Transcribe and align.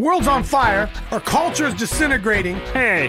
World's 0.00 0.28
on 0.28 0.42
fire. 0.44 0.90
Our 1.10 1.20
culture 1.20 1.66
is 1.66 1.74
disintegrating. 1.74 2.56
Hey, 2.72 3.08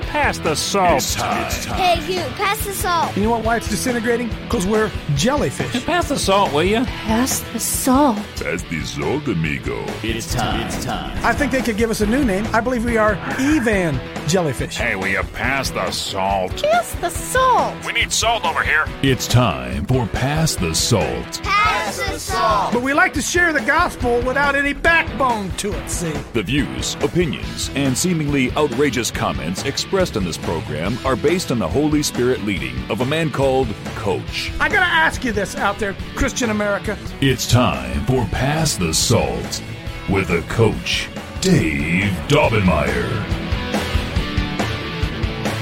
pass 0.00 0.38
the 0.38 0.54
salt. 0.54 0.96
It's 0.96 1.14
time. 1.14 1.44
It's 1.44 1.66
time. 1.66 1.78
Hey, 1.78 2.14
you, 2.14 2.22
pass 2.36 2.64
the 2.64 2.72
salt. 2.72 3.14
You 3.14 3.24
know 3.24 3.30
what? 3.32 3.44
Why 3.44 3.56
it's 3.58 3.68
disintegrating? 3.68 4.28
Because 4.44 4.66
we're 4.66 4.90
jellyfish. 5.16 5.84
Pass 5.84 6.08
the 6.08 6.18
salt, 6.18 6.50
will 6.54 6.64
you? 6.64 6.82
Pass 6.86 7.40
the 7.52 7.60
salt. 7.60 8.16
Pass 8.36 8.62
the 8.62 8.82
salt, 8.86 9.28
amigo. 9.28 9.84
It's 10.02 10.32
time. 10.32 10.66
It's 10.66 10.82
time. 10.82 11.14
I 11.22 11.34
think 11.34 11.52
they 11.52 11.60
could 11.60 11.76
give 11.76 11.90
us 11.90 12.00
a 12.00 12.06
new 12.06 12.24
name. 12.24 12.46
I 12.54 12.60
believe 12.62 12.86
we 12.86 12.96
are 12.96 13.18
Evan 13.38 14.00
jellyfish. 14.30 14.76
Hey, 14.76 14.94
will 14.94 15.08
you 15.08 15.22
pass 15.34 15.70
the 15.70 15.90
salt? 15.90 16.62
Pass 16.62 16.94
the 16.94 17.10
salt. 17.10 17.84
We 17.84 17.92
need 17.92 18.12
salt 18.12 18.44
over 18.44 18.62
here. 18.62 18.84
It's 19.02 19.26
time 19.26 19.84
for 19.86 20.06
Pass 20.06 20.54
the 20.54 20.72
Salt. 20.72 21.42
Pass 21.42 21.98
the 21.98 22.16
salt. 22.16 22.72
But 22.72 22.82
we 22.82 22.94
like 22.94 23.12
to 23.14 23.22
share 23.22 23.52
the 23.52 23.60
gospel 23.62 24.20
without 24.22 24.54
any 24.54 24.72
backbone 24.72 25.50
to 25.56 25.72
it, 25.72 25.90
see? 25.90 26.12
The 26.32 26.44
views, 26.44 26.94
opinions, 27.02 27.70
and 27.74 27.98
seemingly 27.98 28.52
outrageous 28.52 29.10
comments 29.10 29.64
expressed 29.64 30.14
in 30.14 30.24
this 30.24 30.38
program 30.38 30.96
are 31.04 31.16
based 31.16 31.50
on 31.50 31.58
the 31.58 31.68
Holy 31.68 32.04
Spirit 32.04 32.44
leading 32.44 32.76
of 32.88 33.00
a 33.00 33.06
man 33.06 33.30
called 33.30 33.66
Coach. 33.96 34.52
I 34.60 34.68
gotta 34.68 34.86
ask 34.86 35.24
you 35.24 35.32
this 35.32 35.56
out 35.56 35.80
there, 35.80 35.94
Christian 36.14 36.50
America. 36.50 36.96
It's 37.20 37.50
time 37.50 38.06
for 38.06 38.24
Pass 38.26 38.76
the 38.76 38.94
Salt 38.94 39.60
with 40.08 40.30
a 40.30 40.42
coach, 40.42 41.08
Dave 41.40 42.12
Daubenmire. 42.28 43.39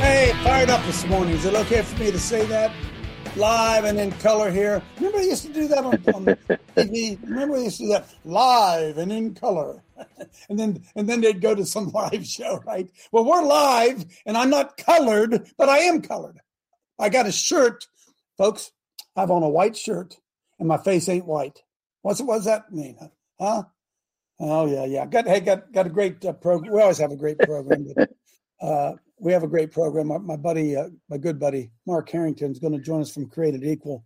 Hey, 0.09 0.33
fired 0.43 0.71
up 0.71 0.83
this 0.87 1.05
morning. 1.05 1.35
Is 1.35 1.45
it 1.45 1.55
okay 1.55 1.83
for 1.83 2.01
me 2.03 2.11
to 2.11 2.19
say 2.19 2.47
that? 2.47 2.73
Live 3.37 3.85
and 3.85 4.01
in 4.01 4.11
color 4.12 4.51
here. 4.51 4.81
Remember, 4.97 5.19
I 5.19 5.25
used 5.25 5.45
to 5.45 5.53
do 5.53 5.69
that 5.69 5.84
on, 5.84 5.93
on 6.15 6.25
TV. 6.75 7.23
Remember, 7.25 7.57
I 7.57 7.65
used 7.65 7.77
to 7.77 7.83
do 7.83 7.89
that 7.91 8.09
live 8.25 8.97
and 8.97 9.12
in 9.12 9.34
color, 9.34 9.83
and 10.48 10.59
then 10.59 10.83
and 10.97 11.07
then 11.07 11.21
they'd 11.21 11.43
go 11.43 11.55
to 11.55 11.67
some 11.67 11.91
live 11.93 12.27
show, 12.27 12.59
right? 12.67 12.91
Well, 13.12 13.27
we're 13.27 13.45
live, 13.45 14.06
and 14.25 14.39
I'm 14.39 14.48
not 14.48 14.79
colored, 14.79 15.47
but 15.59 15.69
I 15.69 15.81
am 15.81 16.01
colored. 16.01 16.41
I 16.98 17.11
got 17.11 17.27
a 17.27 17.33
shirt, 17.33 17.86
folks. 18.39 18.73
I 19.14 19.20
have 19.20 19.31
on 19.31 19.42
a 19.42 19.51
white 19.51 19.77
shirt, 19.77 20.17
and 20.59 20.67
my 20.67 20.79
face 20.79 21.06
ain't 21.11 21.27
white. 21.27 21.61
What's 22.01 22.23
what 22.23 22.36
does 22.36 22.47
that 22.47 22.73
mean? 22.73 22.97
Huh? 23.39 23.64
Oh 24.41 24.67
yeah, 24.67 24.86
yeah. 24.86 25.05
Got 25.05 25.29
hey, 25.29 25.41
got 25.41 25.70
got 25.70 25.86
a 25.86 25.91
great 25.91 26.25
uh, 26.25 26.33
program. 26.33 26.73
We 26.73 26.81
always 26.81 26.97
have 26.97 27.12
a 27.12 27.17
great 27.17 27.39
program. 27.41 27.89
But, 27.95 28.11
uh, 28.67 28.92
we 29.20 29.33
have 29.33 29.42
a 29.42 29.48
great 29.48 29.72
program. 29.72 30.08
My, 30.08 30.19
my 30.19 30.36
buddy, 30.36 30.77
uh, 30.77 30.88
my 31.08 31.19
good 31.19 31.38
buddy, 31.38 31.70
Mark 31.86 32.08
Harrington 32.11 32.50
is 32.50 32.58
going 32.58 32.72
to 32.72 32.80
join 32.80 33.00
us 33.00 33.12
from 33.12 33.28
Created 33.28 33.64
Equal, 33.64 34.05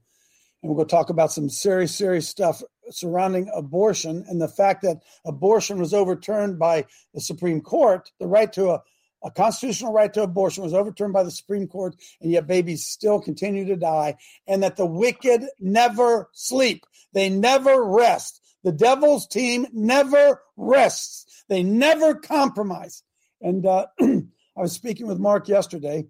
and 0.62 0.70
we're 0.70 0.77
going 0.77 0.88
to 0.88 0.94
talk 0.94 1.10
about 1.10 1.32
some 1.32 1.48
serious, 1.48 1.94
serious 1.94 2.28
stuff 2.28 2.62
surrounding 2.91 3.50
abortion 3.55 4.24
and 4.28 4.40
the 4.40 4.48
fact 4.48 4.83
that 4.83 5.02
abortion 5.24 5.78
was 5.78 5.94
overturned 5.94 6.58
by 6.58 6.84
the 7.14 7.20
Supreme 7.20 7.60
Court. 7.60 8.10
The 8.18 8.27
right 8.27 8.52
to 8.55 8.70
a, 8.70 8.83
a 9.22 9.30
constitutional 9.30 9.92
right 9.92 10.12
to 10.14 10.22
abortion 10.22 10.64
was 10.64 10.74
overturned 10.74 11.12
by 11.12 11.22
the 11.22 11.30
Supreme 11.30 11.68
Court, 11.68 11.94
and 12.20 12.30
yet 12.30 12.46
babies 12.46 12.86
still 12.86 13.20
continue 13.20 13.64
to 13.66 13.77
die, 13.77 14.16
and 14.46 14.62
that 14.62 14.77
the 14.77 14.86
wicked 14.86 15.44
never 15.60 16.28
sleep. 16.33 16.84
They 17.12 17.28
never 17.28 17.84
rest. 17.84 18.40
The 18.64 18.72
devil's 18.72 19.27
team 19.27 19.66
never 19.72 20.42
rests. 20.56 21.44
They 21.48 21.62
never 21.62 22.14
compromise. 22.14 23.02
And 23.40 23.66
uh, 23.66 23.86
I 24.56 24.61
was 24.61 24.72
speaking 24.72 25.06
with 25.06 25.19
Mark 25.19 25.48
yesterday, 25.48 26.06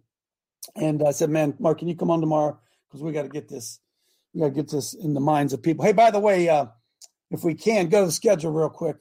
and 0.74 1.02
I 1.02 1.12
said, 1.12 1.30
"Man, 1.30 1.54
Mark, 1.58 1.78
can 1.78 1.88
you 1.88 1.96
come 1.96 2.10
on 2.10 2.20
tomorrow? 2.20 2.58
Because 2.88 3.02
we 3.02 3.12
got 3.12 3.22
to 3.22 3.28
get 3.28 3.48
this, 3.48 3.80
we 4.34 4.40
got 4.40 4.48
to 4.48 4.52
get 4.52 4.68
this 4.68 4.94
in 4.94 5.14
the 5.14 5.20
minds 5.20 5.52
of 5.52 5.62
people." 5.62 5.84
Hey, 5.84 5.92
by 5.92 6.10
the 6.10 6.20
way, 6.20 6.48
uh, 6.48 6.66
if 7.30 7.44
we 7.44 7.54
can, 7.54 7.88
go 7.88 8.00
to 8.00 8.06
the 8.06 8.12
schedule 8.12 8.52
real 8.52 8.68
quick. 8.68 8.96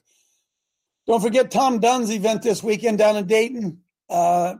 Don't 1.07 1.21
forget 1.21 1.51
Tom 1.51 1.79
Dunn's 1.79 2.11
event 2.11 2.43
this 2.43 2.61
weekend 2.61 2.97
down 2.97 3.17
in 3.17 3.25
Dayton. 3.25 3.79
Uh, 4.09 4.55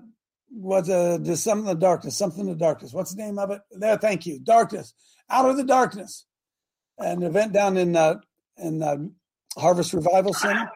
was 0.53 0.89
a 0.89 1.35
something 1.37 1.69
in 1.69 1.75
the 1.75 1.79
darkness, 1.79 2.17
something 2.17 2.41
in 2.41 2.47
the 2.47 2.55
darkness. 2.55 2.91
What's 2.91 3.13
the 3.13 3.23
name 3.23 3.39
of 3.39 3.51
it? 3.51 3.61
There, 3.71 3.97
thank 3.97 4.25
you. 4.25 4.39
Darkness, 4.39 4.93
out 5.29 5.49
of 5.49 5.57
the 5.57 5.63
darkness. 5.63 6.25
An 6.97 7.23
event 7.23 7.53
down 7.53 7.77
in 7.77 7.95
uh, 7.95 8.15
in 8.57 8.83
uh, 8.83 8.97
Harvest 9.57 9.93
Revival 9.93 10.33
Center 10.33 10.69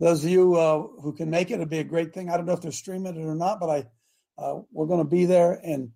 those 0.00 0.24
of 0.24 0.30
you 0.30 0.56
uh, 0.56 0.82
who 1.00 1.12
can 1.12 1.30
make 1.30 1.50
it, 1.50 1.54
it'd 1.54 1.68
be 1.68 1.78
a 1.78 1.84
great 1.84 2.12
thing. 2.12 2.30
I 2.30 2.36
don't 2.36 2.46
know 2.46 2.52
if 2.52 2.60
they're 2.60 2.72
streaming 2.72 3.16
it 3.16 3.24
or 3.24 3.34
not, 3.34 3.60
but 3.60 3.70
I 3.70 3.84
uh, 4.36 4.60
we're 4.72 4.86
going 4.86 5.04
to 5.04 5.08
be 5.08 5.26
there, 5.26 5.60
and 5.62 5.90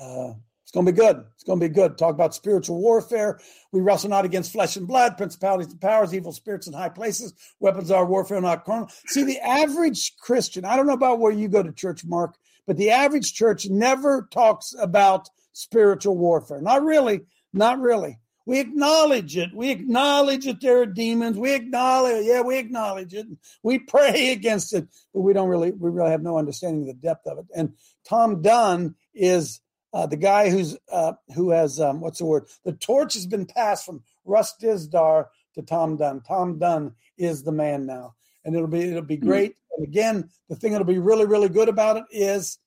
uh, 0.00 0.32
it's 0.62 0.72
going 0.72 0.84
to 0.86 0.92
be 0.92 0.96
good. 0.96 1.24
It's 1.34 1.44
going 1.44 1.60
to 1.60 1.68
be 1.68 1.72
good. 1.72 1.96
Talk 1.96 2.14
about 2.14 2.34
spiritual 2.34 2.80
warfare. 2.80 3.38
We 3.72 3.80
wrestle 3.80 4.10
not 4.10 4.24
against 4.24 4.52
flesh 4.52 4.76
and 4.76 4.88
blood, 4.88 5.16
principalities 5.16 5.70
and 5.70 5.80
powers, 5.80 6.14
evil 6.14 6.32
spirits 6.32 6.66
in 6.66 6.72
high 6.72 6.88
places. 6.88 7.34
Weapons 7.60 7.90
are 7.90 8.04
warfare, 8.04 8.40
not 8.40 8.64
carnal. 8.64 8.90
See, 9.06 9.22
the 9.22 9.38
average 9.38 10.16
Christian. 10.18 10.64
I 10.64 10.76
don't 10.76 10.86
know 10.86 10.94
about 10.94 11.20
where 11.20 11.32
you 11.32 11.48
go 11.48 11.62
to 11.62 11.72
church, 11.72 12.04
Mark, 12.04 12.36
but 12.66 12.76
the 12.76 12.90
average 12.90 13.32
church 13.32 13.68
never 13.68 14.28
talks 14.32 14.74
about 14.80 15.28
spiritual 15.52 16.18
warfare. 16.18 16.60
Not 16.60 16.82
really. 16.82 17.20
Not 17.52 17.78
really. 17.78 18.18
We 18.46 18.60
acknowledge 18.60 19.36
it. 19.36 19.54
We 19.54 19.70
acknowledge 19.70 20.44
that 20.44 20.60
there 20.60 20.82
are 20.82 20.86
demons. 20.86 21.38
We 21.38 21.54
acknowledge, 21.54 22.26
yeah, 22.26 22.42
we 22.42 22.58
acknowledge 22.58 23.14
it. 23.14 23.26
We 23.62 23.78
pray 23.78 24.32
against 24.32 24.74
it, 24.74 24.86
but 25.12 25.20
we 25.20 25.32
don't 25.32 25.48
really, 25.48 25.70
we 25.72 25.90
really 25.90 26.10
have 26.10 26.22
no 26.22 26.38
understanding 26.38 26.82
of 26.82 26.88
the 26.88 27.06
depth 27.06 27.26
of 27.26 27.38
it. 27.38 27.46
And 27.54 27.74
Tom 28.06 28.42
Dunn 28.42 28.96
is 29.14 29.60
uh, 29.94 30.06
the 30.06 30.16
guy 30.16 30.50
who's 30.50 30.76
uh, 30.90 31.12
who 31.34 31.50
has 31.50 31.80
um, 31.80 32.00
what's 32.00 32.18
the 32.18 32.24
word? 32.24 32.48
The 32.64 32.72
torch 32.72 33.14
has 33.14 33.26
been 33.26 33.46
passed 33.46 33.86
from 33.86 34.02
Russ 34.24 34.54
Dizdar 34.60 35.26
to 35.54 35.62
Tom 35.62 35.96
Dunn. 35.96 36.20
Tom 36.20 36.58
Dunn 36.58 36.94
is 37.16 37.44
the 37.44 37.52
man 37.52 37.86
now, 37.86 38.14
and 38.44 38.56
it'll 38.56 38.66
be 38.66 38.82
it'll 38.82 39.02
be 39.02 39.16
great. 39.16 39.52
Mm-hmm. 39.52 39.74
And 39.76 39.88
again, 39.88 40.30
the 40.48 40.56
thing 40.56 40.72
that'll 40.72 40.84
be 40.84 40.98
really 40.98 41.26
really 41.26 41.48
good 41.48 41.68
about 41.68 41.96
it 41.96 42.04
is 42.10 42.58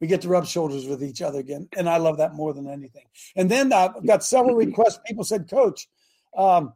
we 0.00 0.06
get 0.06 0.22
to 0.22 0.28
rub 0.28 0.46
shoulders 0.46 0.86
with 0.86 1.02
each 1.02 1.22
other 1.22 1.38
again. 1.38 1.68
And 1.76 1.88
I 1.88 1.96
love 1.98 2.18
that 2.18 2.34
more 2.34 2.52
than 2.52 2.68
anything. 2.68 3.04
And 3.34 3.50
then 3.50 3.72
I've 3.72 4.06
got 4.06 4.24
several 4.24 4.54
requests. 4.54 5.00
People 5.06 5.24
said, 5.24 5.48
Coach, 5.48 5.88
um, 6.36 6.74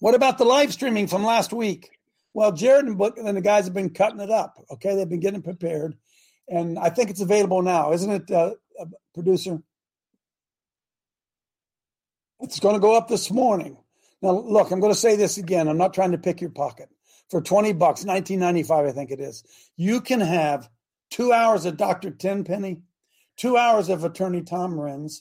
what 0.00 0.14
about 0.14 0.38
the 0.38 0.44
live 0.44 0.72
streaming 0.72 1.06
from 1.06 1.24
last 1.24 1.52
week? 1.52 1.90
Well, 2.34 2.52
Jared 2.52 2.86
and, 2.86 2.98
Book, 2.98 3.16
and 3.16 3.36
the 3.36 3.40
guys 3.40 3.64
have 3.64 3.74
been 3.74 3.90
cutting 3.90 4.20
it 4.20 4.30
up. 4.30 4.62
Okay. 4.70 4.94
They've 4.94 5.08
been 5.08 5.20
getting 5.20 5.42
prepared. 5.42 5.96
And 6.48 6.78
I 6.78 6.90
think 6.90 7.10
it's 7.10 7.20
available 7.20 7.62
now, 7.62 7.92
isn't 7.92 8.10
it, 8.10 8.30
uh, 8.30 8.54
uh, 8.78 8.84
producer? 9.14 9.62
It's 12.40 12.60
going 12.60 12.74
to 12.74 12.80
go 12.80 12.96
up 12.96 13.08
this 13.08 13.30
morning. 13.30 13.78
Now, 14.20 14.32
look, 14.32 14.70
I'm 14.70 14.80
going 14.80 14.92
to 14.92 14.98
say 14.98 15.16
this 15.16 15.38
again. 15.38 15.68
I'm 15.68 15.78
not 15.78 15.94
trying 15.94 16.12
to 16.12 16.18
pick 16.18 16.40
your 16.40 16.50
pocket. 16.50 16.88
For 17.30 17.40
20 17.40 17.72
bucks, 17.72 18.04
19.95, 18.04 18.88
I 18.88 18.92
think 18.92 19.10
it 19.10 19.20
is, 19.20 19.42
you 19.76 20.00
can 20.00 20.20
have 20.20 20.68
two 21.10 21.32
hours 21.32 21.64
of 21.64 21.76
Dr. 21.76 22.10
Tenpenny, 22.10 22.82
two 23.36 23.56
hours 23.56 23.88
of 23.88 24.04
Attorney 24.04 24.42
Tom 24.42 24.74
Renz, 24.74 25.20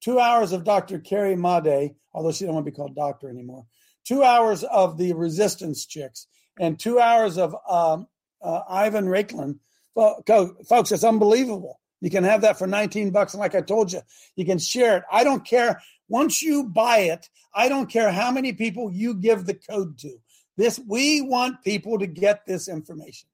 two 0.00 0.18
hours 0.18 0.52
of 0.52 0.64
Dr. 0.64 0.98
Carrie 0.98 1.36
Madej, 1.36 1.94
although 2.12 2.32
she 2.32 2.44
don't 2.44 2.54
want 2.54 2.66
to 2.66 2.70
be 2.70 2.76
called 2.76 2.94
doctor 2.94 3.28
anymore, 3.28 3.66
two 4.04 4.22
hours 4.22 4.64
of 4.64 4.98
the 4.98 5.12
Resistance 5.14 5.86
Chicks, 5.86 6.26
and 6.58 6.78
two 6.78 6.98
hours 6.98 7.38
of 7.38 7.54
um, 7.68 8.06
uh, 8.42 8.62
Ivan 8.68 9.06
Raiklin. 9.06 9.58
Well, 9.94 10.22
folks, 10.68 10.92
it's 10.92 11.04
unbelievable. 11.04 11.80
You 12.00 12.10
can 12.10 12.24
have 12.24 12.42
that 12.42 12.58
for 12.58 12.66
19 12.66 13.10
bucks. 13.10 13.34
And 13.34 13.40
like 13.40 13.54
I 13.54 13.62
told 13.62 13.92
you, 13.92 14.00
you 14.36 14.44
can 14.44 14.58
share 14.58 14.98
it. 14.98 15.04
I 15.10 15.24
don't 15.24 15.44
care. 15.44 15.80
Once 16.08 16.42
you 16.42 16.64
buy 16.64 16.98
it, 16.98 17.28
I 17.54 17.68
don't 17.68 17.90
care 17.90 18.12
how 18.12 18.30
many 18.30 18.52
people 18.52 18.92
you 18.92 19.14
give 19.14 19.46
the 19.46 19.54
code 19.54 19.98
to. 19.98 20.16
This 20.56 20.78
we 20.86 21.20
want 21.20 21.64
people 21.64 21.98
to 21.98 22.06
get 22.06 22.46
this 22.46 22.68
information. 22.68 23.28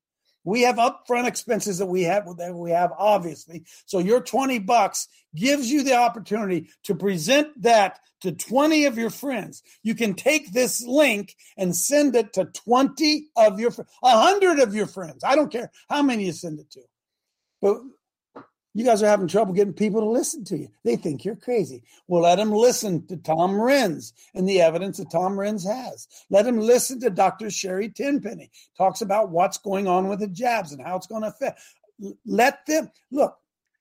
We 0.45 0.63
have 0.63 0.77
upfront 0.77 1.27
expenses 1.27 1.79
that 1.79 1.87
we 1.87 2.03
have 2.03 2.25
that 2.37 2.55
we 2.55 2.71
have 2.71 2.93
obviously. 2.99 3.65
So 3.87 3.99
your 3.99 4.21
20 4.21 4.59
bucks 4.61 5.09
gives 5.35 5.71
you 5.71 5.83
the 5.83 5.97
opportunity 5.97 6.71
to 6.85 6.95
present 6.95 7.63
that 7.63 8.01
to 8.23 8.33
20 8.33 8.87
of 8.87 8.99
your 8.99 9.11
friends. 9.11 9.63
You 9.83 9.95
can 9.95 10.15
take 10.15 10.53
this 10.53 10.85
link 10.85 11.35
and 11.57 11.75
send 11.75 12.17
it 12.17 12.33
to 12.35 12.47
20 12.47 13.27
of 13.37 13.61
your 13.61 13.71
100 14.01 14.59
of 14.61 14.75
your 14.75 14.87
friends. 14.87 15.25
I 15.25 15.35
don't 15.37 15.53
care 15.53 15.71
how 15.89 16.03
many 16.03 16.27
you 16.27 16.33
send 16.33 16.61
it 16.61 16.71
to. 16.73 16.81
But 17.61 17.79
you 18.75 18.85
guys 18.85 19.03
are 19.03 19.09
having 19.09 19.29
trouble 19.29 19.53
getting 19.53 19.75
people 19.75 20.01
to 20.01 20.09
listen 20.09 20.45
to 20.45 20.57
you. 20.57 20.69
They 20.83 20.97
think 20.97 21.25
you're 21.25 21.37
crazy. 21.37 21.83
Well, 22.09 22.23
let 22.23 22.37
them 22.37 22.51
listen 22.51 23.07
to 23.09 23.17
Tom 23.17 23.53
Renz 23.53 24.13
and 24.35 24.49
the 24.49 24.63
evidence 24.63 24.97
that 24.97 25.11
Tom 25.11 25.35
Renz 25.35 25.67
has. 25.67 26.09
Let 26.31 26.47
them 26.47 26.59
listen 26.59 27.01
to 27.01 27.11
Dr. 27.11 27.51
Sherry 27.51 27.91
Tenpenny 27.91 28.51
talks 28.77 29.03
about 29.03 29.31
what's 29.31 29.59
going 29.59 29.89
on 29.89 30.09
with 30.09 30.21
the 30.21 30.27
jabs 30.27 30.73
and 30.73 30.83
how 30.83 30.97
it's 30.97 31.07
going 31.07 31.23
to 31.23 31.29
affect. 31.29 31.61
Let 32.25 32.65
them 32.67 32.91
look. 33.11 33.37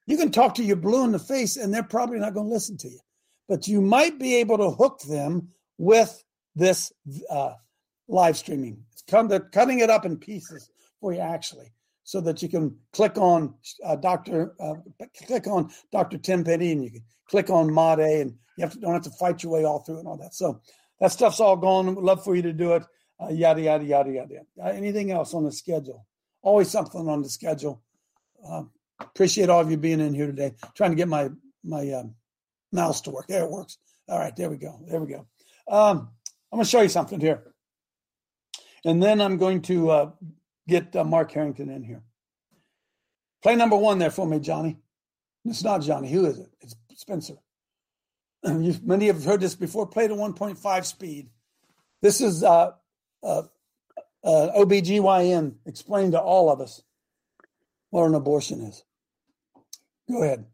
You 0.08 0.18
can 0.18 0.32
talk 0.32 0.56
to 0.56 0.64
your 0.64 0.76
blue 0.76 1.06
in 1.06 1.14
the 1.14 1.20
face, 1.20 1.56
and 1.56 1.74
they're 1.74 1.84
probably 1.84 2.20
not 2.20 2.34
going 2.34 2.48
to 2.48 2.54
listen 2.54 2.76
to 2.78 2.90
you. 2.90 3.00
But 3.48 3.68
you 3.68 3.82
might 3.82 4.20
be 4.20 4.36
able 4.38 4.58
to 4.58 4.72
hook 4.72 5.00
them 5.08 5.50
with 5.78 6.22
this 6.56 6.92
uh, 7.30 7.54
live 8.10 8.38
streaming. 8.38 8.84
It's 8.92 9.04
come 9.04 9.30
to 9.30 9.40
cutting 9.40 9.80
it 9.80 9.90
up 9.90 10.06
in 10.06 10.18
pieces 10.18 10.70
for 11.00 11.14
you, 11.14 11.20
actually 11.20 11.72
so 12.12 12.20
that 12.20 12.42
you 12.42 12.50
can 12.50 12.76
click 12.92 13.18
on 13.18 13.54
uh, 13.86 13.96
Doctor 13.96 14.54
uh, 14.60 14.74
click 15.26 15.48
on 15.48 15.72
Doctor 15.94 16.18
Tenpenny 16.18 16.74
and 16.74 16.84
you 16.84 16.92
can 16.92 17.04
click 17.30 17.50
on 17.50 17.70
Madej 17.70 18.24
and 18.24 18.32
you 18.58 18.64
have 18.66 18.74
to, 18.74 18.80
don't 18.82 18.92
have 18.92 19.04
to 19.04 19.12
fight 19.12 19.42
your 19.42 19.54
way 19.54 19.64
all 19.64 19.80
through 19.80 20.00
and 20.00 20.08
all 20.10 20.18
that. 20.18 20.34
So 20.34 20.60
that 21.00 21.14
stuff's 21.14 21.40
all 21.40 21.56
gone. 21.56 21.96
Would 21.96 22.04
love 22.04 22.22
for 22.22 22.36
you 22.36 22.42
to 22.42 22.52
do 22.52 22.74
it. 22.74 22.84
uh, 23.22 23.30
yada 23.30 23.62
yada 23.62 23.86
yada 23.86 24.12
yada. 24.12 24.42
Uh, 24.62 24.68
anything 24.68 25.12
else 25.12 25.34
on 25.34 25.46
the 25.46 25.54
schedule? 25.54 26.06
Always 26.42 26.70
something 26.70 27.08
on 27.08 27.22
the 27.22 27.30
schedule. 27.30 27.82
Uh, 28.46 28.64
appreciate 29.00 29.50
all 29.50 29.62
of 29.62 29.72
you 29.72 29.78
being 29.78 30.02
in 30.02 30.14
here 30.14 30.28
today. 30.28 30.54
Trying 30.76 30.92
to 30.92 30.98
get 30.98 31.08
my 31.08 31.30
my 31.64 31.94
um, 31.94 32.16
mouse 32.74 33.00
to 33.02 33.12
work. 33.12 33.28
There 33.28 33.46
it 33.46 33.52
works. 33.52 33.78
All 34.10 34.20
right, 34.20 34.36
there 34.36 34.50
we 34.50 34.58
go. 34.58 34.82
There 34.86 35.00
we 35.00 35.14
go. 35.14 35.26
Um, 35.70 36.10
I'm 36.52 36.58
going 36.58 36.66
to 36.66 36.70
show 36.70 36.82
you 36.82 36.90
something 36.90 37.22
here, 37.22 37.54
and 38.84 39.02
then 39.02 39.22
I'm 39.22 39.38
going 39.38 39.62
to 39.62 39.90
uh, 39.92 40.12
get 40.68 40.96
uh, 40.96 41.04
Mark 41.04 41.32
Harrington 41.32 41.70
in 41.70 41.84
here. 41.84 42.04
Play 43.42 43.56
number 43.56 43.76
one 43.76 44.00
there 44.00 44.12
for 44.12 44.28
me, 44.28 44.40
Johnny. 44.40 44.78
It's 45.46 45.64
not 45.64 45.82
Johnny. 45.82 46.12
Who 46.12 46.26
is 46.26 46.40
it? 46.40 46.50
It's 46.62 46.76
Spencer. 46.96 47.36
You've, 48.46 48.84
many 48.84 49.08
have 49.08 49.24
heard 49.24 49.42
this 49.42 49.56
before. 49.56 49.88
Play 49.88 50.06
at 50.06 50.12
1.5 50.12 50.86
speed. 50.86 51.30
This 52.02 52.22
is 52.22 52.44
uh, 52.44 52.72
uh, 53.24 53.44
uh, 54.24 54.50
OBGYN 54.58 55.56
explained 55.66 56.14
to 56.14 56.20
all 56.20 56.50
of 56.52 56.62
us 56.62 56.82
what 57.90 58.06
an 58.06 58.16
abortion 58.16 58.62
is. 58.62 58.84
Go 60.10 60.24
ahead. 60.24 60.46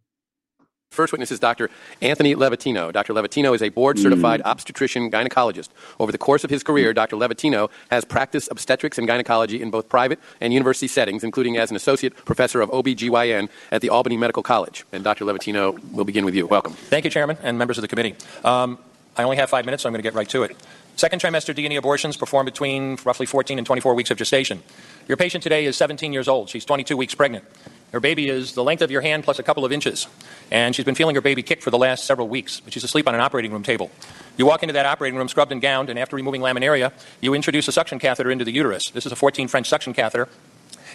First 0.97 1.13
witness 1.13 1.31
is 1.31 1.39
Dr. 1.39 1.69
Anthony 2.01 2.33
Levatino. 2.33 2.91
Dr. 2.91 3.13
Levatino 3.13 3.53
is 3.53 3.61
a 3.61 3.69
board 3.69 3.99
certified 3.99 4.39
mm. 4.39 4.45
obstetrician 4.45 5.11
gynecologist. 5.11 5.69
Over 5.99 6.11
the 6.11 6.17
course 6.17 6.43
of 6.43 6.49
his 6.49 6.63
career, 6.63 6.91
Dr. 6.91 7.15
Levatino 7.17 7.69
has 7.91 8.03
practiced 8.03 8.49
obstetrics 8.49 8.97
and 8.97 9.05
gynecology 9.05 9.61
in 9.61 9.69
both 9.69 9.89
private 9.89 10.19
and 10.41 10.53
university 10.53 10.87
settings, 10.87 11.23
including 11.23 11.55
as 11.55 11.69
an 11.69 11.75
associate 11.75 12.15
professor 12.25 12.61
of 12.61 12.71
OBGYN 12.71 13.47
at 13.71 13.81
the 13.81 13.89
Albany 13.89 14.17
Medical 14.17 14.41
College. 14.41 14.85
And 14.91 15.03
Dr. 15.03 15.23
Levatino, 15.25 15.77
we'll 15.91 16.03
begin 16.03 16.25
with 16.25 16.33
you. 16.33 16.47
Welcome. 16.47 16.73
Thank 16.73 17.05
you, 17.05 17.11
Chairman 17.11 17.37
and 17.43 17.59
members 17.59 17.77
of 17.77 17.83
the 17.83 17.87
committee. 17.87 18.15
Um, 18.43 18.79
I 19.15 19.21
only 19.21 19.37
have 19.37 19.51
five 19.51 19.65
minutes, 19.65 19.83
so 19.83 19.89
I'm 19.89 19.93
going 19.93 20.01
to 20.01 20.09
get 20.09 20.15
right 20.15 20.29
to 20.29 20.41
it. 20.43 20.55
Second 20.95 21.21
trimester 21.21 21.53
D&E 21.53 21.75
abortions 21.75 22.17
performed 22.17 22.47
between 22.47 22.97
roughly 23.05 23.27
14 23.27 23.59
and 23.59 23.67
24 23.67 23.93
weeks 23.93 24.09
of 24.09 24.17
gestation. 24.17 24.63
Your 25.07 25.17
patient 25.17 25.43
today 25.43 25.65
is 25.65 25.77
17 25.77 26.11
years 26.11 26.27
old. 26.27 26.49
She's 26.49 26.65
22 26.65 26.97
weeks 26.97 27.13
pregnant. 27.13 27.45
Her 27.93 27.99
baby 27.99 28.27
is 28.27 28.53
the 28.53 28.63
length 28.63 28.81
of 28.81 28.91
your 28.91 29.01
hand 29.01 29.23
plus 29.23 29.39
a 29.39 29.43
couple 29.43 29.63
of 29.63 29.71
inches. 29.71 30.07
And 30.51 30.75
she's 30.75 30.85
been 30.85 30.95
feeling 30.95 31.15
her 31.15 31.21
baby 31.21 31.41
kick 31.41 31.61
for 31.61 31.71
the 31.71 31.77
last 31.77 32.05
several 32.05 32.27
weeks. 32.27 32.59
But 32.59 32.73
she's 32.73 32.83
asleep 32.83 33.07
on 33.07 33.15
an 33.15 33.21
operating 33.21 33.51
room 33.51 33.63
table. 33.63 33.91
You 34.37 34.45
walk 34.45 34.63
into 34.63 34.73
that 34.73 34.85
operating 34.85 35.17
room 35.17 35.29
scrubbed 35.29 35.51
and 35.51 35.61
gowned, 35.61 35.89
and 35.89 35.97
after 35.97 36.15
removing 36.15 36.41
laminaria, 36.41 36.91
you 37.21 37.33
introduce 37.33 37.67
a 37.67 37.71
suction 37.71 37.97
catheter 37.97 38.29
into 38.29 38.45
the 38.45 38.51
uterus. 38.51 38.89
This 38.91 39.05
is 39.05 39.11
a 39.11 39.15
14 39.15 39.47
French 39.47 39.69
suction 39.69 39.93
catheter. 39.93 40.27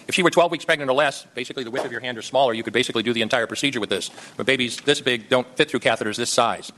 If 0.07 0.15
she 0.15 0.23
were 0.23 0.29
12 0.29 0.51
weeks 0.51 0.65
pregnant 0.65 0.89
or 0.89 0.93
less, 0.93 1.25
basically 1.33 1.63
the 1.63 1.71
width 1.71 1.85
of 1.85 1.91
your 1.91 2.01
hand 2.01 2.17
or 2.17 2.21
smaller, 2.21 2.53
you 2.53 2.63
could 2.63 2.73
basically 2.73 3.03
do 3.03 3.13
the 3.13 3.21
entire 3.21 3.47
procedure 3.47 3.79
with 3.79 3.89
this. 3.89 4.11
But 4.37 4.45
babies 4.45 4.77
this 4.77 5.01
big 5.01 5.29
don't 5.29 5.47
fit 5.55 5.69
through 5.69 5.79
catheters 5.79 6.17
this 6.17 6.29
size. 6.29 6.71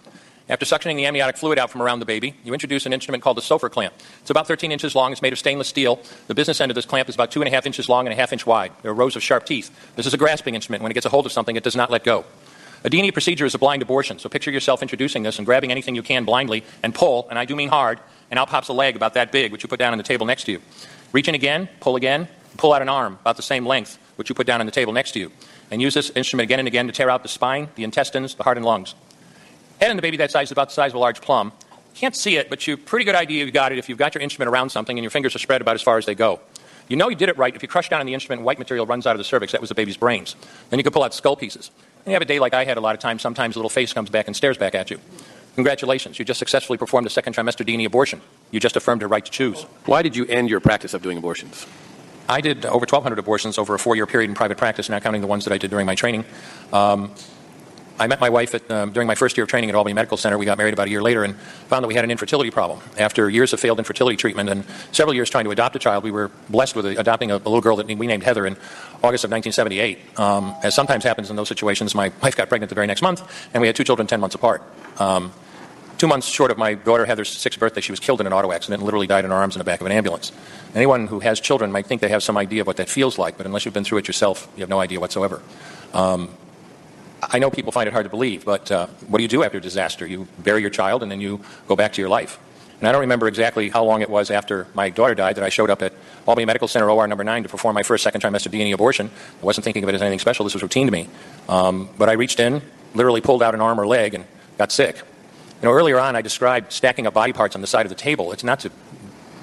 After 0.48 0.66
suctioning 0.66 0.96
the 0.96 1.08
amniotic 1.08 1.38
fluid 1.38 1.58
out 1.58 1.72
from 1.72 1.82
around 1.82 2.00
the 2.00 2.06
baby, 2.06 2.36
you 2.44 2.54
introduce 2.54 2.86
an 2.86 2.94
instrument 2.94 3.24
called 3.24 3.38
the 3.38 3.42
Sopher 3.42 3.70
clamp. 3.70 3.96
It's 4.22 4.30
about 4.30 4.48
13 4.48 4.72
inches 4.72 4.94
long. 4.94 5.12
It's 5.12 5.22
made 5.24 5.34
of 5.34 5.40
stainless 5.40 5.68
steel. 5.68 6.00
The 6.28 6.36
business 6.36 6.62
end 6.62 6.70
of 6.70 6.76
this 6.76 6.86
clamp 6.86 7.10
is 7.10 7.16
about 7.16 7.32
two 7.32 7.42
and 7.42 7.48
a 7.48 7.52
half 7.52 7.66
inches 7.66 7.90
long 7.90 8.06
and 8.06 8.14
a 8.14 8.16
half 8.16 8.32
inch 8.32 8.46
wide. 8.46 8.72
There 8.84 8.92
are 8.92 8.94
rows 8.94 9.16
of 9.16 9.24
sharp 9.24 9.48
teeth. 9.48 9.72
This 9.96 10.06
is 10.06 10.14
a 10.14 10.18
grasping 10.18 10.54
instrument. 10.54 10.84
When 10.84 10.92
it 10.92 10.94
gets 10.94 11.08
a 11.08 11.10
hold 11.10 11.26
of 11.26 11.32
something, 11.32 11.56
it 11.56 11.64
does 11.64 11.76
not 11.76 11.90
let 11.90 12.04
go. 12.04 12.26
A 12.84 12.90
D&E 12.92 13.12
procedure 13.12 13.48
is 13.48 13.56
a 13.56 13.58
blind 13.58 13.82
abortion, 13.82 14.20
so 14.20 14.30
picture 14.30 14.52
yourself 14.52 14.84
introducing 14.84 15.24
this 15.24 15.40
and 15.40 15.46
grabbing 15.48 15.72
anything 15.72 15.96
you 15.96 16.04
can 16.04 16.24
blindly 16.24 16.64
and 16.84 16.94
pull, 16.94 17.28
and 17.32 17.40
I 17.40 17.46
do 17.46 17.56
mean 17.56 17.70
hard, 17.70 18.00
and 18.30 18.38
out 18.38 18.50
pops 18.50 18.68
a 18.68 18.74
leg 18.74 18.96
about 18.96 19.16
that 19.16 19.32
big, 19.32 19.52
which 19.52 19.64
you 19.64 19.68
put 19.68 19.80
down 19.80 19.92
on 19.92 19.98
the 19.98 20.04
table 20.04 20.28
next 20.28 20.44
to 20.44 20.52
you. 20.52 20.62
Reach 21.12 21.28
in 21.28 21.34
again, 21.34 21.68
pull 21.80 21.96
again, 21.96 22.28
pull 22.58 22.74
out 22.74 22.84
an 22.84 22.90
arm 22.90 23.18
about 23.22 23.38
the 23.38 23.42
same 23.42 23.66
length, 23.66 23.98
which 24.18 24.30
you 24.30 24.36
put 24.36 24.46
down 24.46 24.60
on 24.60 24.68
the 24.68 24.72
table 24.72 24.94
next 24.94 25.14
to 25.14 25.20
you. 25.20 25.32
And 25.72 25.82
use 25.82 25.96
this 25.96 26.12
instrument 26.12 26.46
again 26.46 26.60
and 26.60 26.68
again 26.68 26.86
to 26.86 26.94
tear 26.94 27.10
out 27.10 27.24
the 27.24 27.30
spine, 27.30 27.70
the 27.74 27.84
intestines, 27.84 28.36
the 28.36 28.44
heart, 28.44 28.58
and 28.58 28.66
lungs. 28.66 28.94
Head 29.80 29.92
in 29.92 29.98
the 29.98 30.02
baby 30.02 30.18
that 30.18 30.32
size 30.32 30.48
is 30.48 30.52
about 30.52 30.70
the 30.70 30.74
size 30.74 30.92
of 30.92 30.96
a 30.96 31.00
large 31.00 31.22
plum. 31.22 31.52
Can't 31.96 32.16
see 32.16 32.38
it, 32.38 32.50
but 32.50 32.66
you 32.68 32.78
pretty 32.78 33.06
good 33.06 33.16
idea 33.16 33.44
you've 33.44 33.54
got 33.54 33.72
it 33.72 33.78
if 33.78 33.90
you've 33.90 33.98
got 33.98 34.16
your 34.16 34.22
instrument 34.22 34.50
around 34.50 34.70
something 34.70 34.98
and 34.98 35.04
your 35.04 35.12
fingers 35.12 35.36
are 35.36 35.40
spread 35.40 35.62
about 35.62 35.76
as 35.76 35.82
far 35.82 35.98
as 35.98 36.06
they 36.06 36.16
go. 36.16 36.40
You 36.88 36.98
know 36.98 37.10
you 37.10 37.16
did 37.16 37.30
it 37.30 37.38
right 37.38 37.56
if 37.56 37.64
you 37.64 37.68
crush 37.68 37.90
down 37.90 38.00
on 38.00 38.06
the 38.06 38.14
instrument 38.14 38.40
and 38.40 38.46
white 38.46 38.60
material 38.60 38.86
runs 38.86 39.08
out 39.08 39.12
of 39.12 39.18
the 39.18 39.24
cervix. 39.24 39.54
That 39.54 39.62
was 39.62 39.70
the 39.70 39.76
baby's 39.76 39.98
brains. 39.98 40.36
Then 40.70 40.78
you 40.80 40.84
can 40.84 40.94
pull 40.94 41.04
out 41.04 41.14
skull 41.14 41.36
pieces. 41.36 41.72
And 42.06 42.08
you 42.08 42.14
have 42.14 42.22
a 42.22 42.26
day 42.26 42.40
like 42.40 42.54
I 42.54 42.64
had 42.64 42.78
a 42.78 42.82
lot 42.82 42.96
of 42.96 43.02
times. 43.02 43.22
Sometimes 43.22 43.56
a 43.56 43.60
little 43.60 43.70
face 43.70 43.92
comes 43.92 44.10
back 44.10 44.28
and 44.28 44.36
stares 44.36 44.58
back 44.58 44.76
at 44.76 44.92
you. 44.92 45.00
Congratulations, 45.56 46.20
you 46.20 46.26
just 46.26 46.38
successfully 46.38 46.78
performed 46.78 47.08
a 47.08 47.10
second 47.10 47.34
trimester 47.34 47.66
D&E 47.66 47.86
abortion. 47.86 48.22
You 48.52 48.60
just 48.60 48.76
affirmed 48.76 49.02
your 49.02 49.08
right 49.08 49.24
to 49.24 49.32
choose. 49.32 49.64
Why 49.86 50.02
did 50.02 50.16
you 50.16 50.26
end 50.26 50.50
your 50.50 50.60
practice 50.60 50.94
of 50.94 51.02
doing 51.02 51.18
abortions? 51.18 51.66
I 52.28 52.42
did 52.42 52.66
over 52.66 52.80
1,200 52.80 53.20
abortions 53.20 53.58
over 53.58 53.74
a 53.74 53.80
four 53.80 53.96
year 53.96 54.06
period 54.06 54.30
in 54.30 54.36
private 54.36 54.58
practice, 54.58 54.90
not 54.90 55.02
counting 55.02 55.22
the 55.22 55.28
ones 55.28 55.46
that 55.46 55.54
I 55.54 55.58
did 55.58 55.70
during 55.70 55.86
my 55.86 55.96
training. 55.96 56.26
Um, 56.74 57.12
I 57.98 58.08
met 58.08 58.20
my 58.20 58.30
wife 58.30 58.54
at, 58.54 58.70
um, 58.70 58.92
during 58.92 59.08
my 59.08 59.16
first 59.16 59.38
year 59.38 59.44
of 59.44 59.50
training 59.50 59.70
at 59.70 59.76
Albany 59.76 59.94
Medical 59.94 60.18
Center. 60.18 60.38
We 60.38 60.46
got 60.46 60.58
married 60.58 60.74
about 60.74 60.88
a 60.88 60.90
year 60.90 61.02
later 61.02 61.24
and 61.24 61.36
found 61.36 61.84
that 61.84 61.88
we 61.88 61.96
had 61.96 62.04
an 62.04 62.12
infertility 62.12 62.52
problem. 62.52 62.82
After 62.98 63.30
years 63.30 63.54
of 63.54 63.60
failed 63.60 63.80
infertility 63.80 64.18
treatment 64.18 64.50
and 64.50 64.66
several 64.92 65.14
years 65.14 65.30
trying 65.30 65.46
to 65.46 65.52
adopt 65.52 65.76
a 65.78 65.80
child, 65.80 66.04
we 66.04 66.12
were 66.12 66.30
blessed 66.50 66.76
with 66.76 66.86
adopting 66.86 67.32
a, 67.32 67.36
a 67.36 67.38
little 67.38 67.62
girl 67.62 67.78
that 67.78 67.88
we 67.88 68.08
named 68.08 68.24
Heather 68.24 68.46
in 68.46 68.58
August 69.02 69.24
of 69.24 69.32
1978. 69.32 70.20
Um, 70.20 70.56
as 70.62 70.76
sometimes 70.76 71.06
happens 71.06 71.30
in 71.30 71.38
those 71.38 71.48
situations, 71.48 71.96
my 71.96 72.12
wife 72.22 72.36
got 72.36 72.50
pregnant 72.50 72.70
the 72.70 72.76
very 72.76 72.88
next 72.88 73.02
month, 73.02 73.50
and 73.54 73.62
we 73.62 73.68
had 73.68 73.76
two 73.76 73.86
children 73.86 74.08
10 74.08 74.20
months 74.20 74.36
apart. 74.36 74.62
Um, 75.00 75.32
two 75.98 76.08
months 76.08 76.28
short 76.28 76.52
of 76.52 76.58
my 76.58 76.74
daughter 76.74 77.06
Heather's 77.06 77.30
sixth 77.30 77.60
birthday, 77.60 77.80
she 77.80 77.94
was 77.94 78.02
killed 78.02 78.20
in 78.20 78.28
an 78.28 78.34
auto 78.34 78.52
accident 78.52 78.82
and 78.82 78.86
literally 78.86 79.08
died 79.08 79.24
in 79.24 79.32
her 79.32 79.38
arms 79.38 79.56
in 79.56 79.60
the 79.60 79.64
back 79.64 79.80
of 79.80 79.86
an 79.86 79.94
ambulance. 79.94 80.34
Anyone 80.74 81.08
who 81.08 81.22
has 81.22 81.40
children 81.40 81.72
might 81.72 81.86
think 81.86 82.02
they 82.02 82.10
have 82.10 82.24
some 82.24 82.36
idea 82.36 82.62
of 82.62 82.68
what 82.68 82.76
that 82.78 82.90
feels 82.90 83.18
like, 83.18 83.38
but 83.38 83.46
unless 83.46 83.64
you've 83.64 83.74
been 83.74 83.86
through 83.86 84.00
it 84.00 84.08
yourself, 84.08 84.52
you 84.58 84.62
have 84.64 84.70
no 84.70 84.82
idea 84.82 85.00
whatsoever. 85.00 85.42
Um, 85.94 86.30
I 87.30 87.40
know 87.40 87.50
people 87.50 87.72
find 87.72 87.88
it 87.88 87.94
hard 87.94 88.06
to 88.06 88.10
believe, 88.10 88.46
but 88.46 88.72
uh, 88.72 88.88
what 89.08 89.18
do 89.18 89.24
you 89.24 89.30
do 89.30 89.44
after 89.44 89.58
a 89.58 89.62
disaster? 89.62 90.06
You 90.06 90.28
bury 90.40 90.62
your 90.62 90.70
child 90.70 91.04
and 91.04 91.12
then 91.12 91.22
you 91.22 91.42
go 91.68 91.76
back 91.76 91.94
to 91.94 92.02
your 92.02 92.10
life. 92.10 92.40
And 92.80 92.88
I 92.88 92.92
don't 92.92 93.02
remember 93.02 93.28
exactly 93.28 93.70
how 93.70 93.84
long 93.84 94.02
it 94.02 94.10
was 94.10 94.30
after 94.30 94.68
my 94.74 94.90
daughter 94.90 95.16
died 95.16 95.36
that 95.38 95.44
I 95.44 95.50
showed 95.50 95.70
up 95.70 95.82
at 95.82 95.94
Albany 96.28 96.46
Medical 96.46 96.68
Center 96.68 96.90
OR 96.90 97.08
number 97.08 97.24
9 97.24 97.44
to 97.44 97.50
perform 97.50 97.74
my 97.74 97.84
first 97.84 98.04
second 98.04 98.22
trimester 98.22 98.52
D&E 98.52 98.72
abortion. 98.72 99.10
I 99.42 99.46
wasn't 99.46 99.64
thinking 99.64 99.84
of 99.84 99.90
it 99.90 99.96
as 99.96 100.02
anything 100.02 100.20
special. 100.20 100.44
This 100.44 100.54
was 100.54 100.62
routine 100.62 100.88
to 100.88 100.92
me. 100.92 101.08
Um, 101.48 101.90
but 101.98 102.10
I 102.10 102.14
reached 102.14 102.40
in, 102.40 102.62
literally 102.94 103.22
pulled 103.22 103.42
out 103.42 103.54
an 103.56 103.62
arm 103.62 103.80
or 103.80 103.88
leg, 103.88 104.14
and 104.14 104.26
got 104.58 104.72
sick. 104.72 104.98
You 104.98 105.70
know, 105.70 105.72
earlier 105.72 106.00
on 106.00 106.16
I 106.18 106.22
described 106.22 106.74
stacking 106.74 107.08
up 107.08 107.14
body 107.14 107.32
parts 107.32 107.56
on 107.56 107.62
the 107.62 107.68
side 107.68 107.86
of 107.86 107.90
the 107.90 107.96
table. 107.96 108.34
It's 108.34 108.44
not 108.44 108.60
to 108.62 108.72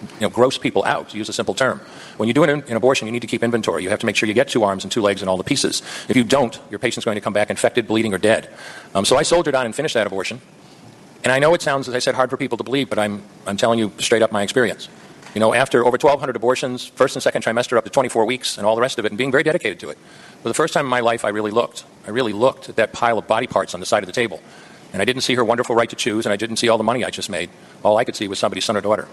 you 0.02 0.20
know, 0.20 0.30
gross 0.30 0.58
people 0.58 0.84
out, 0.84 1.10
to 1.10 1.18
use 1.18 1.28
a 1.28 1.32
simple 1.32 1.54
term. 1.54 1.78
When 2.16 2.28
you 2.28 2.34
do 2.34 2.42
an, 2.44 2.50
an, 2.50 2.76
abortion, 2.76 3.06
you 3.06 3.12
need 3.12 3.22
to 3.22 3.26
keep 3.26 3.42
inventory. 3.42 3.82
You 3.82 3.90
have 3.90 4.00
to 4.00 4.06
make 4.06 4.16
sure 4.16 4.28
you 4.28 4.34
get 4.34 4.48
two 4.48 4.64
arms 4.64 4.84
and 4.84 4.92
two 4.92 5.02
legs 5.02 5.22
and 5.22 5.28
all 5.28 5.36
the 5.36 5.44
pieces. 5.44 5.82
If 6.08 6.16
you 6.16 6.24
don't, 6.24 6.58
your 6.70 6.78
patient's 6.78 7.04
going 7.04 7.14
to 7.16 7.20
come 7.20 7.32
back 7.32 7.50
infected, 7.50 7.86
bleeding, 7.86 8.12
or 8.12 8.18
dead. 8.18 8.48
Um, 8.94 9.04
so 9.04 9.16
I 9.16 9.22
soldiered 9.22 9.54
on 9.54 9.66
and 9.66 9.74
finished 9.74 9.94
that 9.94 10.06
abortion. 10.06 10.40
And 11.24 11.32
I 11.32 11.38
know 11.38 11.54
it 11.54 11.62
sounds, 11.62 11.88
as 11.88 11.94
I 11.94 12.00
said, 12.00 12.14
hard 12.14 12.30
for 12.30 12.36
people 12.36 12.58
to 12.58 12.64
believe, 12.64 12.88
but 12.88 12.98
I'm, 12.98 13.22
I'm 13.46 13.56
telling 13.56 13.78
you 13.78 13.92
straight 13.98 14.22
up 14.22 14.32
my 14.32 14.42
experience. 14.42 14.88
You 15.34 15.40
know, 15.40 15.54
after 15.54 15.80
over 15.80 15.96
1,200 15.96 16.36
abortions, 16.36 16.86
first 16.86 17.16
and 17.16 17.22
second 17.22 17.42
trimester 17.42 17.78
up 17.78 17.84
to 17.84 17.90
24 17.90 18.26
weeks, 18.26 18.58
and 18.58 18.66
all 18.66 18.74
the 18.74 18.82
rest 18.82 18.98
of 18.98 19.04
it, 19.06 19.12
and 19.12 19.18
being 19.18 19.30
very 19.30 19.42
dedicated 19.42 19.80
to 19.80 19.90
it, 19.90 19.98
for 20.42 20.48
the 20.48 20.54
first 20.54 20.74
time 20.74 20.84
in 20.84 20.90
my 20.90 21.00
life, 21.00 21.24
I 21.24 21.30
really 21.30 21.50
looked. 21.50 21.84
I 22.06 22.10
really 22.10 22.32
looked 22.32 22.68
at 22.68 22.76
that 22.76 22.92
pile 22.92 23.18
of 23.18 23.26
body 23.26 23.46
parts 23.46 23.72
on 23.72 23.80
the 23.80 23.86
side 23.86 24.02
of 24.02 24.08
the 24.08 24.12
table. 24.12 24.42
And 24.92 25.00
I 25.00 25.06
didn't 25.06 25.22
see 25.22 25.34
her 25.36 25.44
wonderful 25.44 25.74
right 25.74 25.88
to 25.88 25.96
choose, 25.96 26.26
and 26.26 26.32
I 26.32 26.36
didn't 26.36 26.56
see 26.56 26.68
all 26.68 26.76
the 26.76 26.84
money 26.84 27.02
I 27.04 27.10
just 27.10 27.30
made. 27.30 27.48
All 27.82 27.96
I 27.96 28.04
could 28.04 28.14
see 28.14 28.28
was 28.28 28.38
somebody's 28.38 28.64
son 28.64 28.76
or 28.76 28.82
daughter. 28.82 29.08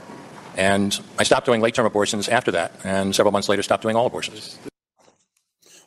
And 0.59 0.99
I 1.17 1.23
stopped 1.23 1.45
doing 1.45 1.61
late 1.61 1.73
term 1.73 1.85
abortions 1.85 2.27
after 2.27 2.51
that, 2.51 2.73
and 2.83 3.15
several 3.15 3.31
months 3.31 3.47
later, 3.47 3.63
stopped 3.63 3.81
doing 3.81 3.95
all 3.95 4.05
abortions. 4.05 4.59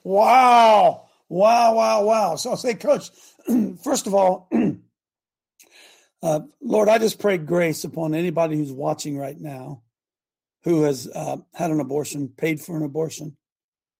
Wow. 0.02 1.08
Wow, 1.28 1.74
wow, 1.74 2.04
wow. 2.04 2.36
So 2.36 2.50
I'll 2.50 2.56
say, 2.56 2.72
Coach, 2.72 3.10
first 3.84 4.06
of 4.06 4.14
all, 4.14 4.48
uh, 6.22 6.40
Lord, 6.62 6.88
I 6.88 6.96
just 6.96 7.18
pray 7.18 7.36
grace 7.36 7.84
upon 7.84 8.14
anybody 8.14 8.56
who's 8.56 8.72
watching 8.72 9.18
right 9.18 9.38
now 9.38 9.82
who 10.64 10.84
has 10.84 11.06
uh, 11.14 11.36
had 11.52 11.70
an 11.70 11.80
abortion, 11.80 12.28
paid 12.28 12.58
for 12.58 12.74
an 12.74 12.82
abortion, 12.82 13.36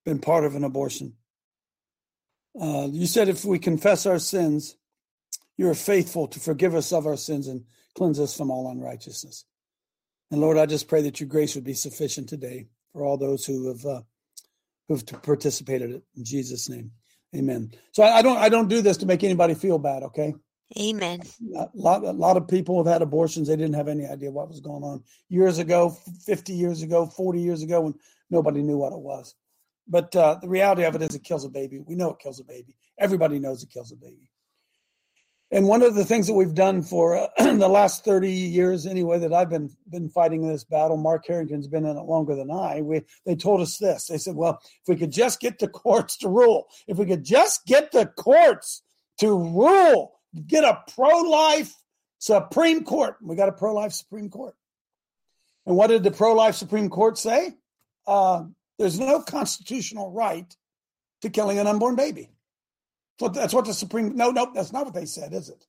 been 0.07 0.21
part 0.21 0.45
of 0.45 0.55
an 0.55 0.65
abortion. 0.65 1.15
Uh, 2.59 2.89
you 2.91 3.07
said 3.07 3.29
if 3.29 3.45
we 3.45 3.59
confess 3.59 4.07
our 4.07 4.19
sins, 4.19 4.77
you 5.59 5.69
are 5.69 5.75
faithful 5.75 6.29
to 6.29 6.41
forgive 6.41 6.75
us 6.75 6.93
of 6.93 7.07
our 7.07 7.19
sins 7.19 7.47
and 7.47 7.65
cleanse 7.95 8.19
us 8.19 8.35
from 8.35 8.51
all 8.51 8.71
unrighteousness. 8.71 9.45
And 10.33 10.41
Lord, 10.41 10.57
I 10.57 10.65
just 10.65 10.89
pray 10.89 11.03
that 11.03 11.21
your 11.21 11.29
grace 11.29 11.55
would 11.55 11.63
be 11.63 11.75
sufficient 11.75 12.27
today 12.27 12.67
for 12.95 13.05
all 13.05 13.19
those 13.19 13.45
who 13.45 13.69
have 13.69 13.85
uh, 13.85 14.01
who've 14.89 15.05
participated 15.23 16.03
in 16.17 16.25
Jesus' 16.25 16.71
name. 16.71 16.91
Amen. 17.37 17.71
So 17.93 18.03
I, 18.03 18.19
I, 18.19 18.23
don't 18.23 18.39
I 18.39 18.49
don't 18.49 18.69
do 18.69 18.81
this 18.81 18.97
to 18.99 19.07
make 19.07 19.23
anybody 19.23 19.53
feel 19.53 19.79
bad. 19.79 20.03
Okay. 20.05 20.35
Amen. 20.81 21.21
A 21.55 21.69
lot, 21.75 22.03
a 22.03 22.13
lot 22.13 22.39
of 22.39 22.49
people 22.49 22.83
have 22.83 22.91
had 22.91 23.03
abortions. 23.03 23.49
They 23.49 23.57
didn't 23.57 23.75
have 23.75 23.89
any 23.89 24.07
idea 24.07 24.31
what 24.31 24.49
was 24.49 24.61
going 24.61 24.83
on 24.83 25.05
years 25.29 25.59
ago, 25.59 25.95
50 26.25 26.55
years 26.55 26.81
ago, 26.81 27.05
40 27.05 27.39
years 27.39 27.63
ago, 27.63 27.83
when 27.83 27.95
nobody 28.31 28.63
knew 28.63 28.79
what 28.79 28.95
it 28.95 28.99
was. 28.99 29.35
But 29.87 30.17
uh, 30.17 30.39
the 30.41 30.49
reality 30.49 30.85
of 30.85 30.95
it 30.95 31.03
is, 31.03 31.15
it 31.15 31.25
kills 31.25 31.45
a 31.45 31.51
baby. 31.51 31.79
We 31.79 31.95
know 31.95 32.09
it 32.09 32.21
kills 32.21 32.41
a 32.41 32.45
baby. 32.45 32.75
Everybody 32.99 33.39
knows 33.39 33.63
it 33.63 33.69
kills 33.69 33.93
a 33.93 33.97
baby. 33.97 34.31
And 35.53 35.69
one 35.69 35.83
of 35.83 35.95
the 35.95 36.05
things 36.05 36.27
that 36.27 36.33
we've 36.33 36.55
done 36.55 36.81
for 36.81 37.17
uh, 37.17 37.29
the 37.39 37.69
last 37.69 38.05
30 38.05 38.31
years, 38.31 38.87
anyway, 38.87 39.19
that 39.19 39.35
I've 39.35 39.51
been 39.51 39.71
been 39.89 40.09
fighting 40.09 40.49
this 40.49 40.65
battle, 40.65 40.97
Mark 40.97 41.27
Harrington's 41.27 41.69
been 41.69 41.85
in 41.85 41.97
it 41.97 42.05
longer 42.05 42.35
than 42.35 42.51
I. 42.51 42.81
We 42.81 43.03
they 43.27 43.37
told 43.37 43.61
us 43.61 43.77
this. 43.77 44.07
They 44.07 44.19
said, 44.19 44.35
"Well, 44.35 44.61
if 44.65 44.89
we 44.89 44.97
could 44.97 45.13
just 45.13 45.41
get 45.41 45.59
the 45.59 45.69
courts 45.69 46.17
to 46.19 46.29
rule, 46.29 46.69
if 46.89 46.97
we 46.97 47.05
could 47.05 47.23
just 47.23 47.67
get 47.67 47.93
the 47.93 48.07
courts 48.07 48.83
to 49.19 49.29
rule, 49.29 50.19
get 50.47 50.65
a 50.65 50.83
pro-life 50.95 51.75
Supreme 52.19 52.85
Court. 52.85 53.17
We 53.21 53.37
got 53.37 53.49
a 53.49 53.53
pro-life 53.53 53.93
Supreme 53.93 54.31
Court. 54.31 54.55
And 55.67 55.77
what 55.77 55.89
did 55.89 56.03
the 56.03 56.11
pro 56.11 56.35
life 56.35 56.55
Supreme 56.55 56.89
Court 56.89 57.19
say? 57.19 57.55
Uh, 58.07 58.45
there's 58.79 58.99
no 58.99 59.21
constitutional 59.21 60.11
right 60.11 60.57
to 61.21 61.31
killing 61.31 61.59
an 61.59 61.67
unborn 61.67 61.95
baby. 61.95 62.31
So 63.23 63.29
that's 63.29 63.55
what 63.55 63.67
the 63.67 63.73
Supreme. 63.73 64.17
No, 64.17 64.33
no, 64.33 64.51
that's 64.53 64.73
not 64.73 64.85
what 64.85 64.95
they 64.95 65.05
said, 65.05 65.33
is 65.33 65.49
it? 65.49 65.65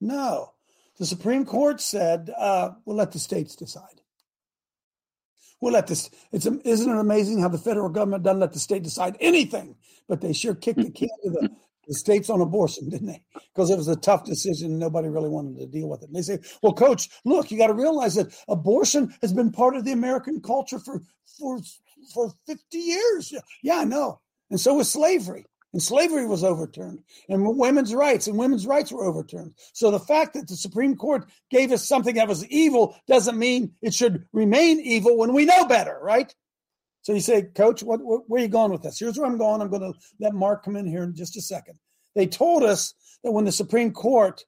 No, 0.00 0.54
the 0.98 1.04
Supreme 1.04 1.44
Court 1.44 1.78
said 1.78 2.30
uh, 2.34 2.70
we'll 2.86 2.96
let 2.96 3.12
the 3.12 3.18
states 3.18 3.54
decide. 3.54 4.00
We'll 5.60 5.74
let 5.74 5.88
this. 5.88 6.08
It's 6.32 6.46
isn't 6.46 6.90
it 6.90 6.98
amazing 6.98 7.42
how 7.42 7.48
the 7.48 7.58
federal 7.58 7.90
government 7.90 8.22
doesn't 8.22 8.40
let 8.40 8.54
the 8.54 8.58
state 8.58 8.82
decide 8.82 9.18
anything, 9.20 9.76
but 10.08 10.22
they 10.22 10.32
sure 10.32 10.54
kicked 10.54 10.78
the 10.78 10.90
can 10.90 11.10
to 11.24 11.30
the, 11.30 11.50
the 11.86 11.92
states 11.92 12.30
on 12.30 12.40
abortion, 12.40 12.88
didn't 12.88 13.08
they? 13.08 13.20
Because 13.54 13.68
it 13.68 13.76
was 13.76 13.88
a 13.88 13.96
tough 13.96 14.24
decision. 14.24 14.70
And 14.70 14.78
Nobody 14.78 15.08
really 15.08 15.28
wanted 15.28 15.58
to 15.58 15.66
deal 15.66 15.90
with 15.90 16.02
it. 16.02 16.06
And 16.06 16.16
they 16.16 16.22
say, 16.22 16.38
"Well, 16.62 16.72
coach, 16.72 17.10
look, 17.26 17.50
you 17.50 17.58
got 17.58 17.66
to 17.66 17.74
realize 17.74 18.14
that 18.14 18.34
abortion 18.48 19.14
has 19.20 19.34
been 19.34 19.52
part 19.52 19.76
of 19.76 19.84
the 19.84 19.92
American 19.92 20.40
culture 20.40 20.78
for 20.78 21.02
for 21.38 21.60
for 22.14 22.32
50 22.46 22.78
years." 22.78 23.34
Yeah, 23.62 23.80
I 23.80 23.84
know. 23.84 24.22
And 24.50 24.58
so 24.58 24.74
was 24.74 24.90
slavery 24.90 25.44
and 25.74 25.82
slavery 25.82 26.24
was 26.24 26.44
overturned, 26.44 27.00
and 27.28 27.44
women's 27.58 27.92
rights 27.92 28.28
and 28.28 28.38
women's 28.38 28.64
rights 28.64 28.92
were 28.92 29.04
overturned. 29.04 29.54
So 29.72 29.90
the 29.90 29.98
fact 29.98 30.34
that 30.34 30.46
the 30.46 30.54
Supreme 30.54 30.94
Court 30.94 31.28
gave 31.50 31.72
us 31.72 31.86
something 31.86 32.14
that 32.14 32.28
was 32.28 32.46
evil 32.46 32.96
doesn't 33.08 33.36
mean 33.36 33.72
it 33.82 33.92
should 33.92 34.24
remain 34.32 34.78
evil 34.78 35.18
when 35.18 35.32
we 35.32 35.44
know 35.44 35.64
better, 35.66 35.98
right? 36.00 36.32
So 37.02 37.12
you 37.12 37.18
say, 37.18 37.42
Coach, 37.42 37.82
what, 37.82 38.00
what, 38.00 38.22
where 38.28 38.40
are 38.40 38.44
you 38.44 38.48
going 38.48 38.70
with 38.70 38.82
this? 38.82 39.00
Here's 39.00 39.18
where 39.18 39.26
I'm 39.26 39.36
going. 39.36 39.60
I'm 39.60 39.68
going 39.68 39.92
to 39.92 39.98
let 40.20 40.32
Mark 40.32 40.64
come 40.64 40.76
in 40.76 40.86
here 40.86 41.02
in 41.02 41.16
just 41.16 41.36
a 41.36 41.42
second. 41.42 41.76
They 42.14 42.28
told 42.28 42.62
us 42.62 42.94
that 43.24 43.32
when 43.32 43.44
the 43.44 43.50
Supreme 43.50 43.90
Court 43.90 44.44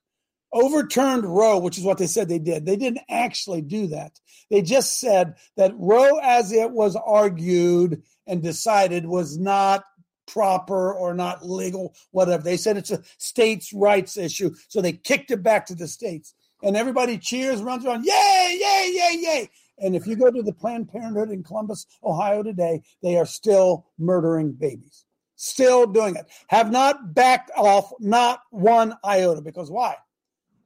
overturned 0.53 1.25
Roe, 1.25 1.59
which 1.59 1.77
is 1.77 1.83
what 1.83 1.97
they 1.97 2.07
said 2.07 2.29
they 2.29 2.39
did, 2.39 2.65
they 2.65 2.77
didn't 2.77 3.01
actually 3.09 3.61
do 3.61 3.87
that. 3.87 4.13
They 4.49 4.61
just 4.61 4.97
said 4.97 5.35
that 5.57 5.73
Roe, 5.75 6.19
as 6.19 6.53
it 6.53 6.71
was 6.71 6.95
argued 6.95 8.01
and 8.25 8.41
decided, 8.41 9.05
was 9.05 9.37
not 9.37 9.83
proper 10.27 10.93
or 10.93 11.13
not 11.13 11.47
legal, 11.47 11.95
whatever. 12.11 12.43
They 12.43 12.57
said 12.57 12.77
it's 12.77 12.91
a 12.91 13.01
states' 13.17 13.73
rights 13.73 14.17
issue, 14.17 14.53
so 14.67 14.81
they 14.81 14.93
kicked 14.93 15.31
it 15.31 15.41
back 15.41 15.65
to 15.67 15.75
the 15.75 15.87
states. 15.87 16.33
And 16.61 16.75
everybody 16.75 17.17
cheers, 17.17 17.61
runs 17.61 17.85
around, 17.85 18.05
yay, 18.05 18.57
yay, 18.59 18.91
yay, 18.93 19.17
yay. 19.19 19.49
And 19.79 19.95
if 19.95 20.07
you 20.07 20.15
go 20.15 20.31
to 20.31 20.41
the 20.41 20.53
Planned 20.53 20.89
Parenthood 20.89 21.29
in 21.29 21.43
Columbus, 21.43 21.85
Ohio 22.03 22.41
today, 22.43 22.81
they 23.03 23.17
are 23.17 23.25
still 23.25 23.85
murdering 23.99 24.53
babies. 24.53 25.05
Still 25.35 25.85
doing 25.85 26.15
it. 26.15 26.25
Have 26.47 26.71
not 26.71 27.13
backed 27.13 27.51
off, 27.55 27.91
not 27.99 28.41
one 28.49 28.97
iota. 29.05 29.41
Because 29.41 29.69
why? 29.69 29.95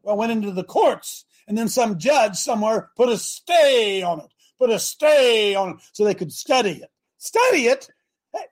Well, 0.02 0.16
went 0.16 0.32
into 0.32 0.52
the 0.52 0.64
courts, 0.64 1.26
and 1.48 1.58
then 1.58 1.68
some 1.68 2.00
judge 2.00 2.38
somewhere 2.38 2.90
put 2.96 3.10
a 3.10 3.18
stay 3.18 4.02
on 4.02 4.22
it, 4.22 4.34
put 4.58 4.70
a 4.70 4.80
stay 4.80 5.56
on 5.56 5.72
it 5.72 5.76
so 5.92 6.06
they 6.06 6.16
could 6.16 6.32
study 6.32 6.82
it. 6.82 6.90
Study 7.18 7.66
it? 7.66 7.90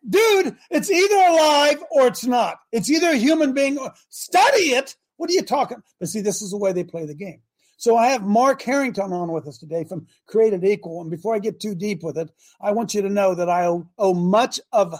Dude, 0.09 0.57
it's 0.69 0.89
either 0.89 1.15
alive 1.15 1.83
or 1.91 2.07
it's 2.07 2.25
not. 2.25 2.59
It's 2.71 2.89
either 2.89 3.09
a 3.09 3.17
human 3.17 3.53
being 3.53 3.77
or 3.77 3.93
study 4.09 4.71
it. 4.71 4.95
What 5.17 5.29
are 5.29 5.33
you 5.33 5.41
talking? 5.41 5.81
But 5.99 6.09
see, 6.09 6.21
this 6.21 6.41
is 6.41 6.51
the 6.51 6.57
way 6.57 6.73
they 6.73 6.83
play 6.83 7.05
the 7.05 7.13
game. 7.13 7.41
So 7.77 7.95
I 7.95 8.07
have 8.07 8.23
Mark 8.23 8.61
Harrington 8.61 9.13
on 9.13 9.31
with 9.31 9.47
us 9.47 9.57
today 9.57 9.85
from 9.85 10.05
Created 10.27 10.65
Equal. 10.65 11.01
And 11.01 11.09
before 11.09 11.33
I 11.33 11.39
get 11.39 11.61
too 11.61 11.75
deep 11.75 12.03
with 12.03 12.17
it, 12.17 12.29
I 12.61 12.71
want 12.71 12.93
you 12.93 13.01
to 13.01 13.09
know 13.09 13.35
that 13.35 13.49
I 13.49 13.67
owe, 13.67 13.89
owe 13.97 14.13
much 14.13 14.59
of 14.73 14.95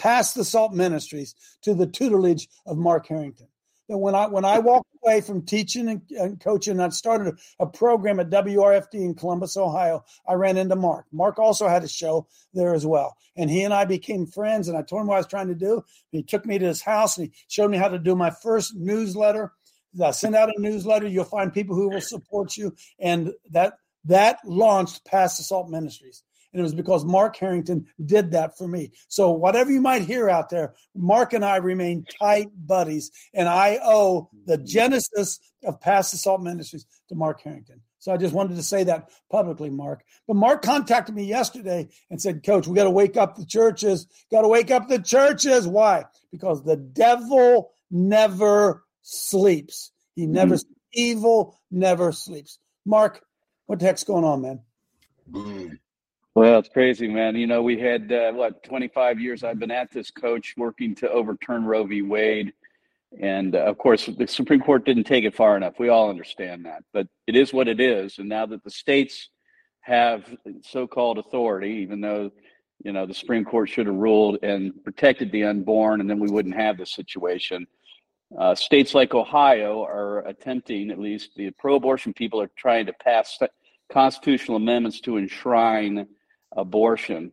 Pass 0.00 0.34
the 0.34 0.44
Salt 0.44 0.72
Ministries 0.72 1.34
to 1.62 1.74
the 1.74 1.86
tutelage 1.86 2.48
of 2.66 2.76
Mark 2.76 3.06
Harrington 3.06 3.46
that 3.88 3.98
when 3.98 4.14
I 4.14 4.26
when 4.26 4.44
I 4.44 4.58
walked 4.58 4.88
away 5.02 5.20
from 5.20 5.42
teaching 5.42 5.88
and, 5.88 6.02
and 6.10 6.40
coaching, 6.40 6.80
I 6.80 6.88
started 6.88 7.34
a, 7.58 7.64
a, 7.64 7.66
program 7.66 8.18
at 8.18 8.30
WRFD 8.30 8.94
in 8.94 9.14
Columbus, 9.14 9.56
Ohio. 9.56 10.04
I 10.26 10.34
ran 10.34 10.56
into 10.56 10.76
Mark. 10.76 11.06
Mark 11.12 11.38
also 11.38 11.68
had 11.68 11.84
a 11.84 11.88
show 11.88 12.26
there 12.54 12.74
as 12.74 12.86
well, 12.86 13.16
and 13.36 13.50
he 13.50 13.62
and 13.62 13.74
I 13.74 13.84
became 13.84 14.26
friends. 14.26 14.68
And 14.68 14.76
I 14.76 14.82
told 14.82 15.02
him 15.02 15.08
what 15.08 15.16
I 15.16 15.18
was 15.18 15.26
trying 15.26 15.48
to 15.48 15.54
do. 15.54 15.84
He 16.10 16.22
took 16.22 16.46
me 16.46 16.58
to 16.58 16.66
his 16.66 16.82
house 16.82 17.18
and 17.18 17.28
he 17.28 17.34
showed 17.48 17.70
me 17.70 17.78
how 17.78 17.88
to 17.88 17.98
do 17.98 18.16
my 18.16 18.30
first 18.30 18.74
newsletter. 18.74 19.52
I 20.02 20.10
send 20.10 20.34
out 20.34 20.48
a 20.48 20.60
newsletter. 20.60 21.06
You'll 21.06 21.24
find 21.24 21.52
people 21.52 21.76
who 21.76 21.90
will 21.90 22.00
support 22.00 22.56
you, 22.56 22.74
and 22.98 23.32
that 23.50 23.74
that 24.06 24.38
launched 24.44 25.04
Pass 25.04 25.36
the 25.36 25.44
Salt 25.44 25.68
Ministries. 25.68 26.23
And 26.54 26.60
it 26.60 26.62
was 26.62 26.74
because 26.74 27.04
Mark 27.04 27.36
Harrington 27.36 27.86
did 28.02 28.30
that 28.30 28.56
for 28.56 28.68
me. 28.68 28.92
So, 29.08 29.32
whatever 29.32 29.72
you 29.72 29.80
might 29.80 30.02
hear 30.02 30.30
out 30.30 30.48
there, 30.48 30.74
Mark 30.94 31.32
and 31.32 31.44
I 31.44 31.56
remain 31.56 32.06
tight 32.18 32.48
buddies. 32.56 33.10
And 33.34 33.48
I 33.48 33.80
owe 33.82 34.30
the 34.46 34.56
genesis 34.56 35.40
of 35.64 35.80
Pass 35.80 36.12
the 36.12 36.16
Salt 36.16 36.40
Ministries 36.40 36.86
to 37.08 37.16
Mark 37.16 37.42
Harrington. 37.42 37.80
So 38.04 38.12
I 38.12 38.18
just 38.18 38.34
wanted 38.34 38.56
to 38.56 38.62
say 38.62 38.84
that 38.84 39.08
publicly, 39.30 39.70
Mark. 39.70 40.04
But 40.28 40.36
Mark 40.36 40.60
contacted 40.60 41.14
me 41.14 41.24
yesterday 41.24 41.88
and 42.10 42.20
said, 42.20 42.44
Coach, 42.44 42.66
we 42.66 42.76
got 42.76 42.84
to 42.84 42.90
wake 42.90 43.16
up 43.16 43.34
the 43.34 43.46
churches. 43.46 44.06
Got 44.30 44.42
to 44.42 44.48
wake 44.48 44.70
up 44.70 44.88
the 44.88 44.98
churches. 44.98 45.66
Why? 45.66 46.04
Because 46.30 46.62
the 46.62 46.76
devil 46.76 47.72
never 47.90 48.84
sleeps. 49.00 49.90
He 50.14 50.26
never, 50.26 50.56
mm. 50.56 50.64
evil 50.92 51.58
never 51.70 52.12
sleeps. 52.12 52.58
Mark, 52.84 53.24
what 53.64 53.78
the 53.78 53.86
heck's 53.86 54.04
going 54.04 54.24
on, 54.24 54.42
man? 54.42 54.60
Mm. 55.30 55.78
Well, 56.36 56.58
it's 56.58 56.68
crazy, 56.68 57.06
man. 57.06 57.36
You 57.36 57.46
know, 57.46 57.62
we 57.62 57.78
had 57.78 58.10
uh, 58.10 58.32
what 58.32 58.64
25 58.64 59.20
years 59.20 59.44
I've 59.44 59.60
been 59.60 59.70
at 59.70 59.92
this 59.92 60.10
coach 60.10 60.54
working 60.56 60.92
to 60.96 61.08
overturn 61.08 61.64
Roe 61.64 61.84
v. 61.84 62.02
Wade. 62.02 62.52
And 63.20 63.54
uh, 63.54 63.60
of 63.60 63.78
course, 63.78 64.06
the 64.06 64.26
Supreme 64.26 64.60
Court 64.60 64.84
didn't 64.84 65.04
take 65.04 65.24
it 65.24 65.36
far 65.36 65.56
enough. 65.56 65.78
We 65.78 65.90
all 65.90 66.10
understand 66.10 66.64
that. 66.64 66.82
But 66.92 67.06
it 67.28 67.36
is 67.36 67.52
what 67.52 67.68
it 67.68 67.78
is. 67.78 68.18
And 68.18 68.28
now 68.28 68.46
that 68.46 68.64
the 68.64 68.70
states 68.70 69.28
have 69.82 70.24
so 70.62 70.88
called 70.88 71.18
authority, 71.18 71.70
even 71.82 72.00
though, 72.00 72.32
you 72.82 72.90
know, 72.90 73.06
the 73.06 73.14
Supreme 73.14 73.44
Court 73.44 73.68
should 73.68 73.86
have 73.86 73.94
ruled 73.94 74.38
and 74.42 74.72
protected 74.82 75.30
the 75.30 75.44
unborn, 75.44 76.00
and 76.00 76.10
then 76.10 76.18
we 76.18 76.30
wouldn't 76.30 76.56
have 76.56 76.78
this 76.78 76.94
situation. 76.94 77.64
Uh, 78.36 78.56
states 78.56 78.92
like 78.92 79.14
Ohio 79.14 79.84
are 79.84 80.26
attempting, 80.26 80.90
at 80.90 80.98
least 80.98 81.30
the 81.36 81.52
pro 81.60 81.76
abortion 81.76 82.12
people 82.12 82.40
are 82.40 82.50
trying 82.56 82.86
to 82.86 82.92
pass 82.94 83.38
constitutional 83.88 84.56
amendments 84.56 85.00
to 85.02 85.16
enshrine 85.16 86.08
abortion. 86.54 87.32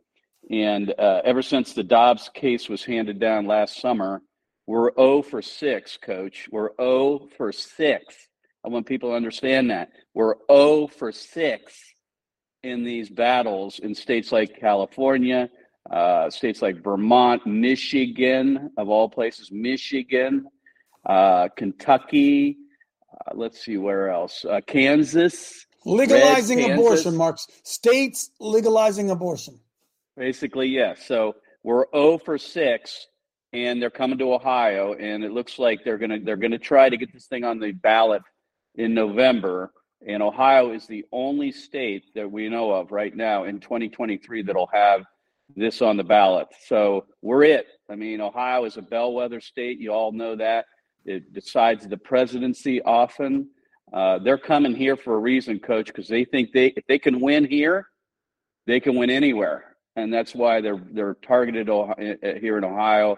And 0.49 0.93
uh, 0.97 1.21
ever 1.23 1.41
since 1.41 1.73
the 1.73 1.83
Dobbs 1.83 2.29
case 2.33 2.67
was 2.67 2.83
handed 2.83 3.19
down 3.19 3.45
last 3.45 3.79
summer, 3.79 4.21
we're 4.67 4.93
0 4.95 5.23
for 5.23 5.41
6, 5.41 5.97
coach. 5.97 6.47
We're 6.51 6.69
0 6.79 7.27
for 7.37 7.51
6. 7.51 8.15
I 8.63 8.69
want 8.69 8.85
people 8.85 9.09
to 9.09 9.15
understand 9.15 9.69
that. 9.71 9.89
We're 10.13 10.35
0 10.51 10.87
for 10.87 11.11
6 11.11 11.93
in 12.63 12.83
these 12.83 13.09
battles 13.09 13.79
in 13.79 13.95
states 13.95 14.31
like 14.31 14.59
California, 14.59 15.49
uh, 15.89 16.29
states 16.29 16.61
like 16.61 16.83
Vermont, 16.83 17.45
Michigan, 17.47 18.71
of 18.77 18.89
all 18.89 19.09
places, 19.09 19.51
Michigan, 19.51 20.45
uh, 21.05 21.47
Kentucky. 21.55 22.57
Uh, 23.13 23.31
let's 23.35 23.63
see 23.63 23.77
where 23.77 24.09
else. 24.09 24.45
Uh, 24.45 24.61
Kansas, 24.67 25.65
Legalizing 25.85 26.71
abortion, 26.71 27.15
Marks. 27.15 27.47
States 27.63 28.31
legalizing 28.39 29.09
abortion. 29.09 29.59
Basically, 30.15 30.67
yes. 30.67 31.05
So 31.07 31.35
we're 31.63 31.85
0 31.93 32.19
for 32.19 32.38
6 32.38 33.07
and 33.53 33.81
they're 33.81 33.89
coming 33.89 34.17
to 34.19 34.33
Ohio 34.33 34.93
and 34.93 35.23
it 35.23 35.31
looks 35.31 35.59
like 35.59 35.83
they're 35.83 35.97
going 35.97 36.11
to 36.11 36.19
they're 36.19 36.38
going 36.38 36.51
to 36.51 36.57
try 36.57 36.89
to 36.89 36.97
get 36.97 37.11
this 37.11 37.25
thing 37.25 37.43
on 37.43 37.59
the 37.59 37.71
ballot 37.71 38.21
in 38.75 38.93
November 38.93 39.71
and 40.07 40.23
Ohio 40.23 40.71
is 40.71 40.88
the 40.88 41.05
only 41.11 41.51
state 41.51 42.05
that 42.15 42.29
we 42.29 42.50
know 42.50 42.71
of 42.71 42.91
right 42.91 43.15
now 43.15 43.43
in 43.43 43.59
2023 43.59 44.43
that'll 44.43 44.69
have 44.73 45.01
this 45.55 45.81
on 45.81 45.97
the 45.97 46.03
ballot. 46.03 46.47
So 46.67 47.05
we're 47.21 47.43
it. 47.43 47.67
I 47.89 47.95
mean, 47.95 48.21
Ohio 48.21 48.65
is 48.65 48.77
a 48.77 48.81
bellwether 48.81 49.41
state. 49.41 49.79
You 49.79 49.91
all 49.91 50.11
know 50.11 50.35
that. 50.35 50.65
It 51.05 51.33
decides 51.33 51.88
the 51.88 51.97
presidency 51.97 52.81
often. 52.81 53.50
Uh, 53.93 54.19
they're 54.19 54.38
coming 54.38 54.75
here 54.75 54.95
for 54.95 55.15
a 55.15 55.19
reason, 55.19 55.60
coach, 55.60 55.88
because 55.88 56.07
they 56.07 56.24
think 56.24 56.51
they 56.51 56.67
if 56.77 56.86
they 56.88 56.98
can 56.98 57.19
win 57.19 57.43
here, 57.43 57.88
they 58.65 58.79
can 58.79 58.95
win 58.95 59.10
anywhere, 59.10 59.75
and 59.95 60.13
that's 60.13 60.33
why 60.33 60.62
they're 60.62 60.81
they're 60.91 61.15
targeted 61.15 61.67
here 62.39 62.57
in 62.57 62.63
Ohio. 62.63 63.17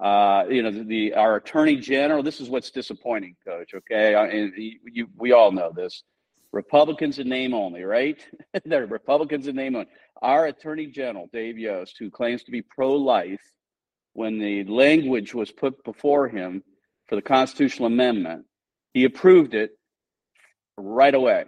Uh, 0.00 0.44
you 0.50 0.62
know, 0.62 0.70
the, 0.70 0.84
the, 0.84 1.14
our 1.14 1.36
attorney 1.36 1.76
general. 1.76 2.22
This 2.22 2.40
is 2.40 2.50
what's 2.50 2.70
disappointing, 2.70 3.34
coach. 3.46 3.72
Okay, 3.74 4.14
and 4.14 4.52
you, 4.56 5.08
we 5.16 5.32
all 5.32 5.52
know 5.52 5.72
this. 5.74 6.02
Republicans 6.52 7.18
in 7.18 7.28
name 7.28 7.52
only, 7.52 7.82
right? 7.82 8.18
they're 8.64 8.86
Republicans 8.86 9.46
in 9.46 9.56
name 9.56 9.74
only. 9.76 9.88
Our 10.22 10.46
attorney 10.46 10.86
general, 10.86 11.28
Dave 11.32 11.58
Yost, 11.58 11.96
who 11.98 12.10
claims 12.10 12.42
to 12.44 12.50
be 12.50 12.62
pro-life, 12.62 13.40
when 14.14 14.38
the 14.38 14.64
language 14.64 15.34
was 15.34 15.52
put 15.52 15.82
before 15.84 16.26
him 16.28 16.62
for 17.06 17.16
the 17.16 17.22
constitutional 17.22 17.86
amendment, 17.86 18.46
he 18.94 19.04
approved 19.04 19.54
it 19.54 19.72
right 20.78 21.14
away. 21.14 21.44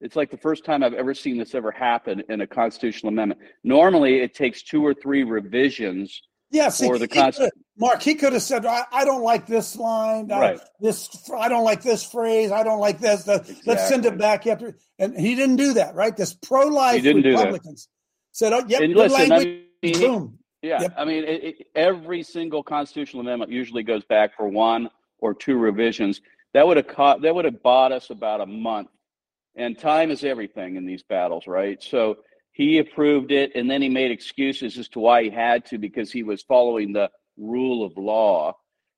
It's 0.00 0.16
like 0.16 0.30
the 0.30 0.36
first 0.36 0.64
time 0.64 0.82
I've 0.82 0.94
ever 0.94 1.14
seen 1.14 1.38
this 1.38 1.54
ever 1.54 1.70
happen 1.70 2.22
in 2.28 2.42
a 2.42 2.46
constitutional 2.46 3.12
amendment. 3.12 3.40
Normally, 3.64 4.20
it 4.20 4.34
takes 4.34 4.62
two 4.62 4.84
or 4.84 4.92
three 4.92 5.24
revisions 5.24 6.20
yes, 6.50 6.80
for 6.80 6.98
the 6.98 7.08
Constitution. 7.08 7.50
Mark, 7.78 8.02
he 8.02 8.14
could 8.14 8.34
have 8.34 8.42
said, 8.42 8.66
I, 8.66 8.82
I 8.92 9.04
don't 9.04 9.22
like 9.22 9.46
this 9.46 9.76
line. 9.76 10.30
I, 10.30 10.58
this 10.80 11.30
I 11.34 11.48
don't 11.48 11.64
like 11.64 11.82
this 11.82 12.04
phrase. 12.04 12.50
I 12.52 12.62
don't 12.62 12.80
like 12.80 12.98
this. 12.98 13.24
The- 13.24 13.58
Let's 13.66 13.88
send 13.88 14.04
it 14.04 14.18
back 14.18 14.46
after. 14.46 14.76
And 14.98 15.18
he 15.18 15.34
didn't 15.34 15.56
do 15.56 15.74
that, 15.74 15.94
right? 15.94 16.14
This 16.14 16.34
pro 16.34 16.66
life 16.66 16.96
He 16.96 17.02
didn't 17.02 17.22
do 17.22 17.32
that. 17.32 17.44
Republicans 17.46 17.88
said, 18.32 18.52
oh, 18.52 18.64
yep, 18.68 18.82
listen, 18.82 19.32
I 19.32 19.36
language. 19.36 19.44
mean, 19.46 19.64
he- 19.82 19.92
boom. 19.92 20.38
Yeah, 20.62 20.82
Yep. 20.82 20.94
I 20.96 21.04
mean, 21.04 21.24
it, 21.24 21.44
it, 21.44 21.66
every 21.74 22.22
single 22.22 22.62
constitutional 22.62 23.20
amendment 23.20 23.52
usually 23.52 23.82
goes 23.82 24.04
back 24.04 24.36
for 24.36 24.48
one 24.48 24.90
or 25.18 25.32
two 25.32 25.56
revisions. 25.56 26.20
That 26.56 26.66
would 26.66 26.78
have 26.78 26.88
caught, 26.88 27.20
that 27.20 27.34
would 27.34 27.44
have 27.44 27.62
bought 27.62 27.92
us 27.92 28.08
about 28.08 28.40
a 28.40 28.46
month. 28.46 28.88
And 29.56 29.78
time 29.78 30.10
is 30.10 30.24
everything 30.24 30.76
in 30.76 30.86
these 30.86 31.02
battles, 31.02 31.46
right? 31.46 31.82
So 31.82 32.16
he 32.52 32.78
approved 32.78 33.30
it, 33.30 33.54
and 33.54 33.70
then 33.70 33.82
he 33.82 33.90
made 33.90 34.10
excuses 34.10 34.78
as 34.78 34.88
to 34.88 34.98
why 34.98 35.24
he 35.24 35.28
had 35.28 35.66
to 35.66 35.76
because 35.76 36.10
he 36.10 36.22
was 36.22 36.42
following 36.44 36.94
the 36.94 37.10
rule 37.36 37.84
of 37.84 37.98
law. 37.98 38.56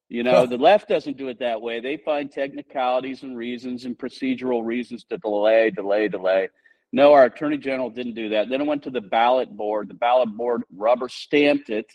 You 0.08 0.22
know, 0.22 0.46
the 0.46 0.56
left 0.56 0.88
doesn't 0.88 1.16
do 1.16 1.26
it 1.30 1.40
that 1.40 1.60
way. 1.60 1.80
They 1.80 1.96
find 1.96 2.30
technicalities 2.30 3.24
and 3.24 3.36
reasons 3.36 3.86
and 3.86 3.98
procedural 3.98 4.64
reasons 4.64 5.02
to 5.06 5.18
delay, 5.18 5.72
delay, 5.72 6.06
delay. 6.06 6.50
No, 6.92 7.12
our 7.12 7.24
attorney 7.24 7.58
general 7.58 7.90
didn't 7.90 8.14
do 8.14 8.28
that. 8.28 8.48
Then 8.48 8.60
it 8.60 8.68
went 8.68 8.84
to 8.84 8.90
the 8.90 9.00
ballot 9.00 9.50
board. 9.50 9.88
The 9.88 9.94
ballot 9.94 10.28
board 10.28 10.62
rubber 10.72 11.08
stamped 11.08 11.70
it. 11.70 11.86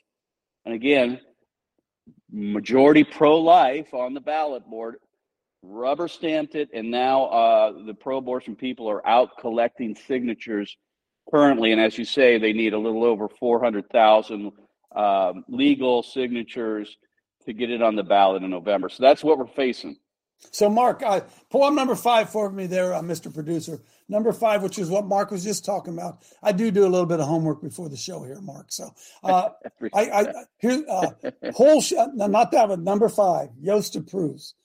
And 0.65 0.75
again, 0.75 1.21
majority 2.29 3.05
pro 3.05 3.39
life 3.39 3.93
on 3.93 4.13
the 4.13 4.19
ballot 4.19 4.69
board 4.69 4.97
rubber 5.63 6.07
stamped 6.07 6.55
it. 6.55 6.69
And 6.73 6.91
now 6.91 7.25
uh, 7.25 7.85
the 7.85 7.93
pro 7.93 8.17
abortion 8.17 8.55
people 8.55 8.89
are 8.89 9.05
out 9.07 9.37
collecting 9.39 9.95
signatures 9.95 10.75
currently. 11.31 11.71
And 11.71 11.81
as 11.81 11.97
you 11.97 12.05
say, 12.05 12.37
they 12.37 12.53
need 12.53 12.73
a 12.73 12.79
little 12.79 13.03
over 13.03 13.27
400,000 13.27 14.51
um, 14.95 15.45
legal 15.47 16.03
signatures 16.03 16.95
to 17.45 17.53
get 17.53 17.71
it 17.71 17.81
on 17.81 17.95
the 17.95 18.03
ballot 18.03 18.43
in 18.43 18.49
November. 18.49 18.89
So 18.89 19.01
that's 19.01 19.23
what 19.23 19.37
we're 19.37 19.47
facing. 19.47 19.97
So, 20.51 20.69
Mark, 20.69 21.01
uh, 21.03 21.21
pull 21.49 21.63
up 21.63 21.73
number 21.73 21.95
five 21.95 22.29
for 22.29 22.49
me 22.51 22.67
there, 22.67 22.93
uh, 22.93 23.01
Mr. 23.01 23.33
Producer. 23.33 23.79
Number 24.09 24.33
five, 24.33 24.61
which 24.61 24.77
is 24.77 24.89
what 24.89 25.05
Mark 25.05 25.31
was 25.31 25.43
just 25.43 25.63
talking 25.63 25.93
about. 25.93 26.23
I 26.41 26.51
do 26.51 26.69
do 26.69 26.85
a 26.85 26.89
little 26.89 27.05
bit 27.05 27.21
of 27.21 27.27
homework 27.27 27.61
before 27.61 27.87
the 27.87 27.95
show 27.95 28.23
here, 28.23 28.41
Mark. 28.41 28.65
So, 28.69 28.89
uh, 29.23 29.49
I, 29.93 30.01
I 30.11 30.33
here 30.59 30.83
uh, 30.89 31.11
whole 31.53 31.81
sh- 31.81 31.93
no, 32.13 32.27
not 32.27 32.51
that 32.51 32.67
one. 32.67 32.83
Number 32.83 33.07
five, 33.07 33.49
Yost 33.61 33.95
approves. 33.95 34.55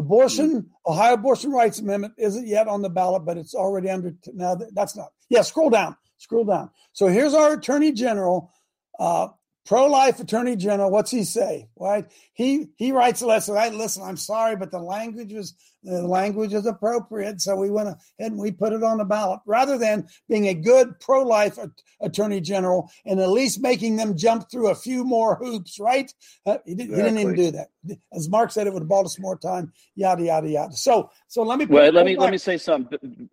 Abortion, 0.00 0.70
Ohio 0.86 1.14
Abortion 1.14 1.52
Rights 1.52 1.78
Amendment 1.78 2.14
isn't 2.18 2.46
yet 2.46 2.68
on 2.68 2.82
the 2.82 2.88
ballot, 2.90 3.24
but 3.24 3.36
it's 3.36 3.54
already 3.54 3.88
under. 3.88 4.14
Now 4.32 4.56
that's 4.72 4.96
not. 4.96 5.10
Yeah, 5.28 5.42
scroll 5.42 5.70
down, 5.70 5.96
scroll 6.16 6.44
down. 6.44 6.70
So 6.92 7.06
here's 7.06 7.34
our 7.34 7.52
Attorney 7.52 7.92
General, 7.92 8.50
uh, 8.98 9.28
pro-life 9.66 10.20
Attorney 10.20 10.56
General. 10.56 10.90
What's 10.90 11.10
he 11.10 11.24
say? 11.24 11.68
Right? 11.78 12.06
He 12.32 12.66
he 12.76 12.92
writes 12.92 13.20
a 13.20 13.26
letter. 13.26 13.56
I 13.56 13.68
listen. 13.68 14.02
I'm 14.02 14.16
sorry, 14.16 14.56
but 14.56 14.70
the 14.70 14.78
language 14.78 15.32
was 15.32 15.54
the 15.82 16.06
language 16.06 16.52
is 16.52 16.66
appropriate, 16.66 17.40
so 17.40 17.56
we 17.56 17.70
went 17.70 17.88
ahead 17.88 18.32
and 18.32 18.38
we 18.38 18.50
put 18.50 18.74
it 18.74 18.82
on 18.82 18.98
the 18.98 19.04
ballot 19.04 19.40
rather 19.46 19.78
than 19.78 20.06
being 20.28 20.48
a 20.48 20.54
good 20.54 20.98
pro-life 21.00 21.58
at- 21.58 21.70
Attorney 22.02 22.40
General 22.40 22.90
and 23.06 23.20
at 23.20 23.30
least 23.30 23.60
making 23.62 23.96
them 23.96 24.16
jump 24.16 24.50
through 24.50 24.68
a 24.70 24.74
few 24.74 25.04
more 25.04 25.36
hoops. 25.36 25.78
Right? 25.80 26.12
Uh, 26.46 26.58
he, 26.66 26.74
did, 26.74 26.88
he 26.88 26.96
didn't 26.96 27.18
even 27.18 27.34
do 27.34 27.50
that. 27.52 27.68
As 28.12 28.28
Mark 28.28 28.50
said, 28.50 28.66
it 28.66 28.72
would 28.72 28.82
have 28.82 28.88
bought 28.88 29.06
us 29.06 29.18
more 29.18 29.38
time. 29.38 29.72
Yada 29.94 30.22
yada 30.22 30.48
yada. 30.48 30.72
So 30.76 31.10
so 31.28 31.42
let 31.42 31.58
me 31.58 31.66
put 31.66 31.74
Well, 31.74 31.92
let 31.92 32.04
me 32.06 32.14
back. 32.14 32.22
let 32.22 32.30
me 32.32 32.38
say 32.38 32.56
something. 32.58 33.28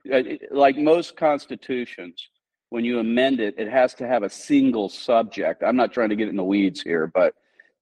Like 0.52 0.78
most 0.78 1.16
constitutions, 1.18 2.30
when 2.70 2.84
you 2.84 3.00
amend 3.00 3.40
it, 3.40 3.56
it 3.58 3.70
has 3.70 3.94
to 3.96 4.08
have 4.08 4.24
a 4.24 4.30
single 4.30 4.90
subject. 4.90 5.64
I'm 5.64 5.76
not 5.76 5.94
trying 5.94 6.10
to 6.10 6.16
get 6.16 6.28
in 6.28 6.36
the 6.36 6.44
weeds 6.44 6.82
here, 6.82 7.08
but 7.08 7.34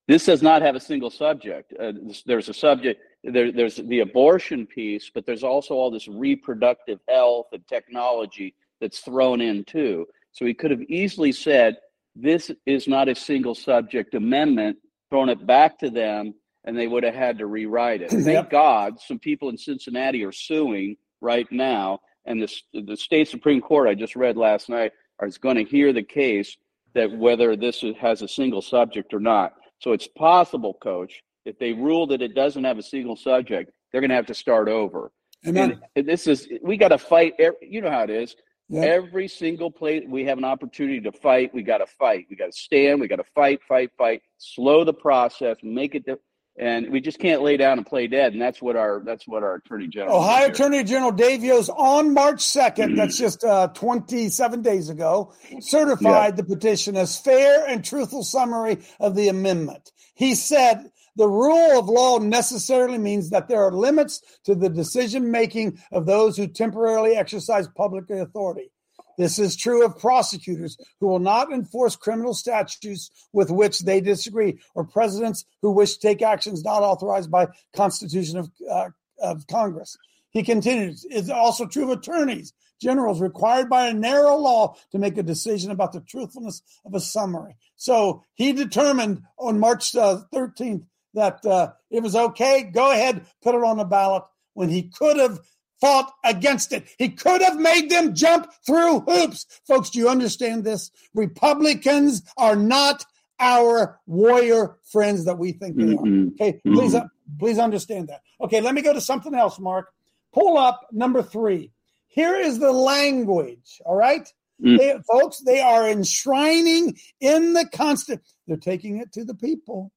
this 0.08 0.26
does 0.26 0.44
not 0.44 0.62
have 0.62 0.76
a 0.76 0.80
single 0.80 1.10
subject. 1.10 1.74
Uh, 1.80 1.94
there's 2.26 2.50
a 2.50 2.54
subject. 2.54 3.02
There, 3.24 3.52
there's 3.52 3.78
the 3.78 4.02
abortion 4.02 4.68
piece, 4.68 5.10
but 5.14 5.26
there's 5.26 5.44
also 5.44 5.74
all 5.74 5.90
this 5.90 6.08
reproductive 6.08 7.00
health 7.08 7.48
and 7.54 7.68
technology 7.68 8.54
that's 8.80 9.00
thrown 9.00 9.42
in 9.42 9.64
too. 9.64 10.06
So 10.32 10.46
he 10.46 10.54
could 10.54 10.70
have 10.70 10.84
easily 10.84 11.32
said, 11.32 11.78
"This 12.16 12.52
is 12.68 12.88
not 12.88 13.10
a 13.10 13.16
single 13.16 13.56
subject 13.56 14.14
amendment." 14.14 14.78
Thrown 15.10 15.30
it 15.30 15.46
back 15.46 15.80
to 15.80 15.90
them, 15.90 16.34
and 16.66 16.78
they 16.78 16.88
would 16.88 17.04
have 17.04 17.16
had 17.16 17.38
to 17.40 17.48
rewrite 17.48 18.02
it. 18.02 18.10
Thank 18.12 18.26
Yep. 18.28 18.50
God, 18.52 19.00
some 19.00 19.18
people 19.18 19.50
in 19.50 19.58
Cincinnati 19.58 20.24
are 20.24 20.32
suing 20.32 20.98
right 21.22 21.52
now, 21.52 22.00
and 22.26 22.42
the 22.42 22.82
the 22.82 22.98
state 22.98 23.28
supreme 23.28 23.62
court 23.62 23.88
I 23.88 23.96
just 23.96 24.16
read 24.16 24.38
last 24.38 24.70
night 24.70 24.92
is 25.22 25.38
going 25.38 25.56
to 25.56 25.64
hear 25.64 25.94
the 25.94 26.04
case 26.04 26.58
that 26.94 27.12
whether 27.12 27.56
this 27.56 27.84
has 28.00 28.22
a 28.22 28.28
single 28.28 28.62
subject 28.62 29.14
or 29.14 29.20
not. 29.20 29.54
So 29.80 29.92
it's 29.92 30.08
possible, 30.08 30.74
Coach, 30.82 31.22
if 31.44 31.60
they 31.60 31.74
rule 31.74 32.08
that 32.08 32.22
it 32.22 32.34
doesn't 32.34 32.64
have 32.64 32.78
a 32.80 32.84
single 32.84 33.16
subject, 33.16 33.72
they're 33.92 34.02
going 34.02 34.10
to 34.10 34.16
have 34.16 34.26
to 34.28 34.34
start 34.34 34.68
over. 34.68 35.12
Amen. 35.46 35.80
And 35.96 36.08
this 36.08 36.26
is 36.26 36.48
we 36.64 36.76
got 36.78 36.88
to 36.90 36.98
fight. 36.98 37.34
You 37.62 37.82
know 37.82 37.92
how 37.92 38.04
it 38.04 38.10
is. 38.10 38.36
Yeah. 38.68 38.82
Every 38.82 39.28
single 39.28 39.70
place 39.70 40.04
we 40.08 40.26
have 40.26 40.40
an 40.40 40.44
opportunity 40.44 41.00
to 41.02 41.12
fight, 41.12 41.54
we 41.54 41.62
got 41.62 41.78
to 41.80 41.86
fight. 41.86 42.26
We 42.30 42.36
got 42.36 42.48
to 42.48 42.58
stand. 42.58 43.00
We 43.00 43.08
got 43.08 43.18
to 43.18 43.24
fight, 43.36 43.60
fight, 43.68 43.92
fight. 43.96 44.24
Slow 44.40 44.84
the 44.84 44.94
process. 44.94 45.58
Make 45.62 45.94
it. 45.94 46.06
di- 46.06 46.16
And 46.58 46.90
we 46.90 47.02
just 47.02 47.20
can't 47.20 47.42
lay 47.42 47.58
down 47.58 47.78
and 47.80 47.86
play 47.86 48.08
dead. 48.08 48.32
And 48.32 48.42
that's 48.42 48.62
what 48.62 48.78
our 48.78 49.02
that's 49.04 49.28
what 49.28 49.44
our 49.44 49.56
attorney 49.56 49.88
general. 49.88 50.18
Ohio. 50.18 50.48
Attorney 50.48 50.84
General 50.86 51.12
Dave 51.12 51.44
Yost 51.44 51.70
on 51.70 52.14
March 52.14 52.38
2nd, 52.38 52.96
that's 52.98 53.18
just 53.18 53.44
uh, 53.44 53.68
27 53.70 54.62
days 54.62 54.90
ago, 54.90 55.34
certified 55.60 56.38
the 56.38 56.44
petition 56.44 56.96
as 56.96 57.20
fair 57.20 57.66
and 57.66 57.84
truthful 57.84 58.24
summary 58.24 58.78
of 59.00 59.16
the 59.16 59.28
amendment. 59.28 59.92
He 60.14 60.34
said 60.34 60.92
the 61.16 61.28
rule 61.28 61.80
of 61.80 61.88
law 61.88 62.20
necessarily 62.20 62.98
means 62.98 63.30
that 63.30 63.48
there 63.48 63.64
are 63.64 63.72
limits 63.72 64.22
to 64.44 64.56
the 64.56 64.70
decision 64.70 65.32
making 65.32 65.80
of 65.92 66.06
those 66.06 66.36
who 66.36 66.48
temporarily 66.48 67.16
exercise 67.16 67.68
public 67.70 68.10
authority. 68.10 68.72
This 69.18 69.40
is 69.40 69.56
true 69.56 69.86
of 69.86 69.98
prosecutors 69.98 70.78
who 71.00 71.08
will 71.08 71.20
not 71.20 71.52
enforce 71.52 71.96
criminal 71.96 72.34
statutes 72.34 73.10
with 73.34 73.50
which 73.50 73.80
they 73.80 74.02
disagree, 74.02 74.60
or 74.74 74.84
presidents 74.84 75.46
who 75.62 75.72
wish 75.72 75.94
to 75.96 76.00
take 76.08 76.22
actions 76.22 76.64
not 76.64 76.84
authorized 76.84 77.32
by 77.32 77.48
Constitution 77.74 78.38
of, 78.38 78.52
uh, 78.70 78.90
of 79.20 79.48
Congress. 79.48 79.98
He 80.32 80.44
continues, 80.44 81.06
it's 81.10 81.30
also 81.30 81.66
true 81.66 81.92
of 81.92 82.00
attorneys, 82.00 82.54
generals 82.82 83.22
required 83.22 83.70
by 83.70 83.88
a 83.88 83.94
narrow 83.94 84.36
law 84.36 84.76
to 84.92 85.00
make 85.00 85.18
a 85.18 85.24
decision 85.24 85.72
about 85.72 85.94
the 85.94 86.02
truthfulness 86.02 86.62
of 86.86 86.94
a 86.94 87.00
summary. 87.00 87.56
So 87.78 88.24
he 88.34 88.52
determined 88.52 89.24
on 89.38 89.60
March 89.60 89.96
uh, 89.96 90.22
13th 90.34 90.86
that 91.14 91.46
uh, 91.46 91.72
it 91.90 92.04
was 92.04 92.16
okay. 92.16 92.64
Go 92.64 92.92
ahead, 92.92 93.26
put 93.42 93.56
it 93.56 93.64
on 93.64 93.78
the 93.78 93.86
ballot 93.86 94.24
when 94.54 94.70
he 94.70 94.84
could 94.84 95.18
have 95.18 95.40
fought 95.82 96.12
against 96.24 96.72
it. 96.74 96.88
He 96.98 97.10
could 97.10 97.42
have 97.42 97.58
made 97.58 97.90
them 97.90 98.14
jump 98.16 98.48
through 98.66 99.02
hoops. 99.02 99.46
Folks, 99.68 99.90
do 99.90 100.00
you 100.00 100.10
understand 100.10 100.64
this? 100.64 100.92
Republicans 101.14 102.22
are 102.38 102.56
not 102.56 103.06
our 103.40 104.00
warrior 104.08 104.78
friends 104.92 105.26
that 105.26 105.38
we 105.38 105.52
think 105.52 105.76
they 105.76 105.84
are. 105.94 105.98
Mhm. 105.98 106.34
Okay, 106.34 106.62
please, 106.66 106.96
uh, 106.96 107.08
please 107.38 107.60
understand 107.60 108.08
that. 108.08 108.22
Okay, 108.42 108.62
let 108.62 108.74
me 108.74 108.82
go 108.82 108.94
to 108.94 109.02
something 109.02 109.34
else, 109.36 109.60
Mark. 109.60 109.92
Pull 110.34 110.58
up 110.58 110.88
number 110.92 111.22
three. 111.22 111.72
Here 112.08 112.36
is 112.36 112.60
the 112.60 112.72
language. 112.72 113.82
All 113.86 113.96
right, 113.96 114.32
Mm. 114.64 114.78
they, 114.78 114.98
folks, 115.12 115.40
they 115.40 115.60
are 115.60 115.90
enshrining 115.90 116.98
in 117.20 117.52
the 117.52 117.68
constant. 117.68 118.22
They're 118.48 118.56
taking 118.56 118.98
it 119.00 119.12
to 119.14 119.26
the 119.26 119.36
people. 119.36 119.92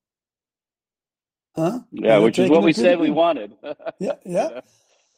Huh? 1.54 1.80
Yeah, 1.92 2.18
which 2.18 2.38
is 2.38 2.50
what 2.50 2.62
we 2.62 2.72
said 2.72 2.98
we 3.00 3.10
wanted. 3.10 3.52
Yeah, 4.00 4.14
yeah. 4.24 4.60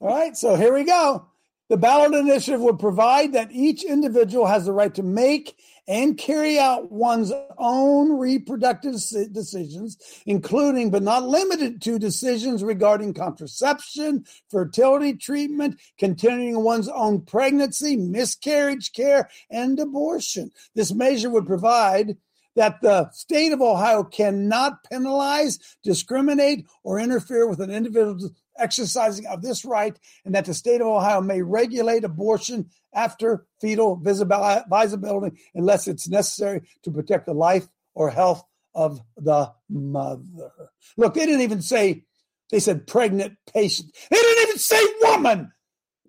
All 0.01 0.09
right, 0.09 0.35
so 0.35 0.57
here 0.57 0.73
we 0.73 0.85
go. 0.85 1.27
The 1.69 1.77
ballot 1.77 2.15
initiative 2.15 2.63
would 2.63 2.79
provide 2.79 3.35
that 3.35 3.53
each 3.53 3.85
individual 3.85 4.47
has 4.47 4.65
the 4.65 4.73
right 4.73 4.95
to 4.95 5.03
make 5.03 5.59
and 5.87 6.17
carry 6.17 6.59
out 6.59 6.91
one's 6.91 7.33
own 7.59 8.19
reproductive 8.19 8.95
decisions, 9.31 9.99
including 10.25 10.91
but 10.91 11.03
not 11.03 11.29
limited 11.29 11.83
to 11.83 11.99
decisions 11.99 12.65
regarding 12.65 13.13
contraception, 13.13 14.25
fertility 14.51 15.13
treatment, 15.13 15.79
continuing 15.99 16.65
one's 16.65 16.89
own 16.89 17.21
pregnancy, 17.21 17.95
miscarriage 17.95 18.93
care, 18.93 19.29
and 19.51 19.79
abortion. 19.79 20.51
This 20.75 20.95
measure 20.95 21.29
would 21.29 21.47
provide 21.47 22.17
that 22.57 22.81
the 22.81 23.11
state 23.13 23.53
of 23.53 23.61
Ohio 23.61 24.03
cannot 24.03 24.83
penalize, 24.85 25.59
discriminate, 25.85 26.67
or 26.83 26.99
interfere 26.99 27.47
with 27.47 27.61
an 27.61 27.71
individual's 27.71 28.31
exercising 28.61 29.27
of 29.27 29.43
this 29.43 29.65
right, 29.65 29.99
and 30.25 30.35
that 30.35 30.45
the 30.45 30.55
state 30.55 30.81
of 30.81 30.87
Ohio 30.87 31.21
may 31.21 31.43
regulate 31.43 32.05
abortion 32.05 32.71
after 32.95 33.47
fetal 33.61 33.97
visibility 33.97 35.41
unless 35.55 35.89
it's 35.89 36.09
necessary 36.09 36.63
to 36.83 36.91
protect 36.91 37.27
the 37.27 37.35
life 37.35 37.67
or 37.95 38.11
health 38.11 38.45
of 38.75 39.01
the 39.17 39.51
mother. 39.69 40.53
Look, 40.97 41.15
they 41.15 41.27
didn't 41.27 41.41
even 41.43 41.63
say, 41.63 42.05
they 42.51 42.61
said 42.61 42.87
pregnant 42.87 43.37
patient. 43.53 43.91
They 44.11 44.17
didn't 44.17 44.43
even 44.49 44.59
say 44.59 44.81
woman. 45.03 45.53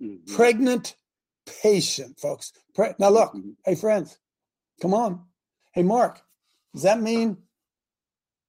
Mhm. 0.01 0.33
Pregnant 0.35 0.95
patient, 1.61 2.19
folks. 2.19 2.51
Pre- 2.73 2.93
now, 2.99 3.09
look, 3.09 3.33
Mhm. 3.33 3.55
hey, 3.65 3.75
friends, 3.75 4.17
come 4.81 4.93
on. 4.93 5.25
Hey, 5.73 5.83
Mark, 5.83 6.21
does 6.73 6.83
that 6.83 7.01
mean 7.01 7.37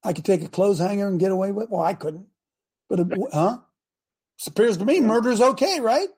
I 0.03 0.13
could 0.13 0.25
take 0.25 0.43
a 0.43 0.49
clothes 0.49 0.79
hanger 0.79 1.07
and 1.07 1.19
get 1.19 1.31
away 1.31 1.51
with. 1.51 1.69
Well, 1.69 1.81
I 1.81 1.93
couldn't, 1.93 2.27
but 2.89 2.99
huh? 3.33 3.59
It 4.39 4.47
appears 4.47 4.77
to 4.77 4.85
me 4.85 4.99
murder's 5.01 5.41
okay, 5.41 5.79
right? 5.79 6.09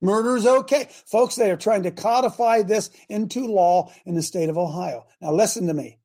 Murder's 0.00 0.46
okay, 0.46 0.88
folks. 1.06 1.34
They 1.34 1.50
are 1.50 1.56
trying 1.56 1.84
to 1.84 1.90
codify 1.90 2.62
this 2.62 2.90
into 3.08 3.46
law 3.46 3.90
in 4.04 4.14
the 4.14 4.22
state 4.22 4.50
of 4.50 4.58
Ohio. 4.58 5.06
Now, 5.20 5.32
listen 5.32 5.66
to 5.68 5.74
me. 5.74 5.98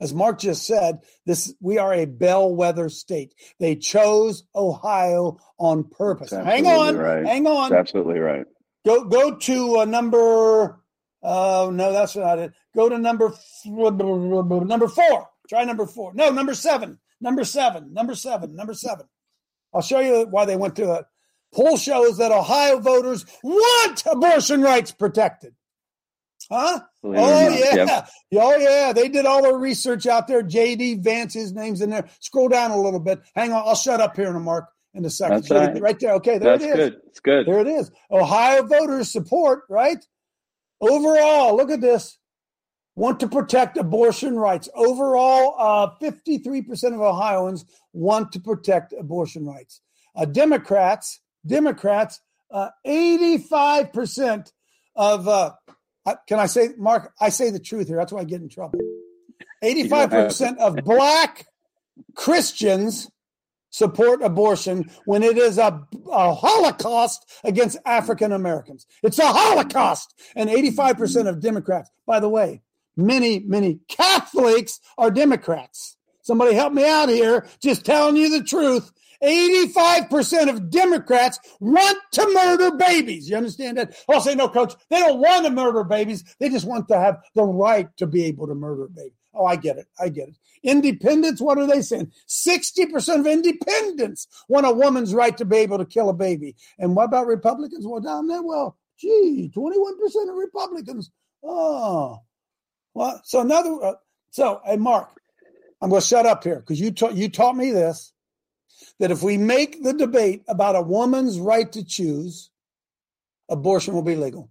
As 0.00 0.12
Mark 0.12 0.40
just 0.40 0.66
said, 0.66 0.98
this 1.26 1.54
we 1.60 1.78
are 1.78 1.94
a 1.94 2.06
bellwether 2.06 2.88
state. 2.88 3.34
They 3.60 3.76
chose 3.76 4.42
Ohio 4.52 5.38
on 5.58 5.84
purpose. 5.84 6.30
Hang 6.30 6.66
on, 6.66 6.96
right. 6.96 7.24
hang 7.24 7.46
on. 7.46 7.70
That's 7.70 7.78
absolutely 7.78 8.18
right. 8.18 8.44
Go 8.84 9.04
go 9.04 9.36
to 9.36 9.78
uh, 9.78 9.84
number. 9.84 10.80
Oh 11.22 11.70
no, 11.72 11.92
that's 11.92 12.16
not 12.16 12.40
it. 12.40 12.52
Go 12.74 12.88
to 12.88 12.98
number 12.98 13.32
number 13.64 14.88
four. 14.88 15.28
Try 15.48 15.62
number 15.64 15.86
four. 15.86 16.12
No, 16.14 16.30
number 16.30 16.54
seven. 16.54 16.98
Number 17.20 17.44
seven. 17.44 17.92
Number 17.92 18.16
seven. 18.16 18.56
Number 18.56 18.74
seven. 18.74 19.06
I'll 19.72 19.82
show 19.82 20.00
you 20.00 20.26
why 20.28 20.46
they 20.46 20.56
went 20.56 20.74
to 20.76 20.94
it. 20.94 21.04
Poll 21.54 21.76
shows 21.76 22.18
that 22.18 22.32
Ohio 22.32 22.78
voters 22.78 23.26
want 23.42 24.02
abortion 24.10 24.62
rights 24.62 24.90
protected. 24.92 25.54
Huh? 26.50 26.80
Believe 27.02 27.18
Oh 27.20 27.48
yeah. 27.48 27.74
yep. 27.74 28.08
Oh 28.34 28.56
yeah. 28.56 28.92
They 28.92 29.08
did 29.08 29.26
all 29.26 29.42
their 29.42 29.56
research 29.56 30.06
out 30.06 30.26
there. 30.28 30.42
JD 30.42 31.02
Vance, 31.02 31.34
his 31.34 31.52
name's 31.52 31.80
in 31.80 31.90
there. 31.90 32.08
Scroll 32.20 32.48
down 32.48 32.70
a 32.70 32.80
little 32.80 33.00
bit. 33.00 33.20
Hang 33.34 33.52
on. 33.52 33.62
I'll 33.66 33.74
shut 33.74 34.00
up 34.00 34.16
here 34.16 34.28
in 34.28 34.36
a 34.36 34.40
mark 34.40 34.66
in 34.94 35.04
a 35.04 35.10
second. 35.10 35.48
Right. 35.50 35.80
right 35.80 36.00
there. 36.00 36.12
Okay, 36.14 36.38
there 36.38 36.58
That's 36.58 36.64
it 36.64 36.70
is. 36.70 36.76
good. 36.76 37.00
It's 37.06 37.20
good. 37.20 37.46
There 37.46 37.60
it 37.60 37.66
is. 37.68 37.90
Ohio 38.10 38.62
voters 38.64 39.10
support, 39.10 39.62
right? 39.68 40.04
Overall, 40.80 41.56
look 41.56 41.70
at 41.70 41.80
this. 41.80 42.18
Want 42.94 43.20
to 43.20 43.28
protect 43.28 43.78
abortion 43.78 44.38
rights. 44.38 44.68
Overall, 44.74 45.54
uh, 45.58 45.90
53% 46.02 46.92
of 46.94 47.00
Ohioans 47.00 47.64
want 47.94 48.32
to 48.32 48.40
protect 48.40 48.92
abortion 48.92 49.46
rights. 49.46 49.80
Uh, 50.14 50.26
Democrats, 50.26 51.20
Democrats, 51.46 52.20
uh, 52.50 52.70
85% 52.86 54.52
of, 54.94 55.28
uh, 55.28 55.52
can 56.28 56.38
I 56.38 56.46
say, 56.46 56.70
Mark, 56.76 57.12
I 57.20 57.30
say 57.30 57.50
the 57.50 57.60
truth 57.60 57.88
here. 57.88 57.96
That's 57.96 58.12
why 58.12 58.20
I 58.20 58.24
get 58.24 58.40
in 58.40 58.48
trouble. 58.48 58.78
85% 59.62 60.58
of 60.58 60.76
black 60.84 61.46
Christians 62.14 63.08
support 63.70 64.22
abortion 64.22 64.90
when 65.06 65.22
it 65.22 65.38
is 65.38 65.58
a, 65.58 65.82
a 66.10 66.34
holocaust 66.34 67.28
against 67.42 67.78
African 67.86 68.32
Americans. 68.32 68.86
It's 69.02 69.18
a 69.18 69.26
holocaust. 69.26 70.14
And 70.36 70.50
85% 70.50 71.28
of 71.28 71.40
Democrats, 71.40 71.90
by 72.06 72.20
the 72.20 72.28
way, 72.28 72.62
many, 72.96 73.40
many 73.40 73.80
Catholics 73.88 74.78
are 74.98 75.10
Democrats. 75.10 75.96
Somebody 76.22 76.54
help 76.54 76.72
me 76.72 76.88
out 76.88 77.08
here, 77.08 77.46
just 77.60 77.84
telling 77.84 78.16
you 78.16 78.30
the 78.30 78.44
truth. 78.44 78.92
85% 79.22 80.48
of 80.48 80.70
Democrats 80.70 81.38
want 81.60 81.98
to 82.12 82.30
murder 82.34 82.76
babies. 82.76 83.28
You 83.28 83.36
understand 83.36 83.78
that? 83.78 83.96
I'll 84.08 84.20
say, 84.20 84.34
no, 84.34 84.48
coach, 84.48 84.74
they 84.90 84.98
don't 84.98 85.20
want 85.20 85.44
to 85.44 85.50
murder 85.50 85.84
babies. 85.84 86.24
They 86.40 86.48
just 86.48 86.66
want 86.66 86.88
to 86.88 86.98
have 86.98 87.22
the 87.34 87.44
right 87.44 87.88
to 87.98 88.06
be 88.06 88.24
able 88.24 88.48
to 88.48 88.54
murder 88.54 88.88
babies. 88.88 89.12
Oh, 89.34 89.46
I 89.46 89.56
get 89.56 89.78
it. 89.78 89.86
I 89.98 90.08
get 90.08 90.28
it. 90.28 90.36
Independents, 90.62 91.40
what 91.40 91.58
are 91.58 91.66
they 91.66 91.80
saying? 91.82 92.12
60% 92.28 93.20
of 93.20 93.26
independents 93.26 94.28
want 94.48 94.66
a 94.66 94.72
woman's 94.72 95.14
right 95.14 95.36
to 95.38 95.44
be 95.44 95.58
able 95.58 95.78
to 95.78 95.86
kill 95.86 96.10
a 96.10 96.14
baby. 96.14 96.54
And 96.78 96.94
what 96.94 97.04
about 97.04 97.26
Republicans? 97.26 97.86
Well, 97.86 98.00
down 98.00 98.26
there, 98.26 98.42
well, 98.42 98.76
gee, 98.98 99.50
21% 99.54 100.28
of 100.28 100.34
Republicans. 100.36 101.10
Oh, 101.42 102.18
well, 102.94 103.20
so 103.24 103.40
another, 103.40 103.82
uh, 103.82 103.94
so, 104.30 104.60
hey, 104.64 104.76
Mark, 104.76 105.08
I'm 105.80 105.90
going 105.90 106.02
to 106.02 106.06
shut 106.06 106.26
up 106.26 106.44
here 106.44 106.60
because 106.60 106.78
you, 106.78 106.90
ta- 106.90 107.08
you 107.08 107.28
taught 107.28 107.56
me 107.56 107.70
this 107.70 108.12
that 108.98 109.10
if 109.10 109.22
we 109.22 109.36
make 109.36 109.82
the 109.82 109.92
debate 109.92 110.42
about 110.48 110.76
a 110.76 110.82
woman's 110.82 111.38
right 111.38 111.70
to 111.72 111.84
choose, 111.84 112.50
abortion 113.48 113.94
will 113.94 114.02
be 114.02 114.16
legal. 114.16 114.50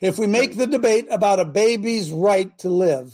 If 0.00 0.18
we 0.18 0.26
make 0.26 0.56
the 0.56 0.66
debate 0.66 1.06
about 1.10 1.40
a 1.40 1.44
baby's 1.44 2.10
right 2.10 2.56
to 2.58 2.68
live, 2.68 3.12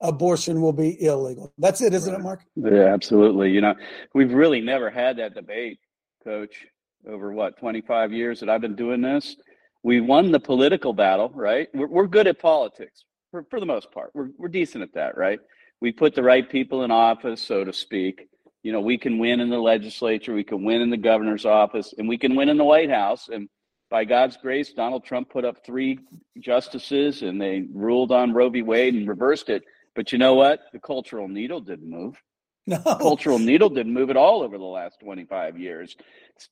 abortion 0.00 0.60
will 0.60 0.72
be 0.72 1.02
illegal. 1.02 1.52
That's 1.58 1.80
it, 1.80 1.94
isn't 1.94 2.14
it, 2.14 2.20
Mark? 2.20 2.44
Yeah, 2.56 2.92
absolutely. 2.92 3.50
You 3.50 3.62
know, 3.62 3.74
we've 4.14 4.32
really 4.32 4.60
never 4.60 4.90
had 4.90 5.16
that 5.16 5.34
debate, 5.34 5.78
Coach, 6.22 6.66
over 7.08 7.32
what, 7.32 7.58
25 7.58 8.12
years 8.12 8.40
that 8.40 8.48
I've 8.48 8.60
been 8.60 8.76
doing 8.76 9.00
this. 9.00 9.36
We 9.82 10.00
won 10.00 10.30
the 10.32 10.40
political 10.40 10.92
battle, 10.92 11.30
right? 11.34 11.68
We're, 11.74 11.88
we're 11.88 12.06
good 12.06 12.26
at 12.26 12.38
politics 12.38 13.04
for, 13.30 13.44
for 13.50 13.60
the 13.60 13.66
most 13.66 13.90
part. 13.92 14.10
We're, 14.14 14.28
we're 14.38 14.48
decent 14.48 14.82
at 14.82 14.94
that, 14.94 15.16
right? 15.16 15.38
We 15.80 15.92
put 15.92 16.14
the 16.14 16.22
right 16.22 16.48
people 16.48 16.84
in 16.84 16.90
office, 16.90 17.42
so 17.42 17.64
to 17.64 17.72
speak. 17.72 18.28
You 18.64 18.72
know, 18.72 18.80
we 18.80 18.98
can 18.98 19.18
win 19.18 19.40
in 19.40 19.50
the 19.50 19.58
legislature, 19.58 20.32
we 20.32 20.42
can 20.42 20.64
win 20.64 20.80
in 20.80 20.88
the 20.88 20.96
governor's 20.96 21.44
office, 21.44 21.94
and 21.96 22.08
we 22.08 22.18
can 22.18 22.34
win 22.34 22.48
in 22.48 22.56
the 22.56 22.64
White 22.64 22.90
House. 22.90 23.28
And 23.28 23.48
by 23.90 24.04
God's 24.04 24.38
grace, 24.38 24.72
Donald 24.72 25.04
Trump 25.04 25.28
put 25.28 25.44
up 25.44 25.64
three 25.64 25.98
justices 26.40 27.22
and 27.22 27.40
they 27.40 27.66
ruled 27.72 28.10
on 28.10 28.32
Roe 28.32 28.48
v. 28.48 28.62
Wade 28.62 28.94
and 28.94 29.06
reversed 29.06 29.50
it. 29.50 29.62
But 29.94 30.12
you 30.12 30.18
know 30.18 30.34
what? 30.34 30.60
The 30.72 30.80
cultural 30.80 31.28
needle 31.28 31.60
didn't 31.60 31.88
move. 31.88 32.20
No. 32.66 32.78
Cultural 32.78 33.38
needle 33.38 33.68
didn't 33.68 33.92
move 33.92 34.08
at 34.08 34.16
all 34.16 34.42
over 34.42 34.56
the 34.56 34.64
last 34.64 34.98
25 35.00 35.58
years. 35.58 35.94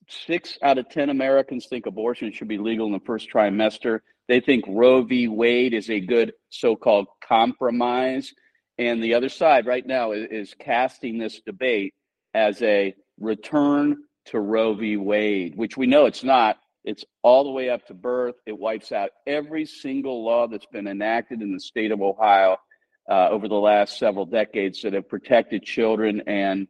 Six 0.07 0.59
out 0.61 0.77
of 0.77 0.87
10 0.89 1.09
Americans 1.09 1.65
think 1.67 1.87
abortion 1.87 2.31
should 2.31 2.47
be 2.47 2.59
legal 2.59 2.85
in 2.85 2.93
the 2.93 2.99
first 2.99 3.31
trimester. 3.31 4.01
They 4.27 4.39
think 4.39 4.63
Roe 4.67 5.01
v. 5.01 5.27
Wade 5.27 5.73
is 5.73 5.89
a 5.89 5.99
good 5.99 6.33
so 6.49 6.75
called 6.75 7.07
compromise. 7.27 8.31
And 8.77 9.03
the 9.03 9.15
other 9.15 9.27
side 9.27 9.65
right 9.65 9.83
now 9.83 10.11
is, 10.11 10.27
is 10.29 10.55
casting 10.59 11.17
this 11.17 11.41
debate 11.47 11.95
as 12.33 12.61
a 12.61 12.95
return 13.19 13.97
to 14.25 14.39
Roe 14.39 14.73
v. 14.73 14.97
Wade, 14.97 15.55
which 15.55 15.77
we 15.77 15.87
know 15.87 16.05
it's 16.05 16.23
not. 16.23 16.57
It's 16.83 17.05
all 17.21 17.43
the 17.43 17.51
way 17.51 17.69
up 17.69 17.85
to 17.87 17.93
birth. 17.93 18.35
It 18.45 18.57
wipes 18.57 18.91
out 18.91 19.11
every 19.25 19.65
single 19.65 20.23
law 20.23 20.47
that's 20.47 20.65
been 20.65 20.87
enacted 20.87 21.41
in 21.41 21.53
the 21.53 21.59
state 21.59 21.91
of 21.91 22.01
Ohio 22.01 22.57
uh, 23.09 23.29
over 23.29 23.47
the 23.47 23.55
last 23.55 23.97
several 23.97 24.25
decades 24.25 24.81
that 24.81 24.93
have 24.93 25.07
protected 25.07 25.63
children 25.63 26.23
and 26.27 26.67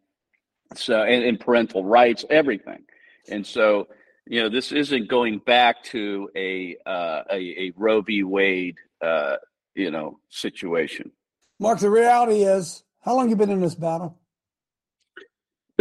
so 0.75 1.03
and, 1.03 1.23
and 1.23 1.39
parental 1.39 1.83
rights, 1.83 2.25
everything. 2.29 2.83
And 3.29 3.45
so, 3.45 3.87
you 4.25 4.41
know, 4.41 4.49
this 4.49 4.71
isn't 4.71 5.07
going 5.07 5.39
back 5.39 5.83
to 5.85 6.29
a 6.35 6.77
uh, 6.85 7.23
a, 7.31 7.37
a 7.37 7.71
Roe 7.75 8.01
v. 8.01 8.23
Wade, 8.23 8.77
uh, 9.01 9.37
you 9.75 9.91
know, 9.91 10.19
situation. 10.29 11.11
Mark, 11.59 11.79
the 11.79 11.89
reality 11.89 12.43
is, 12.43 12.83
how 13.01 13.15
long 13.15 13.29
you 13.29 13.35
been 13.35 13.49
in 13.49 13.61
this 13.61 13.75
battle? 13.75 14.19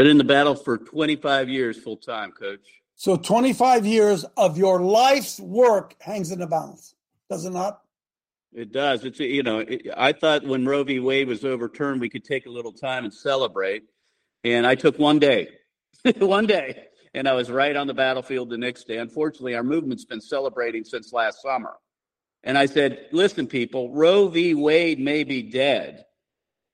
Been 0.02 0.10
in 0.10 0.18
the 0.18 0.24
battle 0.24 0.56
for 0.56 0.78
25 0.78 1.48
years 1.48 1.78
full 1.78 1.96
time, 1.96 2.32
coach. 2.32 2.82
So 2.96 3.16
25 3.16 3.86
years 3.86 4.24
of 4.36 4.58
your 4.58 4.80
life's 4.80 5.38
work 5.38 5.94
hangs 6.00 6.32
in 6.32 6.40
the 6.40 6.46
balance, 6.48 6.96
does 7.30 7.44
it 7.44 7.52
not? 7.52 7.82
It 8.52 8.72
does. 8.72 9.04
It's 9.04 9.20
you 9.20 9.44
know, 9.44 9.60
it, 9.60 9.86
I 9.96 10.10
thought 10.10 10.44
when 10.44 10.66
Roe 10.66 10.82
v. 10.82 10.98
Wade 10.98 11.28
was 11.28 11.44
overturned, 11.44 12.00
we 12.00 12.08
could 12.08 12.24
take 12.24 12.46
a 12.46 12.50
little 12.50 12.72
time 12.72 13.04
and 13.04 13.14
celebrate. 13.14 13.84
And 14.42 14.66
I 14.66 14.74
took 14.74 14.98
one 14.98 15.20
day, 15.20 15.50
one 16.18 16.46
day, 16.46 16.86
and 17.14 17.28
I 17.28 17.34
was 17.34 17.48
right 17.48 17.76
on 17.76 17.86
the 17.86 17.94
battlefield 17.94 18.50
the 18.50 18.58
next 18.58 18.88
day. 18.88 18.96
Unfortunately, 18.96 19.54
our 19.54 19.62
movement's 19.62 20.04
been 20.04 20.20
celebrating 20.20 20.82
since 20.82 21.12
last 21.12 21.42
summer. 21.42 21.74
And 22.42 22.58
I 22.58 22.66
said, 22.66 23.06
listen, 23.12 23.46
people, 23.46 23.94
Roe 23.94 24.26
v. 24.26 24.54
Wade 24.54 24.98
may 24.98 25.22
be 25.22 25.44
dead, 25.44 26.06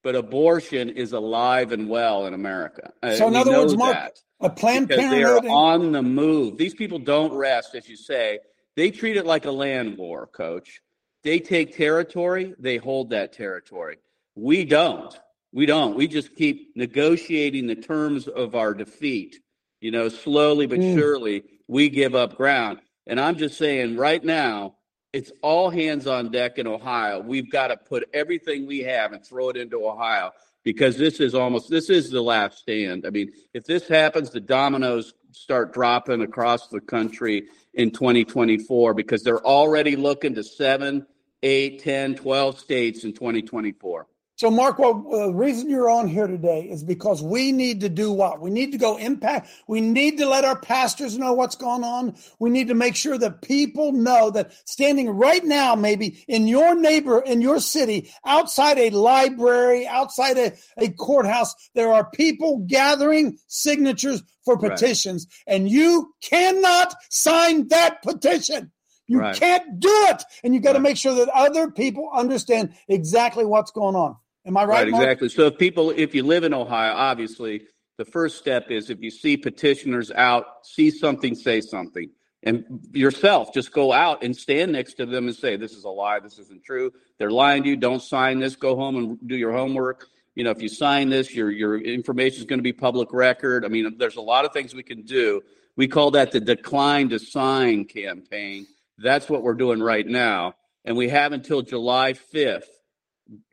but 0.02 0.14
abortion 0.14 0.88
is 0.90 1.12
alive 1.12 1.72
and 1.72 1.88
well 1.88 2.26
in 2.26 2.34
America. 2.34 2.92
Uh, 3.02 3.12
So 3.12 3.26
in 3.26 3.34
we 3.34 3.40
other 3.40 3.58
words, 3.58 3.76
Mark, 3.76 3.96
a 4.40 4.50
Planned 4.50 4.88
Parenthood. 4.88 5.46
are 5.46 5.50
on 5.50 5.92
the 5.92 6.02
move. 6.02 6.56
These 6.56 6.74
people 6.74 6.98
don't 6.98 7.32
rest, 7.32 7.74
as 7.74 7.88
you 7.88 7.96
say. 7.96 8.38
They 8.76 8.90
treat 8.90 9.16
it 9.16 9.26
like 9.26 9.44
a 9.44 9.50
land 9.50 9.98
war, 9.98 10.26
coach. 10.26 10.80
They 11.24 11.40
take 11.40 11.76
territory, 11.76 12.54
they 12.58 12.76
hold 12.76 13.10
that 13.10 13.32
territory. 13.32 13.98
We 14.36 14.64
don't. 14.64 15.18
We 15.52 15.66
don't. 15.66 15.96
We 15.96 16.06
just 16.06 16.36
keep 16.36 16.76
negotiating 16.76 17.66
the 17.66 17.74
terms 17.74 18.28
of 18.28 18.54
our 18.54 18.74
defeat. 18.74 19.40
You 19.80 19.90
know, 19.90 20.08
slowly 20.08 20.66
but 20.66 20.80
Mm. 20.80 20.94
surely, 20.94 21.44
we 21.66 21.88
give 21.88 22.14
up 22.14 22.36
ground. 22.36 22.80
And 23.06 23.18
I'm 23.20 23.36
just 23.36 23.58
saying 23.58 23.96
right 23.96 24.22
now, 24.22 24.76
it's 25.18 25.32
all 25.42 25.68
hands 25.68 26.06
on 26.06 26.30
deck 26.30 26.58
in 26.58 26.68
Ohio. 26.68 27.18
We've 27.18 27.50
got 27.50 27.68
to 27.68 27.76
put 27.76 28.08
everything 28.14 28.68
we 28.68 28.84
have 28.84 29.12
and 29.12 29.26
throw 29.26 29.48
it 29.48 29.56
into 29.56 29.84
Ohio 29.84 30.30
because 30.62 30.96
this 30.96 31.18
is 31.18 31.34
almost 31.34 31.68
this 31.68 31.90
is 31.90 32.08
the 32.08 32.22
last 32.22 32.58
stand. 32.58 33.04
I 33.04 33.10
mean, 33.10 33.32
if 33.52 33.64
this 33.64 33.88
happens, 33.88 34.30
the 34.30 34.38
dominoes 34.38 35.14
start 35.32 35.74
dropping 35.74 36.22
across 36.22 36.68
the 36.68 36.80
country 36.80 37.48
in 37.74 37.90
2024 37.90 38.94
because 38.94 39.24
they're 39.24 39.44
already 39.44 39.96
looking 39.96 40.36
to 40.36 40.44
seven, 40.44 41.04
eight, 41.42 41.82
10, 41.82 42.14
12 42.14 42.60
states 42.60 43.02
in 43.02 43.12
2024. 43.12 44.06
So, 44.38 44.52
Mark, 44.52 44.78
well, 44.78 44.94
the 44.94 45.34
reason 45.34 45.68
you're 45.68 45.90
on 45.90 46.06
here 46.06 46.28
today 46.28 46.60
is 46.60 46.84
because 46.84 47.20
we 47.20 47.50
need 47.50 47.80
to 47.80 47.88
do 47.88 48.12
what? 48.12 48.40
We 48.40 48.50
need 48.50 48.70
to 48.70 48.78
go 48.78 48.96
impact. 48.96 49.50
We 49.66 49.80
need 49.80 50.16
to 50.18 50.28
let 50.28 50.44
our 50.44 50.56
pastors 50.56 51.18
know 51.18 51.32
what's 51.32 51.56
going 51.56 51.82
on. 51.82 52.14
We 52.38 52.48
need 52.48 52.68
to 52.68 52.74
make 52.74 52.94
sure 52.94 53.18
that 53.18 53.42
people 53.42 53.90
know 53.90 54.30
that 54.30 54.52
standing 54.64 55.10
right 55.10 55.44
now, 55.44 55.74
maybe 55.74 56.24
in 56.28 56.46
your 56.46 56.76
neighbor, 56.76 57.18
in 57.18 57.40
your 57.40 57.58
city, 57.58 58.12
outside 58.24 58.78
a 58.78 58.90
library, 58.90 59.88
outside 59.88 60.38
a, 60.38 60.52
a 60.76 60.90
courthouse, 60.90 61.52
there 61.74 61.92
are 61.92 62.08
people 62.08 62.64
gathering 62.68 63.38
signatures 63.48 64.22
for 64.44 64.56
petitions, 64.56 65.26
right. 65.48 65.56
and 65.56 65.68
you 65.68 66.14
cannot 66.22 66.94
sign 67.10 67.66
that 67.68 68.04
petition. 68.04 68.70
You 69.08 69.18
right. 69.18 69.34
can't 69.34 69.80
do 69.80 70.06
it. 70.10 70.22
And 70.44 70.54
you 70.54 70.60
got 70.60 70.74
to 70.74 70.78
right. 70.78 70.90
make 70.90 70.96
sure 70.96 71.16
that 71.16 71.28
other 71.30 71.72
people 71.72 72.08
understand 72.14 72.74
exactly 72.86 73.44
what's 73.44 73.72
going 73.72 73.96
on. 73.96 74.14
Am 74.48 74.56
I 74.56 74.64
right? 74.64 74.78
Right, 74.78 74.88
exactly. 74.88 75.28
So 75.28 75.46
if 75.46 75.58
people, 75.58 75.90
if 75.90 76.14
you 76.14 76.22
live 76.22 76.42
in 76.42 76.54
Ohio, 76.54 76.94
obviously 76.94 77.66
the 77.98 78.04
first 78.06 78.38
step 78.38 78.70
is 78.70 78.88
if 78.88 79.00
you 79.02 79.10
see 79.10 79.36
petitioners 79.36 80.10
out, 80.10 80.66
see 80.66 80.90
something, 80.90 81.34
say 81.34 81.60
something. 81.60 82.10
And 82.44 82.64
yourself, 82.92 83.52
just 83.52 83.72
go 83.72 83.92
out 83.92 84.22
and 84.22 84.34
stand 84.34 84.72
next 84.72 84.94
to 84.94 85.06
them 85.06 85.26
and 85.26 85.36
say, 85.36 85.56
This 85.56 85.72
is 85.72 85.84
a 85.84 85.90
lie. 85.90 86.20
This 86.20 86.38
isn't 86.38 86.64
true. 86.64 86.92
They're 87.18 87.30
lying 87.30 87.64
to 87.64 87.68
you. 87.68 87.76
Don't 87.76 88.00
sign 88.00 88.38
this. 88.38 88.56
Go 88.56 88.74
home 88.74 88.96
and 88.96 89.18
do 89.28 89.36
your 89.36 89.52
homework. 89.52 90.06
You 90.34 90.44
know, 90.44 90.50
if 90.50 90.62
you 90.62 90.68
sign 90.68 91.10
this, 91.10 91.34
your 91.34 91.50
your 91.50 91.78
information 91.78 92.38
is 92.38 92.44
going 92.46 92.60
to 92.60 92.62
be 92.62 92.72
public 92.72 93.12
record. 93.12 93.64
I 93.64 93.68
mean, 93.68 93.98
there's 93.98 94.16
a 94.16 94.22
lot 94.22 94.44
of 94.44 94.52
things 94.52 94.72
we 94.72 94.84
can 94.84 95.02
do. 95.02 95.42
We 95.76 95.88
call 95.88 96.12
that 96.12 96.30
the 96.30 96.40
decline 96.40 97.08
to 97.10 97.18
sign 97.18 97.84
campaign. 97.84 98.66
That's 98.98 99.28
what 99.28 99.42
we're 99.42 99.54
doing 99.54 99.80
right 99.80 100.06
now. 100.06 100.54
And 100.84 100.96
we 100.96 101.08
have 101.08 101.32
until 101.32 101.62
July 101.62 102.14
5th, 102.14 102.62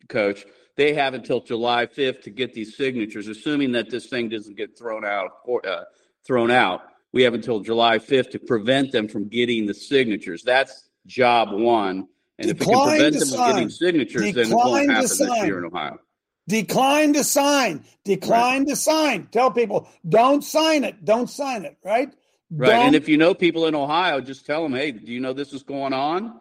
coach, 0.07 0.45
they 0.75 0.93
have 0.93 1.13
until 1.13 1.41
July 1.41 1.85
5th 1.85 2.23
to 2.23 2.29
get 2.29 2.53
these 2.53 2.75
signatures, 2.75 3.27
assuming 3.27 3.71
that 3.73 3.89
this 3.89 4.07
thing 4.07 4.29
doesn't 4.29 4.57
get 4.57 4.77
thrown 4.77 5.05
out. 5.05 5.31
Or, 5.45 5.65
uh, 5.65 5.83
thrown 6.25 6.51
out. 6.51 6.81
We 7.13 7.23
have 7.23 7.33
until 7.33 7.61
July 7.61 7.99
5th 7.99 8.31
to 8.31 8.39
prevent 8.39 8.91
them 8.91 9.07
from 9.07 9.29
getting 9.29 9.65
the 9.67 9.73
signatures. 9.73 10.43
That's 10.43 10.89
job 11.05 11.51
one. 11.51 12.07
And 12.37 12.49
Decline 12.49 12.57
if 12.57 12.59
we 12.59 12.65
can 12.65 12.89
prevent 12.89 13.13
them 13.13 13.27
sign. 13.27 13.37
from 13.37 13.55
getting 13.55 13.69
signatures, 13.69 14.21
Decline 14.21 14.35
then 14.35 14.51
it 14.51 14.55
won't 14.55 14.89
happen 14.89 15.01
this 15.03 15.45
year 15.45 15.59
in 15.59 15.65
Ohio. 15.65 15.99
Decline 16.47 17.13
to 17.13 17.23
sign. 17.23 17.85
Decline 18.03 18.59
right. 18.59 18.67
to 18.67 18.75
sign. 18.75 19.27
Tell 19.31 19.49
people 19.49 19.87
don't 20.07 20.43
sign 20.43 20.83
it. 20.83 21.03
Don't 21.05 21.29
sign 21.29 21.65
it. 21.65 21.77
Right. 21.83 22.13
Right. 22.51 22.69
Don't. 22.69 22.85
And 22.87 22.95
if 22.95 23.09
you 23.09 23.17
know 23.17 23.33
people 23.33 23.65
in 23.65 23.73
Ohio, 23.73 24.21
just 24.21 24.45
tell 24.45 24.61
them, 24.61 24.73
hey, 24.73 24.91
do 24.91 25.11
you 25.11 25.19
know 25.19 25.33
this 25.33 25.53
is 25.53 25.63
going 25.63 25.93
on? 25.93 26.39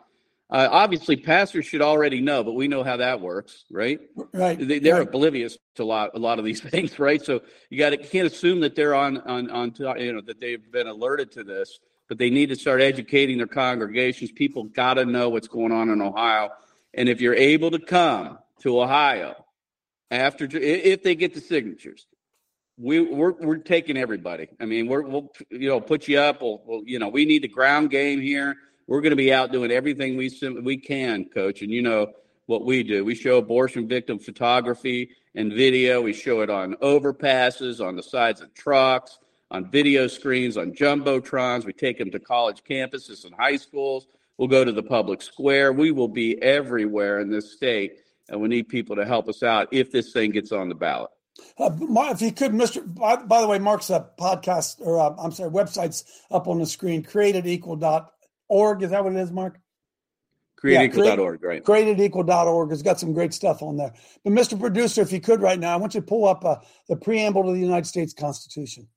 Uh, 0.54 0.68
obviously, 0.70 1.16
pastors 1.16 1.66
should 1.66 1.82
already 1.82 2.20
know, 2.20 2.44
but 2.44 2.52
we 2.52 2.68
know 2.68 2.84
how 2.84 2.96
that 2.96 3.20
works, 3.20 3.64
right? 3.72 3.98
Right. 4.32 4.56
They, 4.56 4.88
are 4.88 5.00
right. 5.00 5.08
oblivious 5.08 5.58
to 5.74 5.82
a 5.82 5.84
lot, 5.84 6.12
a 6.14 6.20
lot 6.20 6.38
of 6.38 6.44
these 6.44 6.60
things, 6.70 6.96
right? 7.00 7.20
So 7.20 7.42
you 7.70 7.78
got 7.78 7.90
to 7.90 7.96
can't 7.96 8.28
assume 8.28 8.60
that 8.60 8.76
they're 8.76 8.94
on, 8.94 9.18
on, 9.22 9.50
on, 9.50 9.74
you 9.98 10.12
know, 10.12 10.20
that 10.20 10.40
they've 10.40 10.70
been 10.70 10.86
alerted 10.86 11.32
to 11.32 11.42
this, 11.42 11.80
but 12.08 12.18
they 12.18 12.30
need 12.30 12.50
to 12.50 12.54
start 12.54 12.80
educating 12.82 13.38
their 13.38 13.48
congregations. 13.48 14.30
People 14.30 14.62
got 14.62 14.94
to 14.94 15.04
know 15.04 15.28
what's 15.28 15.48
going 15.48 15.72
on 15.72 15.90
in 15.90 16.00
Ohio, 16.00 16.50
and 16.96 17.08
if 17.08 17.20
you're 17.20 17.34
able 17.34 17.72
to 17.72 17.80
come 17.80 18.38
to 18.60 18.80
Ohio 18.80 19.44
after, 20.12 20.46
if 20.52 21.02
they 21.02 21.16
get 21.16 21.34
the 21.34 21.40
signatures, 21.40 22.06
we 22.78 23.00
we're 23.00 23.32
we're 23.32 23.56
taking 23.56 23.96
everybody. 23.96 24.46
I 24.60 24.66
mean, 24.66 24.86
we're 24.86 25.02
we'll 25.02 25.32
you 25.50 25.68
know 25.68 25.80
put 25.80 26.06
you 26.06 26.20
up. 26.20 26.42
We'll, 26.42 26.62
we'll 26.64 26.82
you 26.86 27.00
know 27.00 27.08
we 27.08 27.24
need 27.24 27.42
the 27.42 27.48
ground 27.48 27.90
game 27.90 28.20
here 28.20 28.54
we're 28.86 29.00
going 29.00 29.10
to 29.10 29.16
be 29.16 29.32
out 29.32 29.52
doing 29.52 29.70
everything 29.70 30.16
we 30.16 30.30
we 30.62 30.76
can, 30.76 31.26
coach. 31.26 31.62
And 31.62 31.70
you 31.70 31.82
know 31.82 32.12
what 32.46 32.64
we 32.64 32.82
do. 32.82 33.04
We 33.04 33.14
show 33.14 33.38
abortion 33.38 33.88
victim 33.88 34.18
photography 34.18 35.10
and 35.34 35.52
video. 35.52 36.02
We 36.02 36.12
show 36.12 36.40
it 36.40 36.50
on 36.50 36.74
overpasses, 36.76 37.84
on 37.84 37.96
the 37.96 38.02
sides 38.02 38.40
of 38.40 38.52
trucks, 38.54 39.18
on 39.50 39.70
video 39.70 40.06
screens, 40.06 40.56
on 40.56 40.72
jumbotrons. 40.72 41.64
We 41.64 41.72
take 41.72 41.98
them 41.98 42.10
to 42.10 42.20
college 42.20 42.62
campuses 42.68 43.24
and 43.24 43.34
high 43.34 43.56
schools. 43.56 44.06
We'll 44.36 44.48
go 44.48 44.64
to 44.64 44.72
the 44.72 44.82
public 44.82 45.22
square. 45.22 45.72
We 45.72 45.92
will 45.92 46.08
be 46.08 46.40
everywhere 46.42 47.20
in 47.20 47.30
this 47.30 47.52
state, 47.52 48.00
and 48.28 48.40
we 48.40 48.48
need 48.48 48.68
people 48.68 48.96
to 48.96 49.06
help 49.06 49.28
us 49.28 49.42
out 49.42 49.68
if 49.70 49.92
this 49.92 50.12
thing 50.12 50.32
gets 50.32 50.52
on 50.52 50.68
the 50.68 50.74
ballot. 50.74 51.10
Uh, 51.58 51.70
if 52.10 52.22
you 52.22 52.32
could, 52.32 52.52
Mr. 52.52 52.82
By, 52.94 53.16
by 53.16 53.40
the 53.40 53.48
way, 53.48 53.58
Mark's 53.58 53.90
uh, 53.90 54.04
podcast 54.18 54.80
or 54.80 55.00
uh, 55.00 55.14
I'm 55.18 55.32
sorry, 55.32 55.50
website's 55.50 56.04
up 56.30 56.46
on 56.46 56.58
the 56.58 56.66
screen. 56.66 57.02
Createdequal 57.02 57.80
dot 57.80 58.13
org. 58.54 58.82
Is 58.82 58.90
that 58.90 59.02
what 59.02 59.12
it 59.12 59.18
is, 59.18 59.32
Mark? 59.32 59.58
Createdequal.org, 60.62 61.40
yeah, 61.42 61.48
right. 61.48 61.64
Createdequal.org 61.64 62.70
has 62.70 62.82
got 62.82 62.98
some 62.98 63.12
great 63.12 63.34
stuff 63.34 63.62
on 63.62 63.76
there. 63.76 63.92
But, 64.22 64.32
Mr. 64.32 64.58
Producer, 64.58 65.02
if 65.02 65.12
you 65.12 65.20
could 65.20 65.42
right 65.42 65.58
now, 65.58 65.74
I 65.74 65.76
want 65.76 65.94
you 65.94 66.00
to 66.00 66.06
pull 66.06 66.26
up 66.26 66.44
uh, 66.44 66.56
the 66.88 66.96
preamble 66.96 67.44
to 67.44 67.52
the 67.52 67.58
United 67.58 67.86
States 67.86 68.14
Constitution. 68.14 68.88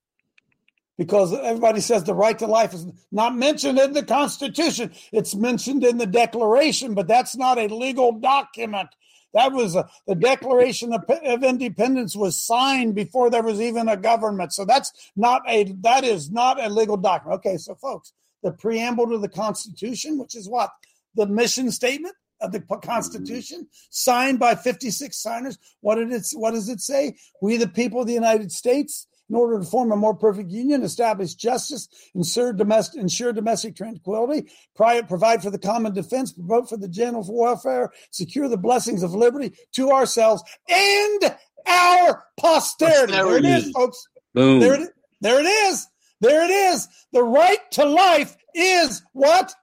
Because 0.97 1.33
everybody 1.33 1.81
says 1.81 2.03
the 2.03 2.13
right 2.13 2.39
to 2.39 2.47
life 2.47 2.73
is 2.73 2.85
not 3.11 3.35
mentioned 3.35 3.77
in 3.77 3.93
the 3.93 4.03
Constitution. 4.03 4.91
It's 5.11 5.35
mentioned 5.35 5.83
in 5.83 5.97
the 5.97 6.07
Declaration, 6.07 6.93
but 6.93 7.07
that's 7.07 7.35
not 7.35 7.57
a 7.57 7.67
legal 7.67 8.13
document. 8.13 8.89
That 9.33 9.51
was 9.51 9.75
a, 9.75 9.87
the 10.07 10.15
Declaration 10.15 10.93
of, 10.93 11.03
of 11.09 11.43
Independence 11.43 12.15
was 12.15 12.41
signed 12.41 12.95
before 12.95 13.29
there 13.29 13.43
was 13.43 13.59
even 13.61 13.89
a 13.89 13.97
government. 13.97 14.53
So 14.53 14.65
that's 14.65 15.11
not 15.15 15.43
a 15.47 15.65
that 15.81 16.03
is 16.03 16.31
not 16.31 16.63
a 16.63 16.69
legal 16.69 16.97
document. 16.97 17.39
Okay, 17.39 17.57
so 17.57 17.75
folks, 17.75 18.13
the 18.43 18.51
preamble 18.51 19.07
to 19.07 19.17
the 19.17 19.29
Constitution, 19.29 20.17
which 20.17 20.35
is 20.35 20.49
what? 20.49 20.71
The 21.15 21.27
mission 21.27 21.71
statement 21.71 22.15
of 22.41 22.51
the 22.51 22.59
mm-hmm. 22.59 22.87
Constitution, 22.87 23.67
signed 23.89 24.39
by 24.39 24.55
56 24.55 25.17
signers. 25.17 25.57
What 25.81 25.95
did 25.95 26.11
it 26.11 26.25
what 26.33 26.51
does 26.51 26.69
it 26.69 26.81
say? 26.81 27.15
We 27.41 27.57
the 27.57 27.67
people 27.67 28.01
of 28.01 28.07
the 28.07 28.13
United 28.13 28.51
States, 28.51 29.07
in 29.29 29.35
order 29.35 29.59
to 29.59 29.65
form 29.65 29.91
a 29.91 29.95
more 29.95 30.15
perfect 30.15 30.51
union, 30.51 30.83
establish 30.83 31.33
justice, 31.35 31.87
ensure 32.15 32.53
domestic, 32.53 33.01
ensure 33.01 33.33
domestic 33.33 33.75
tranquility, 33.75 34.49
provide 34.75 35.41
for 35.41 35.49
the 35.49 35.59
common 35.59 35.93
defense, 35.93 36.31
promote 36.31 36.69
for 36.69 36.77
the 36.77 36.87
general 36.87 37.25
welfare, 37.29 37.91
secure 38.11 38.47
the 38.47 38.57
blessings 38.57 39.03
of 39.03 39.13
liberty 39.13 39.53
to 39.73 39.91
ourselves 39.91 40.43
and 40.69 41.35
our 41.67 42.23
posterity. 42.37 43.13
There 43.13 43.37
it 43.37 43.45
is, 43.45 43.71
folks. 43.71 44.07
Boom. 44.33 44.59
There 44.59 44.81
it, 44.81 44.89
there 45.19 45.39
it 45.39 45.47
is. 45.47 45.87
There 46.21 46.43
it 46.43 46.51
is. 46.51 46.87
The 47.13 47.23
right 47.23 47.59
to 47.71 47.85
life 47.85 48.35
is 48.53 49.03
what? 49.13 49.53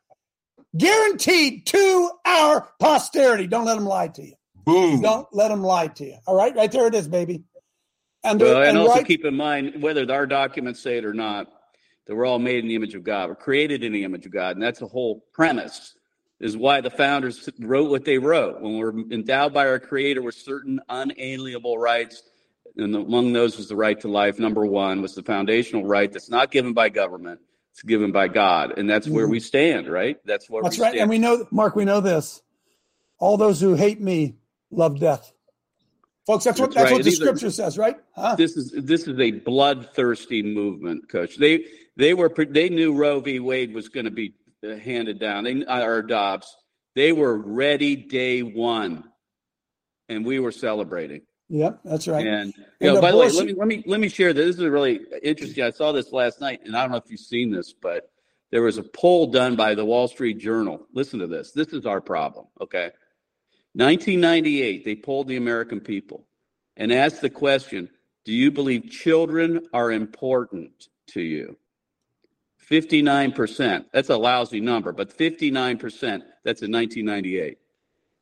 Guaranteed 0.76 1.66
to 1.66 2.10
our 2.24 2.68
posterity. 2.80 3.46
Don't 3.46 3.64
let 3.64 3.76
them 3.76 3.86
lie 3.86 4.08
to 4.08 4.22
you. 4.24 4.34
Boom. 4.64 5.02
Don't 5.02 5.26
let 5.32 5.48
them 5.48 5.62
lie 5.62 5.88
to 5.88 6.04
you. 6.04 6.16
All 6.26 6.36
right, 6.36 6.54
right 6.54 6.70
there 6.70 6.86
it 6.86 6.94
is, 6.94 7.06
baby. 7.06 7.44
And, 8.22 8.40
well, 8.40 8.58
and, 8.58 8.70
and 8.70 8.78
also 8.78 8.94
right, 8.94 9.06
keep 9.06 9.24
in 9.24 9.34
mind 9.34 9.82
whether 9.82 10.10
our 10.10 10.26
documents 10.26 10.80
say 10.80 10.96
it 10.96 11.04
or 11.04 11.12
not, 11.12 11.46
that 12.06 12.14
we're 12.14 12.26
all 12.26 12.38
made 12.38 12.60
in 12.60 12.68
the 12.68 12.74
image 12.74 12.94
of 12.94 13.04
God. 13.04 13.28
We're 13.28 13.34
created 13.34 13.84
in 13.84 13.92
the 13.92 14.04
image 14.04 14.24
of 14.24 14.32
God, 14.32 14.56
and 14.56 14.62
that's 14.62 14.80
the 14.80 14.86
whole 14.86 15.24
premise. 15.32 15.94
Is 16.40 16.56
why 16.56 16.80
the 16.80 16.90
founders 16.90 17.48
wrote 17.60 17.90
what 17.90 18.04
they 18.04 18.18
wrote. 18.18 18.60
When 18.60 18.76
we're 18.76 18.98
endowed 19.12 19.54
by 19.54 19.68
our 19.68 19.78
Creator 19.78 20.20
with 20.20 20.34
certain 20.34 20.80
unalienable 20.88 21.78
rights 21.78 22.22
and 22.76 22.94
among 22.94 23.32
those 23.32 23.56
was 23.56 23.68
the 23.68 23.76
right 23.76 23.98
to 24.00 24.08
life. 24.08 24.38
Number 24.38 24.66
one 24.66 25.02
was 25.02 25.14
the 25.14 25.22
foundational 25.22 25.84
right 25.84 26.10
that's 26.10 26.30
not 26.30 26.50
given 26.50 26.72
by 26.72 26.88
government; 26.88 27.40
it's 27.72 27.82
given 27.82 28.12
by 28.12 28.28
God, 28.28 28.78
and 28.78 28.88
that's 28.88 29.08
where 29.08 29.28
we 29.28 29.38
mm-hmm. 29.38 29.44
stand. 29.44 29.88
Right? 29.88 30.18
That's 30.24 30.48
where 30.50 30.62
that's 30.62 30.78
right. 30.78 30.90
Stand. 30.90 31.02
And 31.02 31.10
we 31.10 31.18
know, 31.18 31.46
Mark, 31.50 31.76
we 31.76 31.84
know 31.84 32.00
this: 32.00 32.42
all 33.18 33.36
those 33.36 33.60
who 33.60 33.74
hate 33.74 34.00
me 34.00 34.36
love 34.70 34.98
death. 34.98 35.32
Folks, 36.26 36.44
that's, 36.44 36.58
that's 36.58 36.68
what 36.68 36.74
that's 36.74 36.84
right. 36.84 36.92
what 36.92 36.98
the 37.04 37.10
These 37.10 37.18
scripture 37.18 37.48
are, 37.48 37.50
says, 37.50 37.76
right? 37.76 37.96
Huh? 38.14 38.34
This 38.34 38.56
is 38.56 38.72
this 38.72 39.06
is 39.06 39.18
a 39.20 39.30
bloodthirsty 39.30 40.42
movement, 40.42 41.08
Coach. 41.08 41.36
They 41.36 41.66
they 41.96 42.14
were 42.14 42.32
they 42.48 42.70
knew 42.70 42.94
Roe 42.94 43.20
v. 43.20 43.40
Wade 43.40 43.74
was 43.74 43.88
going 43.88 44.06
to 44.06 44.10
be 44.10 44.34
uh, 44.66 44.76
handed 44.76 45.18
down. 45.18 45.44
They 45.44 45.64
our 45.66 46.02
Dobbs. 46.02 46.56
They 46.94 47.12
were 47.12 47.36
ready 47.36 47.96
day 47.96 48.42
one, 48.42 49.04
and 50.08 50.24
we 50.24 50.38
were 50.38 50.52
celebrating. 50.52 51.22
Yep, 51.50 51.80
that's 51.84 52.08
right. 52.08 52.26
And, 52.26 52.54
you 52.80 52.92
know, 52.92 53.00
by 53.00 53.10
the 53.10 53.18
way, 53.18 53.28
let 53.30 53.46
me 53.46 53.54
let 53.54 53.68
me 53.68 53.82
let 53.86 54.00
me 54.00 54.08
share 54.08 54.32
this. 54.32 54.56
This 54.56 54.56
is 54.56 54.64
really 54.64 55.00
interesting. 55.22 55.62
I 55.62 55.70
saw 55.70 55.92
this 55.92 56.10
last 56.10 56.40
night, 56.40 56.60
and 56.64 56.74
I 56.74 56.82
don't 56.82 56.90
know 56.90 56.96
if 56.96 57.10
you've 57.10 57.20
seen 57.20 57.50
this, 57.50 57.72
but 57.72 58.10
there 58.50 58.62
was 58.62 58.78
a 58.78 58.82
poll 58.82 59.26
done 59.26 59.54
by 59.54 59.74
the 59.74 59.84
Wall 59.84 60.08
Street 60.08 60.38
Journal. 60.38 60.86
Listen 60.94 61.18
to 61.20 61.26
this. 61.26 61.52
This 61.52 61.68
is 61.68 61.84
our 61.84 62.00
problem. 62.00 62.46
Okay, 62.60 62.90
1998, 63.74 64.84
they 64.84 64.96
polled 64.96 65.28
the 65.28 65.36
American 65.36 65.80
people 65.80 66.24
and 66.78 66.90
asked 66.90 67.20
the 67.20 67.30
question: 67.30 67.90
Do 68.24 68.32
you 68.32 68.50
believe 68.50 68.88
children 68.88 69.66
are 69.74 69.92
important 69.92 70.88
to 71.08 71.20
you? 71.20 71.58
59%. 72.70 73.84
That's 73.92 74.08
a 74.08 74.16
lousy 74.16 74.60
number, 74.60 74.92
but 74.92 75.14
59%. 75.16 76.22
That's 76.42 76.62
in 76.62 76.72
1998. 76.72 77.58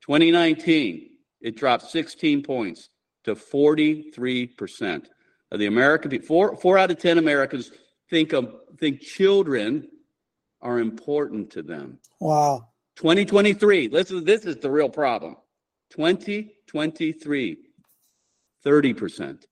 2019, 0.01 1.11
it 1.41 1.57
dropped 1.57 1.89
16 1.89 2.43
points 2.43 2.89
to 3.25 3.35
43% 3.35 5.07
of 5.51 5.59
the 5.59 5.67
American 5.67 6.11
people. 6.11 6.27
Four, 6.27 6.57
four 6.57 6.79
out 6.79 6.91
of 6.91 6.99
10 6.99 7.19
Americans 7.19 7.71
think, 8.11 8.33
of, 8.33 8.53
think 8.79 9.01
children 9.01 9.89
are 10.61 10.79
important 10.79 11.51
to 11.51 11.63
them. 11.63 11.99
Wow. 12.21 12.69
2023, 12.97 13.89
listen, 13.89 14.25
this 14.25 14.45
is 14.45 14.57
the 14.57 14.71
real 14.71 14.89
problem. 14.89 15.37
2023, 15.91 17.59
30%. 18.65 19.45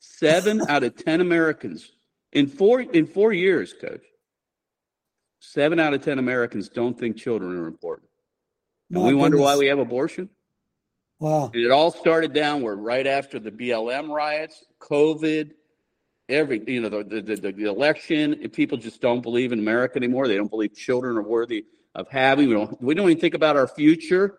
Seven 0.00 0.62
out 0.68 0.82
of 0.82 0.96
10 0.96 1.20
Americans 1.20 1.90
in 2.32 2.46
four 2.46 2.80
in 2.80 3.06
four 3.06 3.32
years, 3.32 3.72
coach. 3.72 4.04
Seven 5.40 5.80
out 5.80 5.94
of 5.94 6.02
10 6.02 6.18
Americans 6.18 6.68
don't 6.68 6.98
think 6.98 7.16
children 7.16 7.56
are 7.56 7.66
important. 7.66 8.08
And 8.90 9.02
My 9.02 9.08
we 9.08 9.14
wonder 9.14 9.38
why 9.38 9.56
we 9.56 9.66
have 9.66 9.78
abortion. 9.78 10.28
Wow. 11.18 11.50
And 11.52 11.62
it 11.64 11.70
all 11.70 11.90
started 11.90 12.32
downward 12.32 12.76
right 12.76 13.06
after 13.06 13.38
the 13.38 13.50
BLM 13.50 14.10
riots, 14.10 14.64
COVID, 14.80 15.52
every 16.28 16.62
you 16.66 16.80
know 16.80 16.88
the 16.88 17.04
the, 17.22 17.36
the, 17.36 17.52
the 17.52 17.64
election. 17.64 18.48
People 18.50 18.78
just 18.78 19.00
don't 19.00 19.22
believe 19.22 19.52
in 19.52 19.58
America 19.58 19.96
anymore. 19.96 20.28
They 20.28 20.36
don't 20.36 20.50
believe 20.50 20.74
children 20.74 21.16
are 21.16 21.22
worthy 21.22 21.64
of 21.94 22.08
having. 22.10 22.48
We 22.48 22.54
don't. 22.54 22.82
We 22.82 22.94
don't 22.94 23.08
even 23.10 23.20
think 23.20 23.34
about 23.34 23.56
our 23.56 23.66
future. 23.68 24.38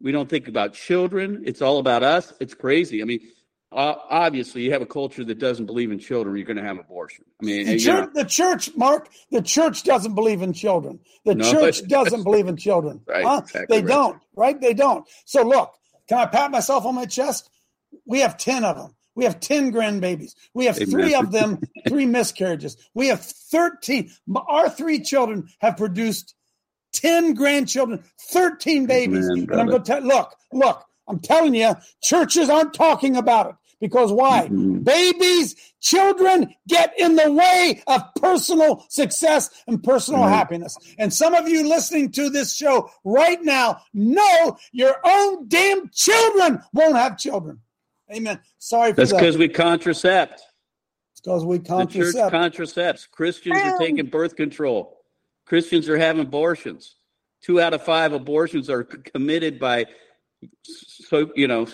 We 0.00 0.12
don't 0.12 0.28
think 0.28 0.46
about 0.46 0.74
children. 0.74 1.42
It's 1.46 1.62
all 1.62 1.78
about 1.78 2.02
us. 2.02 2.32
It's 2.38 2.54
crazy. 2.54 3.00
I 3.00 3.06
mean, 3.06 3.20
uh, 3.72 3.94
obviously, 4.10 4.62
you 4.62 4.72
have 4.72 4.82
a 4.82 4.86
culture 4.86 5.24
that 5.24 5.38
doesn't 5.38 5.66
believe 5.66 5.90
in 5.90 5.98
children. 5.98 6.36
You're 6.36 6.44
going 6.44 6.58
to 6.58 6.62
have 6.62 6.78
abortion. 6.78 7.24
I 7.42 7.44
mean, 7.46 7.66
The 7.66 7.78
church, 7.78 8.10
the 8.14 8.24
church, 8.24 8.76
Mark, 8.76 9.08
the 9.30 9.42
church 9.42 9.82
doesn't 9.82 10.14
believe 10.14 10.42
in 10.42 10.52
children. 10.52 11.00
The 11.24 11.34
No, 11.34 11.50
church 11.50 11.86
doesn't 11.88 12.22
believe 12.24 12.46
in 12.46 12.56
children. 12.56 13.00
Right, 13.08 13.24
Huh? 13.24 13.40
exactly 13.42 13.78
they 13.78 13.84
right. 13.84 13.92
don't, 13.92 14.22
right? 14.36 14.60
They 14.60 14.74
don't. 14.74 15.08
So 15.24 15.42
look, 15.42 15.72
can 16.08 16.18
I 16.18 16.26
pat 16.26 16.50
myself 16.50 16.84
on 16.84 16.94
my 16.94 17.06
chest? 17.06 17.50
We 18.04 18.20
have 18.20 18.36
10 18.36 18.64
of 18.64 18.76
them. 18.76 18.94
We 19.14 19.24
have 19.24 19.40
10 19.40 19.72
grandbabies. 19.72 20.34
We 20.52 20.66
have 20.66 20.76
Amen. 20.76 20.90
three 20.90 21.14
of 21.14 21.32
them, 21.32 21.60
three 21.88 22.04
miscarriages. 22.06 22.76
We 22.94 23.08
have 23.08 23.20
13. 23.22 24.10
Our 24.48 24.68
three 24.68 25.00
children 25.00 25.48
have 25.60 25.78
produced 25.78 26.34
10 26.92 27.34
grandchildren, 27.34 28.04
13 28.30 28.86
babies. 28.86 29.28
Amen, 29.30 29.48
and 29.50 29.60
I'm 29.60 29.66
going 29.66 29.82
to 29.82 29.86
tell, 29.86 30.02
look, 30.02 30.34
look, 30.52 30.84
I'm 31.08 31.18
telling 31.20 31.54
you, 31.54 31.74
churches 32.02 32.50
aren't 32.50 32.74
talking 32.74 33.16
about 33.16 33.50
it. 33.50 33.54
Because 33.80 34.10
why? 34.10 34.48
Mhm. 34.48 34.84
Babies, 34.84 35.54
children 35.80 36.54
get 36.66 36.94
in 36.98 37.16
the 37.16 37.30
way 37.30 37.82
of 37.86 38.02
personal 38.20 38.84
success 38.88 39.50
and 39.66 39.82
personal 39.82 40.22
Right. 40.22 40.30
happiness. 40.30 40.76
And 40.98 41.12
some 41.12 41.34
of 41.34 41.46
you 41.48 41.68
listening 41.68 42.10
to 42.12 42.30
this 42.30 42.54
show 42.54 42.90
right 43.04 43.42
now 43.42 43.82
know 43.92 44.56
your 44.72 44.96
own 45.04 45.46
damn 45.48 45.90
children 45.90 46.62
won't 46.72 46.96
have 46.96 47.18
children. 47.18 47.60
Amen. 48.10 48.40
Sorry 48.58 48.92
for 48.92 48.96
that's 48.96 49.10
that. 49.10 49.16
That's 49.20 49.36
because 49.36 49.38
we 49.38 49.48
contracept. 49.48 50.38
It's 51.12 51.20
because 51.22 51.44
we 51.44 51.58
The 51.58 51.64
church 51.86 52.14
contracept. 52.14 52.30
contracepts. 52.30 53.06
Christians 53.06 53.58
are 53.60 53.78
taking 53.78 54.06
birth 54.06 54.36
control. 54.36 54.96
Christians 55.44 55.88
are 55.88 55.98
having 55.98 56.22
abortions. 56.22 56.94
Two 57.42 57.60
out 57.60 57.74
of 57.74 57.82
five 57.82 58.12
abortions 58.12 58.70
are 58.70 58.84
committed 58.84 59.58
by 59.58 59.86
so 60.54 61.30
you 61.34 61.46
know 61.46 61.64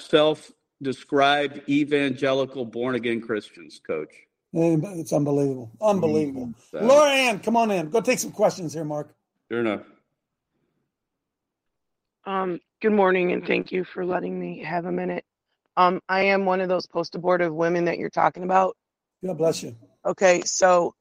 self-described 0.83 1.69
evangelical 1.69 2.65
born-again 2.65 3.21
Christians. 3.21 3.81
Coach, 3.87 4.13
It's 4.53 5.13
unbelievable. 5.13 5.71
Unbelievable. 5.81 6.49
Mm, 6.49 6.55
so- 6.71 6.85
Laura 6.85 7.11
Ann, 7.11 7.41
come 7.41 7.57
on 7.57 7.71
in. 7.71 7.89
Go 7.91 8.01
take 8.01 8.19
some 8.19 8.33
questions 8.33 8.75
here, 8.75 8.85
Mark. 8.85 9.15
sure 9.51 9.61
enough. 9.61 9.83
Um, 12.25 12.61
good 12.81 12.93
morning 12.93 13.33
and 13.33 13.45
thank 13.47 13.73
you 13.73 13.85
for 13.85 14.05
letting 14.05 14.39
me 14.39 14.63
have 14.63 14.85
a 14.87 14.93
minute. 14.93 15.25
Um, 15.77 16.01
I 16.09 16.25
am 16.27 16.45
one 16.45 16.61
of 16.61 16.69
those 16.69 16.87
post 16.87 17.15
abortive 17.15 17.53
women 17.55 17.87
that 17.87 17.99
you're 17.99 18.11
talking 18.11 18.45
about. 18.45 18.77
God 19.25 19.39
bless 19.39 19.63
you. 19.63 19.77
Okay, 20.05 20.43
so 20.45 20.95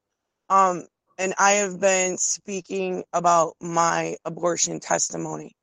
um 0.48 0.86
and 1.18 1.34
I 1.38 1.52
have 1.52 1.78
been 1.78 2.16
speaking 2.18 3.04
about 3.12 3.54
my 3.60 4.16
abortion 4.24 4.80
testimony. 4.80 5.54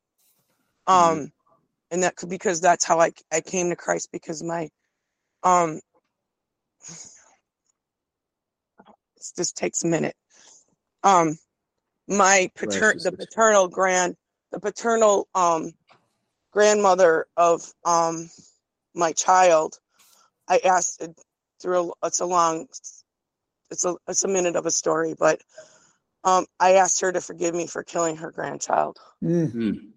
Um 0.88 1.32
and 1.91 2.04
that 2.04 2.15
could 2.15 2.30
because 2.30 2.62
that's 2.62 2.86
how 2.86 2.99
I 2.99 3.12
I 3.32 3.41
came 3.41 3.69
to 3.69 3.75
Christ 3.75 4.10
because 4.12 4.43
my 4.43 4.69
um 5.43 5.80
this 9.17 9.34
just 9.38 9.58
takes 9.58 9.84
a 9.84 9.88
minute. 9.88 10.15
Um 11.04 11.38
my 12.08 12.49
pater- 12.56 12.95
the 13.04 13.12
paternal 13.12 13.67
grand 13.67 14.15
the 14.52 14.60
paternal 14.60 15.28
um 15.36 15.71
grandmother 16.52 17.28
of 17.38 17.62
um 17.86 18.30
my 18.95 19.12
child 19.13 19.78
I 20.47 20.60
asked 20.65 21.04
through 21.62 21.93
a, 22.04 22.08
it's 22.08 22.19
a 22.21 22.25
long 22.25 22.67
it's 23.71 23.86
a 23.86 23.95
it's 24.08 24.23
a 24.23 24.28
minute 24.28 24.56
of 24.56 24.65
a 24.65 24.71
story 24.71 25.15
but 25.17 25.41
um 26.23 26.45
I 26.60 26.75
asked 26.75 27.02
her 27.02 27.12
to 27.12 27.21
forgive 27.21 27.54
me 27.56 27.67
for 27.67 27.84
killing 27.84 28.17
her 28.17 28.32
grandchild 28.32 28.97
Mm. 29.23 29.91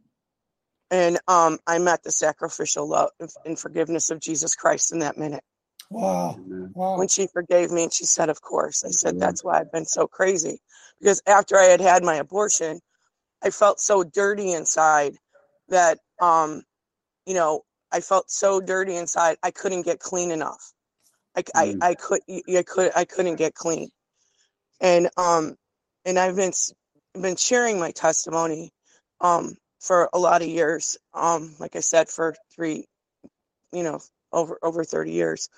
And 0.92 1.18
um 1.28 1.58
I 1.66 1.78
met 1.80 2.04
the 2.04 2.12
sacrificial 2.12 2.88
love 2.88 3.10
and 3.46 3.58
forgiveness 3.58 4.10
of 4.10 4.20
Jesus 4.20 4.56
Christ 4.56 4.92
in 4.92 5.00
that 5.00 5.18
minute. 5.18 5.44
Wow. 5.90 6.38
Wow. 6.74 6.96
when 6.98 7.08
she 7.08 7.28
forgave 7.28 7.70
me 7.72 7.84
and 7.84 7.94
she 7.94 8.06
said 8.06 8.30
of 8.30 8.42
course. 8.42 8.84
I 8.84 8.90
said 8.90 9.20
that's 9.20 9.44
why 9.44 9.60
i've 9.60 9.72
been 9.72 9.86
so 9.86 10.06
crazy. 10.08 10.60
Because 11.00 11.22
after 11.26 11.58
i 11.58 11.64
had 11.64 11.80
had 11.82 12.04
my 12.04 12.16
abortion 12.16 12.80
i 13.44 13.50
felt 13.50 13.80
so 13.80 14.04
dirty 14.04 14.52
inside 14.52 15.14
that 15.70 15.98
um 16.20 16.62
you 17.26 17.34
know 17.34 17.62
i 17.92 18.00
felt 18.00 18.30
so 18.30 18.60
dirty 18.60 18.96
inside 18.96 19.38
i 19.42 19.50
couldn't 19.52 19.82
get 19.84 20.00
clean 20.00 20.32
enough. 20.32 20.72
I. 21.36 21.44
I, 21.56 21.74
I 21.90 21.94
could 21.94 22.20
i 22.30 22.64
could 22.64 22.92
i 22.96 23.04
couldn't 23.06 23.36
get 23.36 23.54
clean. 23.54 23.90
And 24.80 25.10
um 25.18 25.56
and 26.06 26.18
i've 26.18 26.36
been 26.36 26.52
been 27.20 27.36
sharing 27.36 27.80
my 27.80 27.92
testimony 27.92 28.72
um 29.20 29.54
for 29.82 30.08
a 30.12 30.18
lot 30.18 30.42
of 30.42 30.48
years 30.48 30.96
um 31.12 31.54
like 31.58 31.76
i 31.76 31.80
said 31.80 32.08
for 32.08 32.34
three 32.54 32.86
you 33.72 33.82
know 33.82 34.00
over 34.32 34.58
over 34.62 34.84
30 34.84 35.12
years 35.12 35.50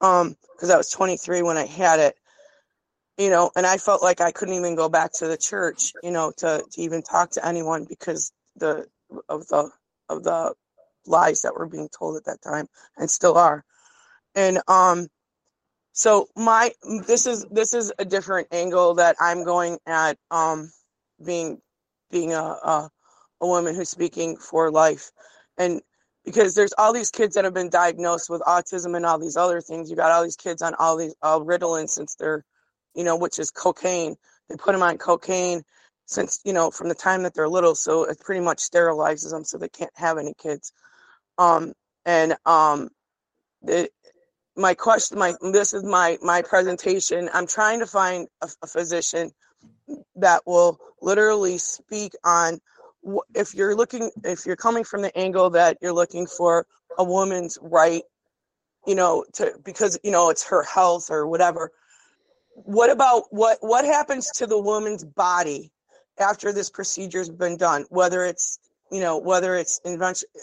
um 0.00 0.36
because 0.54 0.70
i 0.70 0.76
was 0.76 0.90
23 0.90 1.42
when 1.42 1.56
i 1.56 1.66
had 1.66 2.00
it 2.00 2.16
you 3.18 3.30
know 3.30 3.50
and 3.56 3.66
i 3.66 3.76
felt 3.78 4.02
like 4.02 4.20
i 4.20 4.32
couldn't 4.32 4.54
even 4.54 4.74
go 4.74 4.88
back 4.88 5.12
to 5.12 5.28
the 5.28 5.36
church 5.36 5.92
you 6.02 6.10
know 6.10 6.32
to, 6.36 6.62
to 6.70 6.80
even 6.82 7.02
talk 7.02 7.30
to 7.30 7.46
anyone 7.46 7.86
because 7.88 8.32
the 8.56 8.86
of 9.28 9.46
the 9.48 9.70
of 10.08 10.24
the 10.24 10.54
lies 11.06 11.42
that 11.42 11.54
were 11.54 11.66
being 11.66 11.88
told 11.96 12.16
at 12.16 12.24
that 12.24 12.42
time 12.42 12.66
and 12.96 13.10
still 13.10 13.36
are 13.36 13.64
and 14.34 14.60
um 14.68 15.06
so 15.92 16.28
my 16.36 16.70
this 17.06 17.26
is 17.26 17.46
this 17.50 17.74
is 17.74 17.92
a 17.98 18.04
different 18.04 18.48
angle 18.52 18.94
that 18.94 19.16
i'm 19.20 19.44
going 19.44 19.78
at 19.86 20.16
um 20.30 20.70
being 21.24 21.60
being 22.10 22.32
a 22.34 22.42
a, 22.42 22.90
a 23.40 23.46
woman 23.46 23.74
who's 23.74 23.90
speaking 23.90 24.36
for 24.36 24.70
life 24.70 25.10
and 25.58 25.80
because 26.24 26.54
there's 26.54 26.72
all 26.76 26.92
these 26.92 27.10
kids 27.10 27.34
that 27.34 27.44
have 27.44 27.54
been 27.54 27.70
diagnosed 27.70 28.28
with 28.28 28.42
autism 28.42 28.96
and 28.96 29.06
all 29.06 29.18
these 29.18 29.36
other 29.36 29.60
things. 29.60 29.90
You 29.90 29.96
got 29.96 30.12
all 30.12 30.22
these 30.22 30.36
kids 30.36 30.62
on 30.62 30.74
all 30.78 30.96
these 30.96 31.14
all 31.22 31.44
Ritalin 31.44 31.88
since 31.88 32.14
they're, 32.14 32.44
you 32.94 33.04
know, 33.04 33.16
which 33.16 33.38
is 33.38 33.50
cocaine. 33.50 34.16
They 34.48 34.56
put 34.56 34.72
them 34.72 34.82
on 34.82 34.98
cocaine 34.98 35.62
since 36.06 36.40
you 36.44 36.52
know 36.52 36.70
from 36.70 36.88
the 36.88 36.94
time 36.94 37.22
that 37.22 37.34
they're 37.34 37.48
little, 37.48 37.74
so 37.74 38.04
it 38.04 38.20
pretty 38.20 38.40
much 38.40 38.58
sterilizes 38.58 39.30
them 39.30 39.44
so 39.44 39.58
they 39.58 39.68
can't 39.68 39.92
have 39.94 40.18
any 40.18 40.34
kids. 40.40 40.72
Um, 41.38 41.72
and 42.04 42.36
um, 42.44 42.88
it, 43.62 43.90
my 44.56 44.74
question, 44.74 45.18
my 45.18 45.34
this 45.52 45.72
is 45.72 45.84
my 45.84 46.18
my 46.22 46.42
presentation. 46.42 47.30
I'm 47.32 47.46
trying 47.46 47.80
to 47.80 47.86
find 47.86 48.28
a, 48.42 48.48
a 48.62 48.66
physician 48.66 49.30
that 50.16 50.42
will 50.46 50.78
literally 51.00 51.58
speak 51.58 52.12
on 52.24 52.60
if 53.34 53.54
you're 53.54 53.74
looking 53.74 54.10
if 54.24 54.46
you're 54.46 54.56
coming 54.56 54.84
from 54.84 55.02
the 55.02 55.16
angle 55.16 55.50
that 55.50 55.78
you're 55.80 55.92
looking 55.92 56.26
for 56.26 56.66
a 56.98 57.04
woman's 57.04 57.58
right 57.62 58.02
you 58.86 58.94
know 58.94 59.24
to 59.32 59.52
because 59.64 59.98
you 60.02 60.10
know 60.10 60.30
it's 60.30 60.44
her 60.44 60.62
health 60.62 61.10
or 61.10 61.26
whatever 61.26 61.72
what 62.54 62.90
about 62.90 63.24
what 63.30 63.58
what 63.60 63.84
happens 63.84 64.30
to 64.32 64.46
the 64.46 64.58
woman's 64.58 65.04
body 65.04 65.72
after 66.18 66.52
this 66.52 66.70
procedure's 66.70 67.30
been 67.30 67.56
done? 67.56 67.86
Whether 67.88 68.24
it's 68.24 68.58
you 68.90 69.00
know 69.00 69.18
whether 69.18 69.56
it's 69.56 69.80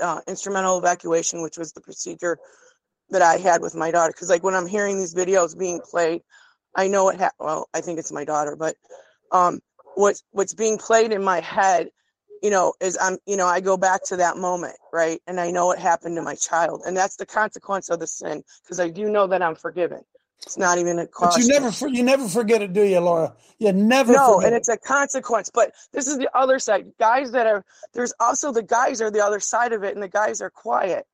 uh, 0.02 0.22
instrumental 0.28 0.78
evacuation 0.78 1.42
which 1.42 1.58
was 1.58 1.74
the 1.74 1.82
procedure 1.82 2.40
that 3.10 3.22
i 3.22 3.38
had 3.38 3.62
with 3.62 3.76
my 3.76 3.92
daughter. 3.92 4.12
Because 4.14 4.30
like 4.30 4.44
when 4.44 4.56
i'm 4.56 4.68
hearing 4.68 4.98
these 4.98 5.14
videos 5.14 5.58
being 5.58 5.82
played 5.82 6.22
i 6.76 6.88
know 6.88 7.04
what 7.06 7.20
ha- 7.20 7.32
well 7.40 7.68
i 7.74 7.82
think 7.82 8.00
it's 8.00 8.12
my 8.12 8.24
daughter 8.24 8.56
but 8.56 8.76
um 9.34 9.60
what's 9.96 10.24
what's 10.32 10.54
being 10.54 10.78
played 10.78 11.12
in 11.12 11.24
my 11.24 11.42
head 11.42 11.90
you 12.44 12.50
know 12.50 12.74
is 12.82 12.98
i'm 13.02 13.18
you 13.26 13.38
know 13.38 13.48
i 13.48 13.60
go 13.60 13.78
back 13.78 14.04
to 14.04 14.18
that 14.18 14.38
moment 14.38 14.76
right 14.94 15.22
and 15.28 15.40
i 15.40 15.50
know 15.52 15.66
what 15.68 15.80
happened 15.80 16.16
to 16.16 16.22
my 16.22 16.36
child 16.36 16.82
and 16.86 16.96
that's 16.96 17.16
the 17.18 17.26
consequence 17.26 17.90
of 17.90 18.00
the 18.00 18.08
sin 18.08 18.44
because 18.64 18.80
i 18.80 18.90
do 18.90 19.10
know 19.10 19.28
that 19.28 19.42
i'm 19.42 19.56
forgiven 19.56 20.02
it's 20.44 20.56
not 20.56 20.78
even 20.78 21.00
a 21.00 21.08
cost. 21.08 21.36
But 21.36 21.44
you 21.44 21.50
never, 21.50 21.72
for- 21.72 21.88
you 21.88 22.04
never 22.04 22.28
forget 22.30 22.62
it, 22.62 22.72
do 22.72 22.84
you, 22.84 23.00
Laura? 23.00 23.34
You 23.58 23.74
never. 23.74 24.14
no 24.14 24.36
forget 24.36 24.46
and 24.46 24.54
it. 24.54 24.58
it's 24.60 24.70
a 24.70 24.78
consequence 24.78 25.50
but 25.52 25.72
this 25.94 26.06
is 26.06 26.20
the 26.20 26.30
other 26.38 26.60
side 26.60 26.92
guys 27.00 27.32
that 27.32 27.48
are 27.48 27.66
there's 27.94 28.14
also 28.20 28.52
the 28.52 28.62
guys 28.62 29.02
are 29.02 29.10
the 29.10 29.24
other 29.26 29.40
side 29.40 29.74
of 29.74 29.84
it 29.84 29.96
and 29.96 30.04
the 30.04 30.08
guys 30.08 30.40
are 30.42 30.52
quiet 30.52 31.06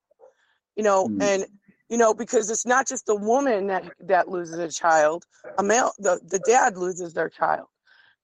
you 0.75 0.83
know 0.83 1.07
Mm. 1.07 1.21
and 1.21 1.45
you 1.89 1.97
know 1.97 2.13
because 2.13 2.49
it's 2.49 2.65
not 2.65 2.85
just 2.87 3.05
the 3.05 3.15
woman 3.15 3.67
that 3.67 3.85
that 4.01 4.27
loses 4.27 4.59
a 4.59 4.67
child 4.67 5.23
a 5.57 5.63
male 5.63 5.91
the, 5.99 6.19
the 6.27 6.39
dad 6.39 6.77
loses 6.77 7.13
their 7.13 7.29
child 7.29 7.67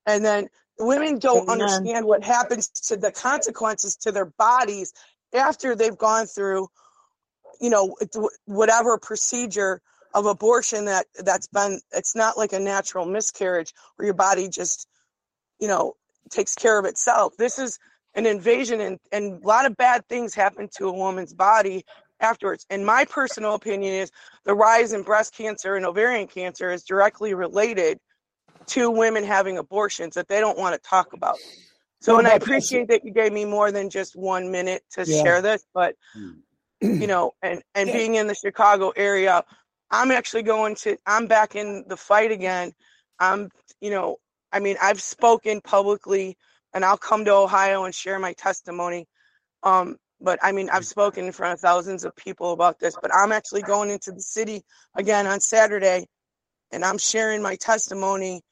and 0.05 0.25
then 0.25 0.49
women 0.79 1.19
don't 1.19 1.49
Amen. 1.49 1.61
understand 1.61 2.05
what 2.05 2.23
happens 2.23 2.69
to 2.87 2.97
the 2.97 3.11
consequences 3.11 3.95
to 3.97 4.11
their 4.11 4.25
bodies 4.25 4.93
after 5.33 5.75
they've 5.75 5.97
gone 5.97 6.25
through, 6.25 6.67
you 7.59 7.69
know, 7.69 7.95
whatever 8.45 8.97
procedure 8.97 9.81
of 10.13 10.25
abortion 10.25 10.85
that 10.85 11.05
that's 11.23 11.47
been 11.47 11.79
it's 11.91 12.15
not 12.15 12.37
like 12.37 12.53
a 12.53 12.59
natural 12.59 13.05
miscarriage 13.05 13.73
where 13.95 14.05
your 14.07 14.15
body 14.15 14.49
just 14.49 14.87
you 15.59 15.67
know 15.67 15.93
takes 16.31 16.55
care 16.55 16.79
of 16.79 16.85
itself 16.85 17.37
this 17.37 17.59
is 17.59 17.77
an 18.15 18.25
invasion 18.25 18.81
and, 18.81 18.99
and 19.11 19.43
a 19.43 19.47
lot 19.47 19.65
of 19.65 19.77
bad 19.77 20.03
things 20.07 20.33
happen 20.33 20.67
to 20.75 20.87
a 20.87 20.91
woman's 20.91 21.33
body 21.33 21.85
afterwards 22.19 22.65
and 22.69 22.85
my 22.85 23.05
personal 23.05 23.53
opinion 23.53 23.93
is 23.93 24.11
the 24.45 24.53
rise 24.53 24.93
in 24.93 25.03
breast 25.03 25.35
cancer 25.35 25.75
and 25.75 25.85
ovarian 25.85 26.27
cancer 26.27 26.71
is 26.71 26.83
directly 26.83 27.35
related 27.35 27.99
to 28.69 28.89
women 28.89 29.23
having 29.23 29.57
abortions 29.57 30.15
that 30.15 30.27
they 30.27 30.39
don't 30.39 30.57
want 30.57 30.75
to 30.75 30.89
talk 30.89 31.13
about 31.13 31.37
so 32.01 32.17
and 32.17 32.27
i 32.27 32.33
appreciate 32.33 32.87
that 32.87 33.03
you 33.03 33.11
gave 33.11 33.33
me 33.33 33.45
more 33.45 33.71
than 33.71 33.89
just 33.89 34.15
one 34.15 34.51
minute 34.51 34.83
to 34.91 35.03
yeah. 35.05 35.23
share 35.23 35.41
this 35.41 35.63
but 35.73 35.95
you 36.81 37.07
know 37.07 37.31
and 37.41 37.61
and 37.75 37.91
being 37.91 38.15
in 38.15 38.27
the 38.27 38.35
chicago 38.35 38.91
area 38.95 39.43
I'm 39.91 40.11
actually 40.11 40.43
going 40.43 40.75
to, 40.75 40.97
I'm 41.05 41.27
back 41.27 41.55
in 41.55 41.85
the 41.87 41.97
fight 41.97 42.31
again. 42.31 42.73
I'm, 43.19 43.49
you 43.81 43.89
know, 43.89 44.17
I 44.51 44.59
mean, 44.59 44.77
I've 44.81 45.01
spoken 45.01 45.61
publicly 45.61 46.37
and 46.73 46.85
I'll 46.85 46.97
come 46.97 47.25
to 47.25 47.33
Ohio 47.33 47.85
and 47.85 47.93
share 47.93 48.19
my 48.19 48.33
testimony. 48.33 49.07
Um, 49.63 49.97
but 50.21 50.39
I 50.43 50.51
mean, 50.51 50.69
I've 50.69 50.85
spoken 50.85 51.25
in 51.25 51.31
front 51.31 51.53
of 51.53 51.59
thousands 51.59 52.03
of 52.03 52.15
people 52.15 52.53
about 52.53 52.79
this, 52.79 52.95
but 53.01 53.13
I'm 53.13 53.31
actually 53.31 53.61
going 53.61 53.89
into 53.89 54.11
the 54.11 54.21
city 54.21 54.63
again 54.95 55.25
on 55.25 55.39
Saturday 55.39 56.07
and 56.71 56.85
I'm 56.85 56.97
sharing 56.97 57.41
my 57.41 57.55
testimony, 57.55 58.43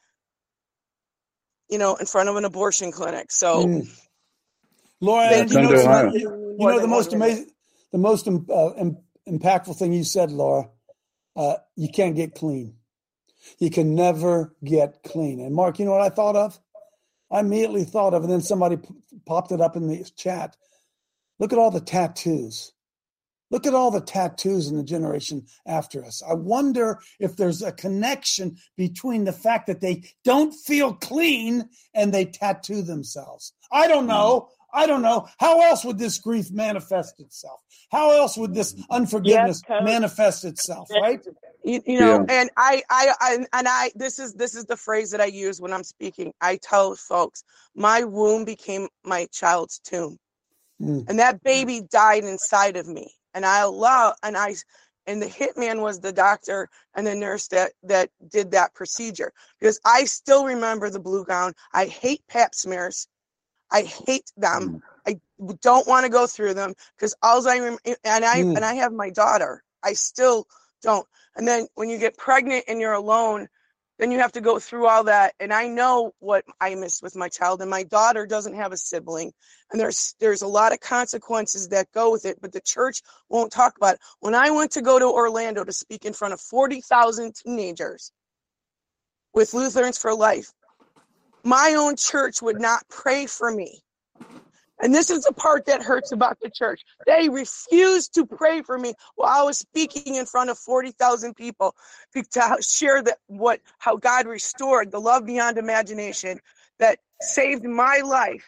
you 1.70 1.78
know, 1.78 1.96
in 1.96 2.06
front 2.06 2.30
of 2.30 2.36
an 2.36 2.46
abortion 2.46 2.92
clinic. 2.92 3.32
So, 3.32 3.66
mm. 3.66 4.00
Laura, 5.00 5.46
you 5.46 5.62
know, 5.62 6.12
you 6.12 6.68
know 6.68 6.80
the 6.80 6.88
most 6.88 7.14
amazing, 7.14 7.52
the 7.92 7.98
most 7.98 8.28
uh, 8.28 8.32
impactful 9.28 9.78
thing 9.78 9.94
you 9.94 10.04
said, 10.04 10.32
Laura, 10.32 10.70
uh, 11.36 11.56
you 11.76 11.90
can't 11.90 12.16
get 12.16 12.36
clean. 12.36 12.76
You 13.60 13.70
can 13.70 13.96
never 13.96 14.56
get 14.64 15.04
clean. 15.04 15.40
And 15.40 15.56
Mark, 15.56 15.80
you 15.80 15.86
know 15.86 15.92
what 15.92 16.02
I 16.02 16.10
thought 16.10 16.36
of? 16.36 16.60
I 17.30 17.42
immediately 17.42 17.84
thought 17.84 18.14
of, 18.14 18.24
and 18.24 18.32
then 18.32 18.42
somebody 18.42 18.78
p- 18.78 18.88
popped 19.26 19.52
it 19.52 19.62
up 19.62 19.76
in 19.76 19.88
the 19.88 20.04
chat. 20.16 20.56
Look 21.40 21.54
at 21.54 21.60
all 21.60 21.72
the 21.72 21.82
tattoos. 21.82 22.72
Look 23.50 23.66
at 23.66 23.74
all 23.74 23.92
the 23.92 24.02
tattoos 24.02 24.68
in 24.68 24.78
the 24.78 24.84
generation 24.84 25.46
after 25.66 26.04
us. 26.04 26.22
I 26.28 26.34
wonder 26.34 27.00
if 27.20 27.38
there's 27.38 27.62
a 27.62 27.72
connection 27.72 28.58
between 28.76 29.24
the 29.24 29.32
fact 29.32 29.68
that 29.68 29.82
they 29.82 30.04
don't 30.24 30.54
feel 30.54 30.94
clean 30.94 31.70
and 31.94 32.14
they 32.14 32.26
tattoo 32.26 32.82
themselves. 32.82 33.54
I 33.72 33.88
don't 33.88 34.08
know. 34.08 34.50
I 34.74 34.86
don't 34.86 35.02
know. 35.02 35.28
How 35.40 35.62
else 35.62 35.86
would 35.86 35.98
this 35.98 36.20
grief 36.20 36.52
manifest 36.52 37.20
itself? 37.20 37.62
How 37.90 38.12
else 38.12 38.38
would 38.38 38.54
this 38.54 38.76
unforgiveness 38.90 39.62
yes, 39.68 39.84
manifest 39.84 40.44
itself, 40.44 40.90
right? 40.92 41.22
You, 41.64 41.82
you 41.86 42.00
know, 42.00 42.26
yeah. 42.28 42.42
and 42.42 42.50
I, 42.58 42.84
I, 42.90 43.14
I, 43.20 43.38
and 43.54 43.68
I, 43.68 43.92
this 43.96 44.20
is, 44.20 44.34
this 44.34 44.56
is 44.56 44.66
the 44.66 44.76
phrase 44.76 45.12
that 45.12 45.22
I 45.22 45.26
use 45.26 45.62
when 45.62 45.72
I'm 45.72 45.84
speaking. 45.84 46.34
I 46.42 46.60
tell 46.62 46.96
folks, 46.96 47.44
my 47.76 48.04
womb 48.04 48.44
became 48.44 48.90
my 49.06 49.28
child's 49.32 49.80
tomb. 49.80 50.18
Mm. 50.82 51.10
And 51.10 51.20
that 51.20 51.44
baby 51.44 51.82
died 51.90 52.24
inside 52.24 52.76
of 52.76 52.88
me. 52.88 53.10
And 53.34 53.46
I 53.46 53.60
allow, 53.60 54.14
and 54.24 54.38
I, 54.38 54.56
and 55.06 55.22
the 55.22 55.28
hitman 55.28 55.82
was 55.82 56.00
the 56.00 56.12
doctor 56.12 56.70
and 56.96 57.08
the 57.08 57.16
nurse 57.16 57.48
that 57.48 57.72
that 57.84 58.10
did 58.28 58.52
that 58.52 58.74
procedure 58.74 59.32
because 59.60 59.80
I 59.86 60.04
still 60.04 60.46
remember 60.46 60.90
the 60.90 61.00
blue 61.00 61.24
gown. 61.24 61.54
I 61.74 61.86
hate 61.86 62.22
pap 62.28 62.54
smears. 62.54 63.08
I 63.72 63.84
hate 63.84 64.32
them. 64.38 64.82
Mm. 65.08 65.20
I 65.40 65.54
don't 65.62 65.88
want 65.88 66.06
to 66.06 66.12
go 66.12 66.28
through 66.28 66.54
them 66.54 66.74
because 66.96 67.16
all 67.22 67.48
I 67.48 67.60
rem- 67.60 67.78
and 67.86 68.26
I 68.26 68.42
mm. 68.42 68.56
and 68.56 68.66
I 68.66 68.76
have 68.76 68.92
my 68.92 69.10
daughter. 69.10 69.64
I 69.84 69.94
still 69.94 70.48
don't. 70.82 71.08
And 71.36 71.48
then 71.48 71.68
when 71.76 71.90
you 71.90 71.98
get 71.98 72.18
pregnant 72.18 72.66
and 72.68 72.82
you're 72.82 72.94
alone, 72.94 73.48
then 73.98 74.12
you 74.12 74.20
have 74.20 74.32
to 74.34 74.42
go 74.42 74.60
through 74.60 74.88
all 74.88 75.04
that. 75.06 75.34
And 75.40 75.54
I 75.54 75.68
know 75.68 76.14
what 76.20 76.46
I 76.62 76.76
missed 76.76 77.02
with 77.02 77.16
my 77.16 77.30
child. 77.30 77.62
And 77.62 77.70
my 77.70 77.84
daughter 77.84 78.26
doesn't 78.26 78.56
have 78.56 78.72
a 78.72 78.78
sibling, 78.78 79.32
and 79.72 79.80
there's 79.80 80.16
there's 80.20 80.42
a 80.42 80.48
lot 80.48 80.74
of 80.74 80.80
consequences 80.80 81.70
that 81.70 81.92
go 81.94 82.12
with 82.12 82.26
it. 82.26 82.40
But 82.42 82.52
the 82.52 82.62
church 82.62 83.02
won't 83.30 83.52
talk 83.52 83.78
about 83.78 83.96
it. 83.96 84.02
When 84.20 84.36
I 84.36 84.52
went 84.52 84.72
to 84.72 84.82
go 84.82 85.00
to 85.00 85.06
Orlando 85.06 85.64
to 85.64 85.74
speak 85.74 86.06
in 86.06 86.14
front 86.14 86.34
of 86.34 86.42
forty 86.42 86.82
thousand 86.82 87.36
teenagers 87.36 88.12
with 89.34 89.54
Lutherans 89.54 89.98
for 89.98 90.14
Life, 90.14 90.52
my 91.44 91.76
own 91.78 91.96
church 91.96 92.42
would 92.42 92.60
not 92.60 92.88
pray 92.90 93.26
for 93.26 93.52
me. 93.52 93.82
And 94.80 94.94
this 94.94 95.10
is 95.10 95.24
the 95.24 95.34
part 95.34 95.66
that 95.66 95.82
hurts 95.82 96.12
about 96.12 96.38
the 96.42 96.50
church. 96.50 96.84
They 97.06 97.30
refused 97.30 98.14
to 98.14 98.26
pray 98.26 98.62
for 98.62 98.78
me 98.78 98.94
while 99.16 99.42
I 99.42 99.44
was 99.44 99.58
speaking 99.58 100.16
in 100.16 100.26
front 100.26 100.50
of 100.50 100.60
40,000 100.60 101.36
people 101.36 101.76
to 102.14 102.58
share 102.62 103.02
that 103.04 103.18
what 103.28 103.60
how 103.80 103.98
God 103.98 104.28
restored 104.28 104.92
the 104.92 105.00
love 105.00 105.26
beyond 105.26 105.58
imagination 105.58 106.40
that 106.80 107.00
saved 107.22 107.64
my 107.64 108.02
life. 108.06 108.46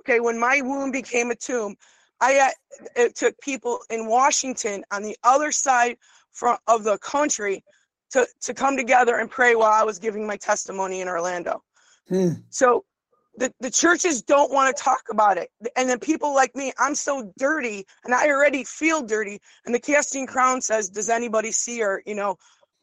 Okay, 0.00 0.20
when 0.20 0.38
my 0.38 0.62
womb 0.62 0.90
became 0.90 1.30
a 1.30 1.34
tomb, 1.34 1.76
I 2.20 2.38
uh, 2.38 2.50
it 2.96 3.14
took 3.14 3.38
people 3.40 3.80
in 3.90 4.06
Washington 4.06 4.84
on 4.90 5.02
the 5.02 5.16
other 5.22 5.52
side 5.52 5.98
of 6.66 6.84
the 6.84 6.98
country 6.98 7.64
to 8.10 8.26
to 8.42 8.54
come 8.54 8.76
together 8.76 9.16
and 9.16 9.30
pray 9.30 9.54
while 9.54 9.72
I 9.72 9.84
was 9.84 9.98
giving 9.98 10.26
my 10.26 10.36
testimony 10.36 11.00
in 11.00 11.08
Orlando. 11.08 11.62
Hmm. 12.08 12.30
So 12.48 12.84
the, 13.38 13.52
the 13.60 13.70
churches 13.70 14.22
don't 14.22 14.52
want 14.52 14.76
to 14.76 14.82
talk 14.82 15.04
about 15.10 15.38
it. 15.38 15.50
And 15.76 15.88
then 15.88 15.98
people 15.98 16.34
like 16.34 16.54
me, 16.56 16.72
I'm 16.78 16.94
so 16.94 17.32
dirty 17.38 17.86
and 18.04 18.14
I 18.14 18.28
already 18.28 18.64
feel 18.64 19.02
dirty. 19.02 19.40
And 19.64 19.74
the 19.74 19.78
casting 19.78 20.26
crown 20.26 20.60
says, 20.60 20.88
Does 20.88 21.08
anybody 21.08 21.52
see 21.52 21.80
her, 21.80 22.02
you 22.04 22.14
know, 22.14 22.36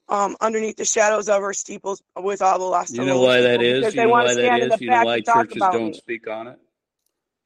um, 0.08 0.38
underneath 0.40 0.78
the 0.78 0.86
shadows 0.86 1.30
of 1.30 1.42
her 1.42 1.54
steeples 1.54 2.02
with 2.16 2.42
all 2.42 2.58
the 2.58 2.66
lost? 2.66 2.96
You 2.96 3.06
know 3.06 3.22
why 3.22 3.42
that 3.42 3.62
is? 3.62 3.94
You 3.94 4.04
know 4.04 4.10
why 4.10 4.34
that 4.34 4.62
is? 4.62 4.82
You 4.82 4.90
know 4.90 5.04
why 5.04 5.22
churches 5.22 5.62
don't 5.62 5.88
me. 5.88 5.94
speak 5.94 6.28
on 6.28 6.48
it? 6.48 6.60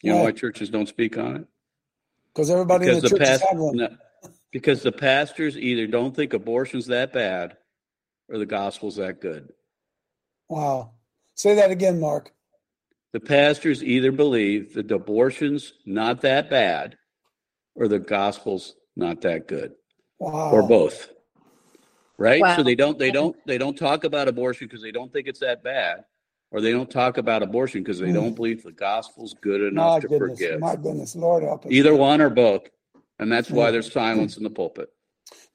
You 0.02 0.14
know 0.14 0.24
why 0.24 0.32
churches 0.32 0.70
don't 0.70 0.88
speak 0.88 1.18
on 1.18 1.36
it? 1.38 1.48
Because 2.34 2.50
everybody 2.50 2.86
because 2.86 2.98
in 2.98 3.04
the, 3.04 3.10
the 3.10 3.18
church 3.18 3.28
past, 3.28 3.46
no, 3.54 3.98
because 4.52 4.82
the 4.84 4.92
pastors 4.92 5.58
either 5.58 5.88
don't 5.88 6.16
think 6.16 6.34
abortion's 6.34 6.88
that 6.88 7.12
bad 7.12 7.58
or 8.30 8.38
the 8.38 8.46
gospel's 8.46 8.96
that 8.98 9.20
good. 9.20 9.52
Wow. 10.48 10.92
Say 11.36 11.56
that 11.56 11.72
again, 11.72 12.00
Mark. 12.00 12.32
The 13.14 13.20
pastors 13.20 13.84
either 13.84 14.12
believe 14.12 14.74
that 14.76 14.92
abortion's 14.92 15.74
not 15.86 16.22
that 16.22 16.50
bad 16.50 16.98
or 17.76 17.88
the 17.88 18.00
gospel's 18.00 18.76
not 18.96 19.22
that 19.22 19.48
good. 19.48 19.74
Wow. 20.20 20.52
Or 20.52 20.64
both. 20.64 21.10
Right? 22.18 22.42
Wow. 22.42 22.58
So 22.58 22.64
they 22.64 22.76
don't 22.76 23.00
they 23.00 23.12
don't 23.12 23.36
they 23.48 23.58
don't 23.58 23.78
talk 23.78 24.04
about 24.04 24.28
abortion 24.28 24.68
because 24.68 24.82
they 24.82 24.92
don't 24.92 25.12
think 25.12 25.28
it's 25.28 25.40
that 25.40 25.64
bad 25.64 26.04
or 26.52 26.62
they 26.62 26.72
don't 26.72 26.90
talk 26.90 27.18
about 27.18 27.42
abortion 27.42 27.82
because 27.82 28.00
they 28.00 28.08
mm. 28.08 28.16
don't 28.16 28.36
believe 28.36 28.64
the 28.64 28.72
gospel's 28.72 29.34
good 29.42 29.62
enough 29.62 29.96
my 29.96 30.00
to 30.02 30.08
goodness, 30.08 30.30
forgive. 30.32 30.60
My 30.60 30.76
goodness, 30.76 31.16
Lord 31.16 31.44
help 31.44 31.66
us. 31.66 31.72
Either 31.72 31.96
one 31.96 32.22
or 32.22 32.30
both. 32.30 32.64
And 33.20 33.32
that's 33.32 33.52
why 33.52 33.72
there's 33.72 33.92
silence 33.92 34.38
in 34.38 34.44
the 34.44 34.50
pulpit. 34.50 34.90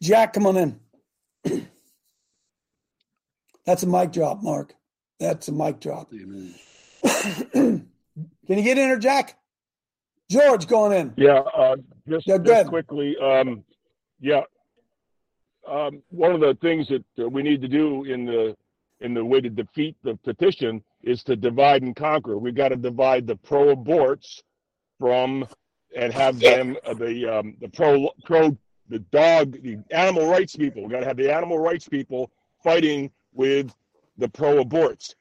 Jack, 0.02 0.34
come 0.34 0.46
on 0.46 0.56
in. 0.56 0.80
that's 3.66 3.82
a 3.82 3.86
mic 3.86 4.12
drop, 4.12 4.42
Mark. 4.42 4.74
That's 5.18 5.48
a 5.48 5.52
mic 5.52 5.80
drop. 5.80 6.12
Can 7.52 7.88
you 8.48 8.62
get 8.62 8.78
in 8.78 8.88
there, 8.88 8.98
Jack? 8.98 9.38
George 10.30 10.66
going 10.66 10.92
in. 10.98 11.12
Yeah, 11.16 11.40
uh, 11.40 11.76
just, 12.08 12.26
yeah, 12.26 12.38
just 12.38 12.68
quickly. 12.68 13.16
Um, 13.18 13.64
yeah, 14.20 14.42
um, 15.68 16.02
one 16.10 16.32
of 16.32 16.40
the 16.40 16.56
things 16.60 16.88
that 16.88 17.04
uh, 17.18 17.28
we 17.28 17.42
need 17.42 17.60
to 17.62 17.68
do 17.68 18.04
in 18.04 18.24
the 18.24 18.56
in 19.00 19.12
the 19.12 19.24
way 19.24 19.40
to 19.40 19.50
defeat 19.50 19.96
the 20.02 20.16
petition 20.16 20.82
is 21.02 21.22
to 21.24 21.36
divide 21.36 21.82
and 21.82 21.94
conquer. 21.94 22.38
We 22.38 22.52
got 22.52 22.68
to 22.68 22.76
divide 22.76 23.26
the 23.26 23.36
pro-aborts 23.36 24.40
from 24.98 25.46
and 25.96 26.12
have 26.12 26.40
them 26.40 26.76
uh, 26.86 26.94
the 26.94 27.38
um, 27.38 27.56
the 27.60 27.68
pro 27.68 28.10
pro 28.24 28.56
the 28.88 28.98
dog 28.98 29.62
the 29.62 29.78
animal 29.90 30.26
rights 30.26 30.56
people. 30.56 30.84
We 30.84 30.90
got 30.90 31.00
to 31.00 31.06
have 31.06 31.16
the 31.16 31.32
animal 31.32 31.58
rights 31.58 31.88
people 31.88 32.30
fighting 32.62 33.10
with 33.32 33.74
the 34.16 34.28
pro 34.28 34.64
aborts. 34.64 35.14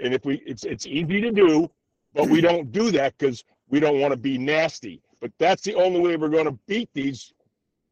And 0.00 0.12
if 0.12 0.24
we, 0.24 0.42
it's 0.46 0.64
it's 0.64 0.86
easy 0.86 1.20
to 1.22 1.32
do, 1.32 1.70
but 2.14 2.28
we 2.28 2.40
don't 2.40 2.72
do 2.72 2.90
that 2.92 3.16
because 3.16 3.44
we 3.68 3.80
don't 3.80 4.00
want 4.00 4.12
to 4.12 4.18
be 4.18 4.38
nasty. 4.38 5.00
But 5.20 5.32
that's 5.38 5.62
the 5.62 5.74
only 5.74 6.00
way 6.00 6.16
we're 6.16 6.28
going 6.28 6.46
to 6.46 6.58
beat 6.66 6.90
these 6.94 7.32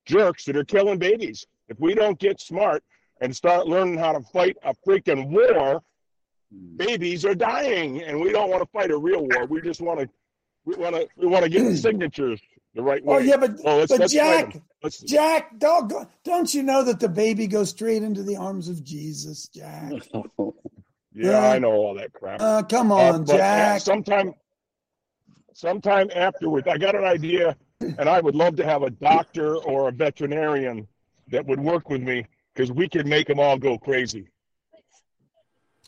jerks 0.05 0.45
that 0.45 0.57
are 0.57 0.65
killing 0.65 0.99
babies. 0.99 1.47
If 1.69 1.81
we 1.81 1.95
don't 1.95 2.19
get 2.19 2.41
smart 2.41 2.83
and 3.21 3.35
start 3.35 3.67
learning 3.67 3.99
how 3.99 4.13
to 4.13 4.21
fight 4.21 4.57
a 4.63 4.75
freaking 4.87 5.29
war, 5.29 5.83
hmm. 6.53 6.77
babies 6.77 7.25
are 7.25 7.35
dying, 7.35 8.03
and 8.03 8.21
we 8.21 8.33
don't 8.33 8.51
want 8.51 8.63
to 8.63 8.69
fight 8.69 8.91
a 8.91 8.99
real 8.99 9.27
war. 9.27 9.47
We 9.47 9.61
just 9.63 9.81
want 9.81 10.01
to, 10.01 10.09
we 10.65 10.75
want 10.77 10.95
to, 10.97 11.09
we 11.17 11.27
want 11.27 11.45
to 11.45 11.51
get 11.51 11.65
the 11.65 11.77
signatures 11.89 12.41
the 12.75 12.83
right 12.83 13.03
oh, 13.07 13.13
way. 13.13 13.17
Oh 13.17 13.21
yeah, 13.21 13.37
but 13.37 13.53
well, 13.63 13.79
let's, 13.79 13.93
but 13.93 14.01
let's 14.01 14.13
Jack, 14.13 14.61
Jack, 15.05 15.59
don't 15.59 15.93
don't 16.25 16.53
you 16.53 16.63
know 16.63 16.83
that 16.83 17.01
the 17.01 17.09
baby 17.09 17.47
goes 17.47 17.71
straight 17.71 18.03
into 18.03 18.23
the 18.23 18.37
arms 18.37 18.69
of 18.69 18.83
Jesus, 18.85 19.49
Jack? 19.49 19.93
yeah, 21.15 21.51
I 21.51 21.59
know 21.59 21.73
all 21.73 21.95
that 21.95 22.12
crap. 22.12 22.41
Uh, 22.41 22.62
come 22.62 22.93
on, 22.93 23.23
uh, 23.23 23.25
Jack. 23.25 23.81
Sometime, 23.81 24.35
sometime 25.53 26.11
afterwards, 26.15 26.67
I 26.69 26.79
got 26.79 26.95
an 26.95 27.05
idea 27.05 27.57
and 27.81 28.09
I 28.09 28.21
would 28.21 28.35
love 28.35 28.57
to 28.57 28.65
have 28.65 28.83
a 28.83 28.91
doctor 28.91 29.57
or 29.57 29.89
a 29.89 29.93
veterinarian 29.93 30.89
that 31.29 31.47
would 31.47 31.61
work 31.61 31.89
with 31.89 32.03
me 32.03 32.27
because 32.55 32.73
we 32.73 32.89
can 32.89 33.09
make 33.09 33.27
them 33.27 33.39
all 33.39 33.59
go 33.59 33.79
crazy. 33.79 34.29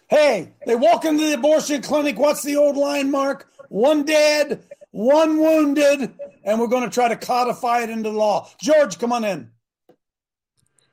Hey, 0.09 0.55
they 0.67 0.77
walk 0.77 1.05
into 1.05 1.27
the 1.27 1.35
abortion 1.35 1.83
clinic. 1.83 2.19
What's 2.19 2.43
the 2.43 2.57
old 2.57 2.77
line, 2.77 3.11
Mark? 3.11 3.51
One 3.69 4.05
dead, 4.05 4.63
one 4.93 5.39
wounded, 5.39 6.15
and 6.45 6.61
we're 6.61 6.69
going 6.69 6.85
to 6.85 6.95
try 6.95 7.09
to 7.09 7.17
codify 7.17 7.83
it 7.83 7.91
into 7.91 8.11
law. 8.11 8.49
George, 8.61 8.99
come 8.99 9.13
on 9.13 9.25
in. 9.25 9.51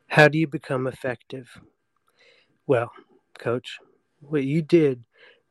How 0.07 0.27
do 0.27 0.37
you 0.37 0.47
become 0.47 0.87
effective? 0.87 1.59
Well, 2.65 2.91
coach, 3.37 3.77
what 4.27 4.43
you 4.43 4.61
did 4.61 5.03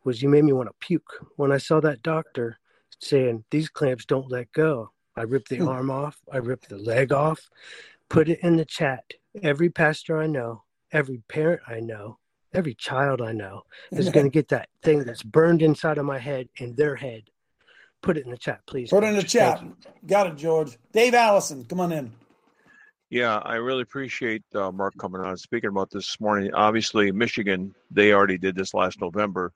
was 0.05 0.23
you 0.23 0.29
made 0.29 0.45
me 0.45 0.53
want 0.53 0.68
to 0.68 0.75
puke. 0.81 1.27
When 1.37 1.53
I 1.53 1.59
saw 1.59 1.81
that 1.81 2.03
doctor 2.03 2.59
saying 2.99 3.45
these 3.51 3.68
clamps 3.68 4.05
don't 4.05 4.31
let 4.31 4.53
go, 4.53 4.93
I 5.16 5.23
ripped 5.23 5.51
the 5.51 5.59
hmm. 5.59 5.68
arm 5.68 5.91
off, 5.91 6.18
I 6.33 6.39
ripped 6.39 6.68
the 6.68 6.79
leg 6.79 7.12
off, 7.12 7.49
put 8.09 8.29
it 8.29 8.41
in 8.43 8.57
the 8.57 8.64
chat. 8.64 9.05
Every 9.43 9.70
pastor 9.70 10.20
I 10.20 10.27
know, 10.27 10.62
every 10.91 11.23
parent 11.29 11.62
I 11.66 11.81
know, 11.81 12.18
every 12.55 12.75
child 12.75 13.23
I 13.23 13.33
know 13.33 13.62
is 13.91 14.09
going 14.09 14.27
to 14.31 14.31
get 14.31 14.49
that 14.49 14.68
thing 14.83 15.05
that's 15.05 15.23
burned 15.23 15.62
inside 15.62 15.99
of 15.99 16.05
my 16.05 16.18
head 16.18 16.49
in 16.57 16.75
their 16.75 16.97
head. 16.97 17.25
Put 18.03 18.16
it 18.16 18.25
in 18.25 18.33
the 18.33 18.39
chat, 18.39 18.61
please. 18.66 18.91
Put 18.91 19.05
it 19.05 19.09
in 19.09 19.16
the 19.16 19.23
chat. 19.23 19.62
Got 20.07 20.27
it, 20.27 20.37
George. 20.37 20.77
Dave 20.93 21.14
Allison, 21.14 21.64
come 21.64 21.81
on 21.81 21.93
in. 21.93 22.12
Yeah, 23.13 23.37
I 23.45 23.57
really 23.57 23.83
appreciate 23.83 24.43
uh, 24.55 24.73
Mark 24.73 24.95
coming 24.97 25.21
on 25.21 25.37
speaking 25.37 25.69
about 25.69 25.91
this, 25.91 26.19
morning. 26.19 26.55
Obviously, 26.55 27.13
Michigan, 27.13 27.75
they 27.91 28.15
already 28.15 28.39
did 28.39 28.57
this 28.57 28.73
last 28.73 29.03
November, 29.03 29.53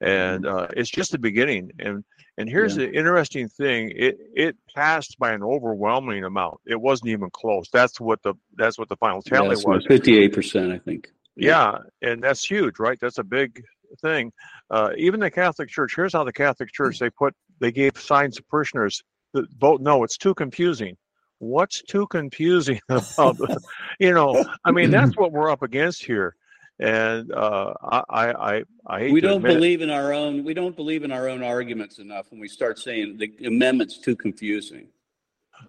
and 0.00 0.44
Mm-hmm. 0.44 0.56
uh, 0.56 0.68
it's 0.74 0.88
just 0.88 1.12
the 1.12 1.18
beginning. 1.18 1.72
And 1.78 2.02
and 2.38 2.48
here's 2.48 2.74
Yeah. 2.74 2.86
the 2.86 2.92
interesting 2.94 3.48
thing: 3.50 3.92
it 3.94 4.16
it 4.34 4.56
passed 4.74 5.18
by 5.18 5.32
an 5.34 5.42
overwhelming 5.42 6.24
amount. 6.24 6.60
It 6.66 6.80
wasn't 6.80 7.10
even 7.10 7.28
close. 7.28 7.68
That's 7.70 8.00
what 8.00 8.22
the 8.22 8.32
that's 8.56 8.78
what 8.78 8.88
the 8.88 8.96
final 8.96 9.20
tally 9.20 9.50
Yes, 9.56 9.66
was. 9.66 9.84
fifty-eight 9.86 10.32
percent, 10.32 10.72
I 10.72 10.78
think. 10.78 11.12
Yeah, 11.36 11.76
and 12.00 12.22
that's 12.22 12.42
huge, 12.50 12.78
right? 12.78 12.98
That's 12.98 13.18
a 13.18 13.24
big 13.24 13.62
thing. 14.00 14.32
Uh, 14.70 14.92
even 14.96 15.20
the 15.20 15.30
Catholic 15.30 15.68
Church. 15.68 15.92
Here's 15.94 16.14
how 16.14 16.24
the 16.24 16.32
Catholic 16.32 16.72
Church 16.72 16.98
they 16.98 17.10
put 17.10 17.34
they 17.60 17.72
gave 17.72 18.00
signs 18.00 18.36
to 18.36 18.42
parishioners 18.44 19.02
that 19.34 19.44
vote 19.58 19.82
no. 19.82 20.02
It's 20.02 20.16
too 20.16 20.32
confusing. 20.32 20.96
What's 21.38 21.82
too 21.82 22.06
confusing 22.06 22.80
about? 22.88 23.36
you 24.00 24.12
know, 24.12 24.44
I 24.64 24.70
mean, 24.70 24.90
that's 24.90 25.16
what 25.16 25.32
we're 25.32 25.50
up 25.50 25.62
against 25.62 26.04
here, 26.04 26.36
and 26.78 27.32
uh, 27.32 27.74
I, 27.82 28.02
I 28.08 28.54
I 28.56 28.64
I 28.86 29.00
hate 29.00 29.12
We 29.12 29.20
don't 29.20 29.36
admit 29.36 29.52
it. 29.52 29.54
believe 29.54 29.82
in 29.82 29.90
our 29.90 30.12
own. 30.12 30.44
We 30.44 30.54
don't 30.54 30.76
believe 30.76 31.04
in 31.04 31.12
our 31.12 31.28
own 31.28 31.42
arguments 31.42 31.98
enough 31.98 32.30
when 32.30 32.40
we 32.40 32.48
start 32.48 32.78
saying 32.78 33.18
the 33.18 33.46
amendment's 33.46 33.98
too 33.98 34.16
confusing. 34.16 34.88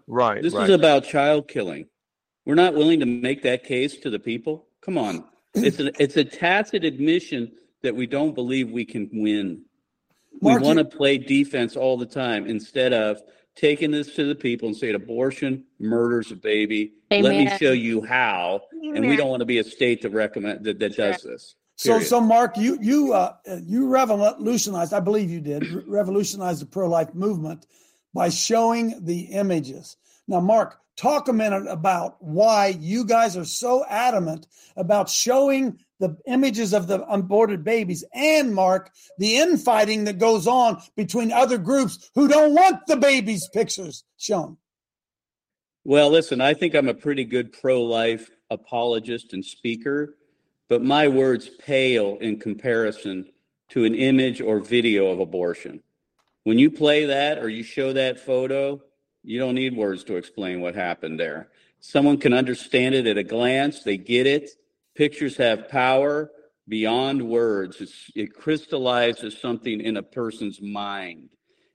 Right. 0.06 0.42
This 0.42 0.54
right. 0.54 0.70
is 0.70 0.76
about 0.76 1.04
child 1.04 1.48
killing. 1.48 1.88
We're 2.46 2.56
not 2.56 2.74
willing 2.74 3.02
to 3.02 3.06
make 3.06 3.44
that 3.44 3.66
case 3.66 3.98
to 3.98 4.10
the 4.10 4.20
people. 4.20 4.68
Come 4.82 4.98
on, 4.98 5.26
it's 5.54 5.80
a 5.80 5.92
it's 6.02 6.16
a 6.16 6.24
tacit 6.24 6.86
admission 6.86 7.52
that 7.84 7.96
we 7.96 8.08
don't 8.08 8.34
believe 8.34 8.72
we 8.72 8.86
can 8.86 9.10
win. 9.12 9.64
Mark, 10.42 10.62
we 10.62 10.68
want 10.68 10.80
to 10.80 10.86
play 10.86 11.18
defense 11.18 11.76
all 11.76 11.98
the 11.98 12.06
time 12.06 12.46
instead 12.48 12.94
of 12.94 13.22
taking 13.58 13.92
this 13.92 14.16
to 14.16 14.26
the 14.26 14.36
people 14.36 14.70
and 14.70 14.78
saying 14.78 14.96
abortion 14.96 15.66
murders 15.80 16.32
a 16.32 16.36
baby. 16.36 16.94
Let 17.12 17.24
me 17.24 17.50
show 17.58 17.72
you 17.72 18.04
how. 18.04 18.62
And 18.72 19.08
we 19.08 19.16
don't 19.16 19.30
want 19.30 19.42
to 19.42 19.46
be 19.46 19.58
a 19.58 19.64
state 19.64 20.02
that 20.04 20.12
recommend 20.12 20.64
that, 20.66 20.80
that 20.80 20.96
does 20.96 21.24
this. 21.24 21.56
So, 21.76 21.92
period. 21.92 22.08
so 22.08 22.22
Mark, 22.22 22.58
you 22.58 22.80
you 22.82 23.14
uh, 23.14 23.36
you 23.62 23.88
revolutionized. 23.88 24.94
I 24.94 25.00
believe 25.00 25.30
you 25.30 25.42
did 25.42 25.68
re- 25.68 25.84
revolutionized 25.86 26.62
the 26.62 26.66
pro-life 26.66 27.14
movement 27.14 27.68
by 28.16 28.30
showing 28.30 29.06
the 29.06 29.22
images. 29.26 29.98
Now, 30.28 30.40
Mark, 30.40 30.80
talk 30.96 31.28
a 31.28 31.34
minute 31.34 31.68
about 31.68 32.18
why 32.20 32.78
you 32.80 33.06
guys 33.06 33.38
are 33.38 33.46
so 33.46 33.86
adamant 33.88 34.48
about 34.76 35.08
showing 35.08 35.78
the 36.00 36.18
images 36.28 36.74
of 36.74 36.88
the 36.88 37.02
aborted 37.04 37.64
babies, 37.64 38.04
and 38.14 38.54
Mark, 38.54 38.92
the 39.18 39.38
infighting 39.38 40.04
that 40.06 40.20
goes 40.20 40.48
on 40.48 40.82
between 40.96 41.32
other 41.32 41.58
groups 41.58 42.12
who 42.16 42.28
don't 42.28 42.54
want 42.54 42.86
the 42.88 42.98
babies' 42.98 43.50
pictures 43.54 44.04
shown. 44.18 44.58
Well, 45.84 46.10
listen, 46.10 46.42
I 46.42 46.54
think 46.54 46.76
I'm 46.76 46.90
a 46.90 46.94
pretty 46.94 47.24
good 47.24 47.54
pro 47.54 47.82
life 47.82 48.30
apologist 48.50 49.34
and 49.34 49.44
speaker, 49.44 50.18
but 50.70 50.84
my 50.84 51.08
words 51.08 51.50
pale 51.50 52.18
in 52.20 52.40
comparison 52.40 53.30
to 53.70 53.86
an 53.86 53.96
image 53.96 54.42
or 54.42 54.60
video 54.60 55.08
of 55.08 55.20
abortion. 55.20 55.82
When 56.44 56.60
you 56.60 56.72
play 56.72 57.06
that 57.06 57.40
or 57.40 57.50
you 57.50 57.64
show 57.64 57.94
that 57.94 58.20
photo, 58.20 58.82
you 59.24 59.40
don't 59.40 59.56
need 59.56 59.76
words 59.76 60.04
to 60.06 60.16
explain 60.16 60.62
what 60.62 60.76
happened 60.76 61.20
there. 61.20 61.50
Someone 61.80 62.18
can 62.18 62.34
understand 62.34 62.96
it 62.96 63.08
at 63.08 63.18
a 63.18 63.24
glance, 63.24 63.84
they 63.84 63.98
get 63.98 64.26
it. 64.28 64.52
Pictures 64.98 65.38
have 65.38 65.70
power 65.70 66.32
beyond 66.68 67.22
words, 67.22 67.80
it's, 67.80 68.12
it 68.14 68.34
crystallizes 68.34 69.40
something 69.40 69.80
in 69.80 69.96
a 69.96 70.04
person's 70.04 70.62
mind, 70.62 71.30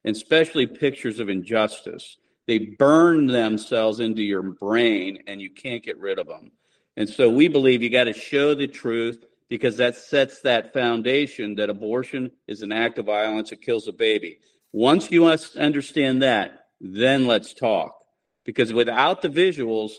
and 0.04 0.14
especially 0.14 0.66
pictures 0.66 1.18
of 1.18 1.30
injustice 1.30 2.18
they 2.46 2.58
burn 2.58 3.26
themselves 3.26 4.00
into 4.00 4.22
your 4.22 4.42
brain 4.42 5.18
and 5.26 5.40
you 5.40 5.50
can't 5.50 5.84
get 5.84 5.98
rid 5.98 6.18
of 6.18 6.26
them. 6.26 6.50
And 6.96 7.08
so 7.08 7.30
we 7.30 7.48
believe 7.48 7.82
you 7.82 7.90
got 7.90 8.04
to 8.04 8.12
show 8.12 8.54
the 8.54 8.66
truth 8.66 9.24
because 9.48 9.76
that 9.76 9.96
sets 9.96 10.40
that 10.40 10.72
foundation 10.72 11.54
that 11.56 11.70
abortion 11.70 12.30
is 12.46 12.62
an 12.62 12.72
act 12.72 12.98
of 12.98 13.06
violence, 13.06 13.52
it 13.52 13.62
kills 13.62 13.88
a 13.88 13.92
baby. 13.92 14.38
Once 14.72 15.10
you 15.10 15.26
understand 15.26 16.22
that, 16.22 16.66
then 16.80 17.26
let's 17.26 17.54
talk. 17.54 17.94
Because 18.44 18.72
without 18.72 19.22
the 19.22 19.28
visuals, 19.28 19.92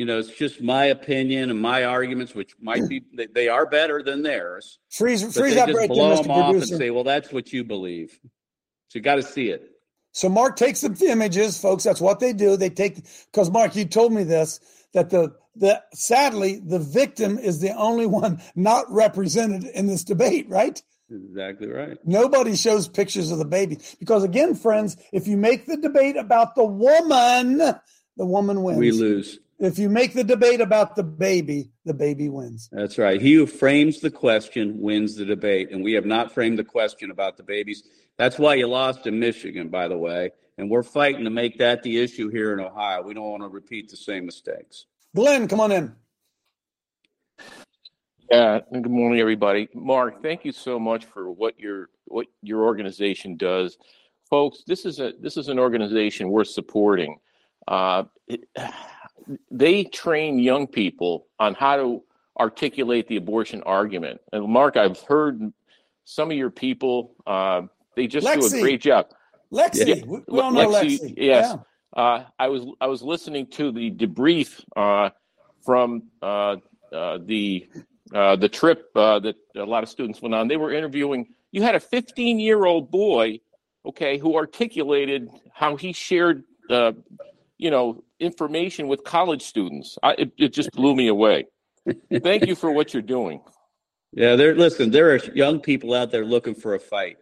you 0.00 0.06
know, 0.06 0.18
it's 0.18 0.30
just 0.30 0.62
my 0.62 0.86
opinion 0.86 1.50
and 1.50 1.60
my 1.60 1.84
arguments, 1.84 2.34
which 2.34 2.56
might 2.58 2.88
be 2.88 3.02
they, 3.12 3.26
they 3.26 3.48
are 3.48 3.66
better 3.66 4.02
than 4.02 4.22
theirs. 4.22 4.78
Freeze, 4.88 5.20
freeze 5.36 5.56
that 5.56 5.66
there, 5.66 5.86
blow 5.86 6.16
Mr. 6.16 6.22
them 6.22 6.30
off 6.30 6.52
Producer. 6.52 6.72
and 6.72 6.80
say, 6.80 6.88
"Well, 6.88 7.04
that's 7.04 7.30
what 7.30 7.52
you 7.52 7.64
believe." 7.64 8.18
So 8.88 8.98
you 8.98 9.02
got 9.02 9.16
to 9.16 9.22
see 9.22 9.50
it. 9.50 9.70
So 10.12 10.30
Mark 10.30 10.56
takes 10.56 10.80
the 10.80 11.06
images, 11.06 11.60
folks. 11.60 11.84
That's 11.84 12.00
what 12.00 12.18
they 12.18 12.32
do. 12.32 12.56
They 12.56 12.70
take 12.70 13.04
because 13.30 13.50
Mark, 13.50 13.76
you 13.76 13.84
told 13.84 14.14
me 14.14 14.24
this 14.24 14.58
that 14.94 15.10
the 15.10 15.34
the 15.54 15.82
sadly 15.92 16.62
the 16.64 16.78
victim 16.78 17.36
is 17.36 17.60
the 17.60 17.76
only 17.76 18.06
one 18.06 18.40
not 18.56 18.90
represented 18.90 19.64
in 19.64 19.86
this 19.86 20.02
debate, 20.02 20.48
right? 20.48 20.82
Exactly 21.10 21.68
right. 21.68 21.98
Nobody 22.06 22.56
shows 22.56 22.88
pictures 22.88 23.30
of 23.30 23.38
the 23.38 23.44
baby 23.44 23.76
because 23.98 24.24
again, 24.24 24.54
friends, 24.54 24.96
if 25.12 25.28
you 25.28 25.36
make 25.36 25.66
the 25.66 25.76
debate 25.76 26.16
about 26.16 26.54
the 26.54 26.64
woman, 26.64 27.58
the 27.58 28.26
woman 28.26 28.62
wins. 28.62 28.78
We 28.78 28.92
lose. 28.92 29.38
If 29.60 29.78
you 29.78 29.90
make 29.90 30.14
the 30.14 30.24
debate 30.24 30.62
about 30.62 30.96
the 30.96 31.02
baby, 31.02 31.70
the 31.84 31.92
baby 31.92 32.30
wins. 32.30 32.70
That's 32.72 32.96
right. 32.96 33.20
He 33.20 33.34
who 33.34 33.46
frames 33.46 34.00
the 34.00 34.10
question 34.10 34.80
wins 34.80 35.16
the 35.16 35.26
debate. 35.26 35.70
And 35.70 35.84
we 35.84 35.92
have 35.92 36.06
not 36.06 36.32
framed 36.32 36.58
the 36.58 36.64
question 36.64 37.10
about 37.10 37.36
the 37.36 37.42
babies. 37.42 37.82
That's 38.16 38.38
why 38.38 38.54
you 38.54 38.66
lost 38.66 39.06
in 39.06 39.20
Michigan, 39.20 39.68
by 39.68 39.86
the 39.86 39.98
way. 39.98 40.30
And 40.56 40.70
we're 40.70 40.82
fighting 40.82 41.24
to 41.24 41.30
make 41.30 41.58
that 41.58 41.82
the 41.82 41.98
issue 41.98 42.30
here 42.30 42.54
in 42.54 42.60
Ohio. 42.60 43.02
We 43.02 43.12
don't 43.12 43.30
want 43.30 43.42
to 43.42 43.48
repeat 43.48 43.90
the 43.90 43.98
same 43.98 44.24
mistakes. 44.24 44.86
Glenn, 45.14 45.46
come 45.46 45.60
on 45.60 45.72
in. 45.72 45.94
Yeah, 48.30 48.60
good 48.72 48.90
morning, 48.90 49.20
everybody. 49.20 49.68
Mark, 49.74 50.22
thank 50.22 50.44
you 50.44 50.52
so 50.52 50.78
much 50.78 51.04
for 51.04 51.30
what 51.32 51.58
your 51.58 51.90
what 52.06 52.26
your 52.42 52.62
organization 52.64 53.36
does, 53.36 53.76
folks. 54.30 54.62
This 54.66 54.84
is 54.84 55.00
a 55.00 55.12
this 55.20 55.36
is 55.36 55.48
an 55.48 55.58
organization 55.58 56.30
worth 56.30 56.48
supporting. 56.48 57.18
Uh, 57.66 58.04
it, 58.28 58.44
they 59.50 59.84
train 59.84 60.38
young 60.38 60.66
people 60.66 61.26
on 61.38 61.54
how 61.54 61.76
to 61.76 62.02
articulate 62.38 63.08
the 63.08 63.16
abortion 63.16 63.62
argument. 63.64 64.20
And 64.32 64.46
Mark, 64.48 64.76
I've 64.76 65.00
heard 65.00 65.52
some 66.04 66.30
of 66.30 66.36
your 66.36 66.50
people. 66.50 67.14
Uh, 67.26 67.62
they 67.96 68.06
just 68.06 68.26
do 68.26 68.46
a 68.46 68.60
great 68.60 68.80
job. 68.80 69.08
Lexi, 69.52 69.86
Yeah, 69.86 70.04
we, 70.06 70.40
all 70.40 70.52
know 70.52 70.68
Lexi. 70.68 71.14
Yes. 71.16 71.54
Yeah. 71.54 71.56
Uh, 71.92 72.24
I 72.38 72.48
was 72.48 72.66
I 72.80 72.86
was 72.86 73.02
listening 73.02 73.48
to 73.48 73.72
the 73.72 73.90
debrief 73.90 74.62
uh, 74.76 75.10
from 75.64 76.04
uh, 76.22 76.56
uh, 76.92 77.18
the 77.24 77.68
uh, 78.14 78.36
the 78.36 78.48
trip 78.48 78.90
uh, 78.94 79.18
that 79.20 79.36
a 79.56 79.64
lot 79.64 79.82
of 79.82 79.88
students 79.88 80.22
went 80.22 80.34
on. 80.34 80.48
They 80.48 80.56
were 80.56 80.72
interviewing. 80.72 81.34
You 81.52 81.62
had 81.62 81.74
a 81.74 81.80
15 81.80 82.38
year 82.38 82.64
old 82.64 82.90
boy, 82.90 83.40
okay, 83.84 84.18
who 84.18 84.36
articulated 84.36 85.28
how 85.52 85.76
he 85.76 85.92
shared, 85.92 86.44
uh, 86.68 86.92
you 87.60 87.70
know, 87.70 88.02
information 88.18 88.88
with 88.88 89.04
college 89.04 89.42
students. 89.42 89.98
I, 90.02 90.12
it, 90.12 90.32
it 90.38 90.48
just 90.48 90.72
blew 90.72 90.96
me 90.96 91.08
away. 91.08 91.46
Thank 92.22 92.46
you 92.46 92.54
for 92.54 92.72
what 92.72 92.94
you're 92.94 93.02
doing. 93.02 93.42
Yeah, 94.12 94.34
there. 94.34 94.54
Listen, 94.54 94.90
there 94.90 95.14
are 95.14 95.18
young 95.34 95.60
people 95.60 95.92
out 95.94 96.10
there 96.10 96.24
looking 96.24 96.54
for 96.54 96.74
a 96.74 96.80
fight. 96.80 97.18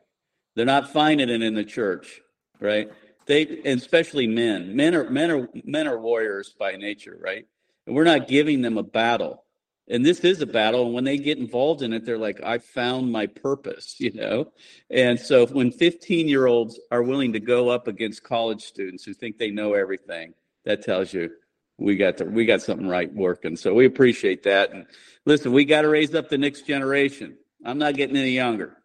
They're 0.54 0.64
not 0.64 0.92
finding 0.92 1.28
it 1.28 1.42
in 1.42 1.54
the 1.54 1.64
church, 1.64 2.20
right? 2.60 2.88
They, 3.26 3.42
especially 3.64 4.26
men. 4.26 4.74
Men 4.74 4.94
are 4.94 5.10
men 5.10 5.30
are 5.30 5.48
men 5.64 5.86
are 5.88 5.98
warriors 5.98 6.54
by 6.58 6.76
nature, 6.76 7.18
right? 7.20 7.44
And 7.86 7.96
we're 7.96 8.04
not 8.04 8.28
giving 8.28 8.62
them 8.62 8.78
a 8.78 8.82
battle. 8.82 9.44
And 9.90 10.04
this 10.04 10.20
is 10.20 10.40
a 10.40 10.46
battle 10.46 10.86
and 10.86 10.94
when 10.94 11.04
they 11.04 11.18
get 11.18 11.38
involved 11.38 11.82
in 11.82 11.92
it 11.92 12.04
they're 12.04 12.18
like 12.18 12.40
i 12.42 12.58
found 12.58 13.10
my 13.10 13.26
purpose 13.26 13.98
you 13.98 14.12
know? 14.12 14.50
And 14.90 15.18
so 15.18 15.46
when 15.46 15.70
15 15.70 16.28
year 16.28 16.46
olds 16.46 16.78
are 16.90 17.02
willing 17.02 17.32
to 17.34 17.40
go 17.40 17.68
up 17.68 17.88
against 17.88 18.22
college 18.22 18.62
students 18.62 19.04
who 19.04 19.14
think 19.14 19.38
they 19.38 19.50
know 19.50 19.74
everything 19.74 20.34
that 20.64 20.82
tells 20.82 21.12
you 21.12 21.30
we 21.78 21.96
got 21.96 22.16
the, 22.16 22.24
we 22.24 22.44
got 22.44 22.60
something 22.60 22.88
right 22.88 23.12
working. 23.14 23.56
So 23.56 23.72
we 23.72 23.86
appreciate 23.86 24.42
that. 24.44 24.72
And 24.72 24.86
listen 25.26 25.52
we 25.52 25.64
got 25.64 25.82
to 25.82 25.88
raise 25.88 26.14
up 26.14 26.28
the 26.28 26.38
next 26.38 26.66
generation. 26.66 27.36
I'm 27.64 27.78
not 27.78 27.94
getting 27.94 28.16
any 28.16 28.30
younger. 28.30 28.76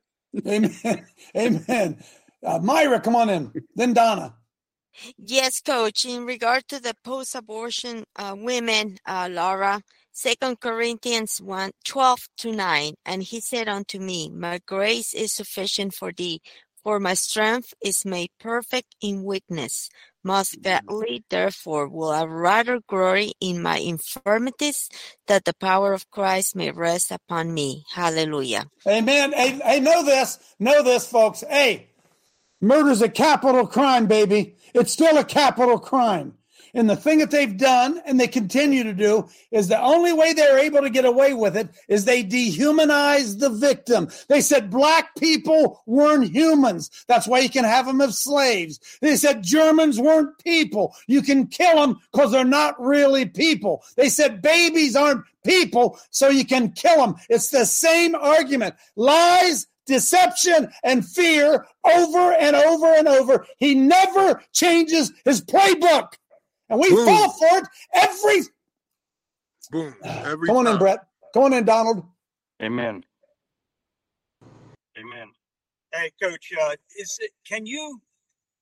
Amen. 0.47 1.05
Amen. 1.37 2.03
Uh, 2.45 2.59
myra 2.59 2.99
come 2.99 3.15
on 3.15 3.29
in. 3.29 3.51
Then 3.75 3.93
donna. 3.93 4.35
Yes, 5.17 5.59
coach. 5.59 6.05
In 6.05 6.25
regard 6.25 6.67
to 6.67 6.79
the 6.79 6.93
post-abortion 7.03 8.03
uh, 8.15 8.35
women, 8.37 8.97
uh, 9.07 9.27
Laura, 9.31 9.81
Second 10.15 10.59
Corinthians 10.59 11.41
1, 11.41 11.71
12 11.85 12.19
to 12.37 12.51
9, 12.51 12.93
and 13.03 13.23
he 13.23 13.39
said 13.39 13.67
unto 13.67 13.97
me, 13.99 14.29
My 14.29 14.59
grace 14.63 15.11
is 15.11 15.33
sufficient 15.33 15.95
for 15.95 16.11
thee, 16.11 16.39
for 16.83 16.99
my 16.99 17.15
strength 17.15 17.73
is 17.83 18.05
made 18.05 18.29
perfect 18.39 18.95
in 19.01 19.23
weakness. 19.23 19.89
Most 20.23 20.61
mm-hmm. 20.61 20.85
gladly, 20.85 21.23
therefore, 21.31 21.89
will 21.89 22.11
I 22.11 22.25
rather 22.25 22.79
glory 22.87 23.33
in 23.41 23.63
my 23.63 23.79
infirmities, 23.79 24.87
that 25.25 25.45
the 25.45 25.55
power 25.55 25.93
of 25.93 26.09
Christ 26.11 26.55
may 26.55 26.69
rest 26.69 27.11
upon 27.11 27.51
me. 27.51 27.83
Hallelujah. 27.91 28.67
Amen. 28.87 29.31
Hey, 29.31 29.59
hey 29.65 29.79
know 29.79 30.05
this. 30.05 30.37
Know 30.59 30.83
this, 30.83 31.07
folks. 31.07 31.43
Hey, 31.49 31.89
murder's 32.61 33.01
a 33.01 33.09
capital 33.09 33.65
crime, 33.65 34.05
baby. 34.05 34.57
It's 34.75 34.91
still 34.91 35.17
a 35.17 35.25
capital 35.25 35.79
crime. 35.79 36.35
And 36.73 36.89
the 36.89 36.95
thing 36.95 37.19
that 37.19 37.29
they've 37.29 37.55
done 37.55 38.01
and 38.05 38.19
they 38.19 38.27
continue 38.27 38.83
to 38.83 38.93
do 38.93 39.29
is 39.51 39.67
the 39.67 39.79
only 39.79 40.11
way 40.11 40.33
they're 40.33 40.57
able 40.57 40.81
to 40.81 40.89
get 40.89 41.05
away 41.05 41.33
with 41.33 41.55
it 41.55 41.69
is 41.87 42.05
they 42.05 42.23
dehumanize 42.23 43.39
the 43.39 43.49
victim. 43.49 44.09
They 44.27 44.41
said 44.41 44.71
black 44.71 45.15
people 45.15 45.81
weren't 45.85 46.31
humans. 46.31 46.89
That's 47.07 47.27
why 47.27 47.39
you 47.39 47.49
can 47.49 47.63
have 47.63 47.85
them 47.85 48.01
as 48.01 48.17
slaves. 48.17 48.79
They 49.01 49.15
said 49.17 49.43
Germans 49.43 49.99
weren't 49.99 50.37
people. 50.39 50.95
You 51.07 51.21
can 51.21 51.47
kill 51.47 51.75
them 51.75 51.99
because 52.11 52.31
they're 52.31 52.43
not 52.43 52.81
really 52.81 53.25
people. 53.25 53.83
They 53.95 54.09
said 54.09 54.41
babies 54.41 54.95
aren't 54.95 55.25
people, 55.45 55.99
so 56.09 56.29
you 56.29 56.45
can 56.45 56.71
kill 56.71 56.97
them. 56.97 57.15
It's 57.29 57.49
the 57.49 57.65
same 57.65 58.15
argument. 58.15 58.75
Lies, 58.95 59.67
deception 59.85 60.71
and 60.83 61.05
fear 61.05 61.65
over 61.83 62.33
and 62.33 62.55
over 62.55 62.87
and 62.93 63.07
over. 63.07 63.45
He 63.57 63.75
never 63.75 64.41
changes 64.53 65.11
his 65.25 65.41
playbook. 65.41 66.13
And 66.69 66.79
we 66.79 66.89
Boom. 66.89 67.05
fall 67.05 67.29
for 67.31 67.57
it 67.57 67.67
every. 67.93 68.41
Boom. 69.71 69.95
Every 70.03 70.47
Come 70.47 70.57
on 70.57 70.65
time. 70.65 70.73
in, 70.73 70.79
Brett. 70.79 70.99
Come 71.33 71.43
on 71.43 71.53
in, 71.53 71.65
Donald. 71.65 72.03
Amen. 72.61 73.03
Amen. 74.97 75.27
Hey, 75.93 76.11
Coach, 76.21 76.51
uh, 76.61 76.75
is 76.99 77.17
it? 77.21 77.31
Can 77.47 77.65
you? 77.65 78.01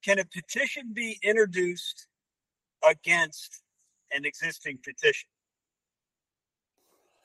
Can 0.04 0.20
a 0.20 0.26
petition 0.26 0.92
be 0.94 1.20
introduced 1.22 2.08
against 2.90 3.62
an 4.14 4.26
existing 4.26 4.80
petition? 4.84 5.30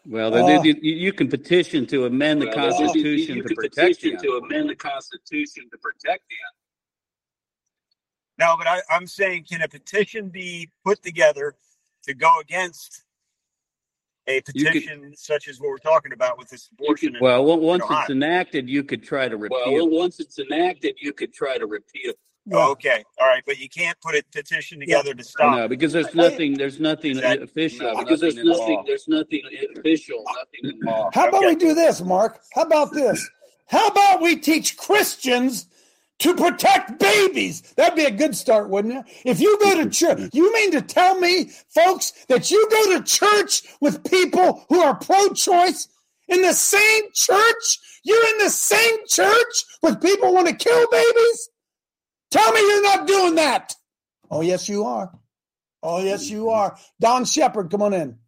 Well, 0.09 0.35
uh, 0.35 0.63
you, 0.63 0.77
you, 0.81 1.13
can 1.13 1.29
petition 1.29 1.85
to 1.87 2.05
amend 2.05 2.41
the 2.41 2.47
well, 2.47 2.55
Constitution 2.55 3.37
you, 3.37 3.43
you 3.43 3.49
to 3.49 3.55
protect 3.55 4.03
you. 4.05 4.17
to 4.17 4.41
amend 4.45 4.71
the 4.71 4.77
Constitution 4.77 5.65
to 5.71 5.79
protect 5.79 6.23
you. 6.31 6.37
No, 8.39 8.55
but 8.59 8.67
I, 8.67 8.83
I'm 8.91 9.07
saying, 9.07 9.47
can 9.51 9.63
a 9.63 9.69
petition 9.69 10.29
be 10.29 10.71
put 10.85 11.03
together 11.03 11.55
to 12.05 12.15
go 12.15 12.39
against 12.41 13.03
a 14.27 14.41
petition 14.43 15.03
could, 15.03 15.19
such 15.19 15.49
as 15.49 15.61
what 15.61 15.71
we're 15.71 15.79
talking 15.79 16.13
about 16.13 16.39
with 16.39 16.49
this 16.49 16.69
abortion? 16.73 17.13
Could, 17.15 17.23
well, 17.23 17.45
once 17.45 17.85
it's 17.89 18.11
enacted, 18.11 18.69
you 18.69 18.83
could 18.85 19.03
try 19.03 19.29
to 19.29 19.37
repeal. 19.37 19.73
Well, 19.73 19.89
once 19.89 20.21
it's 20.21 20.39
enacted, 20.39 20.97
you 21.01 21.13
could 21.13 21.33
try 21.33 21.59
to 21.59 21.67
repeal. 21.67 22.13
Oh, 22.53 22.71
okay, 22.73 23.03
all 23.19 23.27
right, 23.27 23.43
but 23.45 23.59
you 23.59 23.69
can't 23.69 24.01
put 24.01 24.15
a 24.15 24.23
petition 24.33 24.79
together 24.79 25.09
yeah. 25.09 25.15
to 25.15 25.25
stop. 25.25 25.57
No, 25.57 25.69
because 25.69 25.93
there's 25.93 26.15
nothing. 26.15 26.55
There's 26.55 26.79
nothing 26.79 27.17
that, 27.17 27.43
official. 27.43 27.93
No, 27.93 28.05
because 28.05 28.23
nothing 28.23 28.37
there's 28.37 28.47
nothing. 28.47 28.85
There's 28.87 29.09
nothing 29.09 29.43
official. 29.77 30.25
Nothing 30.25 30.79
in 30.79 30.87
law. 30.87 31.11
How 31.13 31.29
about 31.29 31.45
okay. 31.45 31.55
we 31.55 31.57
do 31.57 31.75
this, 31.75 32.01
Mark? 32.03 32.41
How 32.55 32.63
about 32.63 32.93
this? 32.93 33.29
How 33.67 33.89
about 33.89 34.23
we 34.23 34.37
teach 34.37 34.77
Christians 34.77 35.67
to 36.21 36.35
protect 36.35 36.99
babies. 36.99 37.63
That'd 37.77 37.97
be 37.97 38.05
a 38.05 38.11
good 38.11 38.35
start, 38.35 38.71
wouldn't 38.71 38.95
it? 38.95 39.05
If 39.25 39.41
you 39.41 39.59
go 39.61 39.83
to 39.83 39.91
church, 39.91 40.31
you 40.33 40.53
mean 40.53 40.73
to 40.73 40.83
tell 40.83 41.19
me, 41.19 41.51
folks, 41.69 42.13
that 42.29 42.51
you 42.51 42.69
go 42.71 42.97
to 42.97 43.05
church 43.05 43.63
with 43.81 44.09
people 44.09 44.65
who 44.69 44.81
are 44.81 44.95
pro 44.95 45.29
choice 45.31 45.89
in 46.29 46.43
the 46.43 46.55
same 46.55 47.05
church? 47.13 47.79
You're 48.03 48.29
in 48.35 48.39
the 48.39 48.51
same 48.51 48.99
church 49.09 49.65
with 49.83 50.01
people 50.01 50.29
who 50.29 50.35
want 50.35 50.49
to 50.49 50.55
kill 50.55 50.87
babies? 50.91 51.51
Tell 52.31 52.53
me 52.53 52.61
you're 52.61 52.83
not 52.83 53.07
doing 53.07 53.35
that. 53.37 53.75
Oh, 54.31 54.41
yes, 54.41 54.69
you 54.69 54.85
are. 54.85 55.13
Oh, 55.83 56.03
yes, 56.03 56.29
you 56.29 56.51
are. 56.51 56.77
Don 57.01 57.25
Shepard, 57.25 57.71
come 57.71 57.83
on 57.83 57.95
in. 57.95 58.19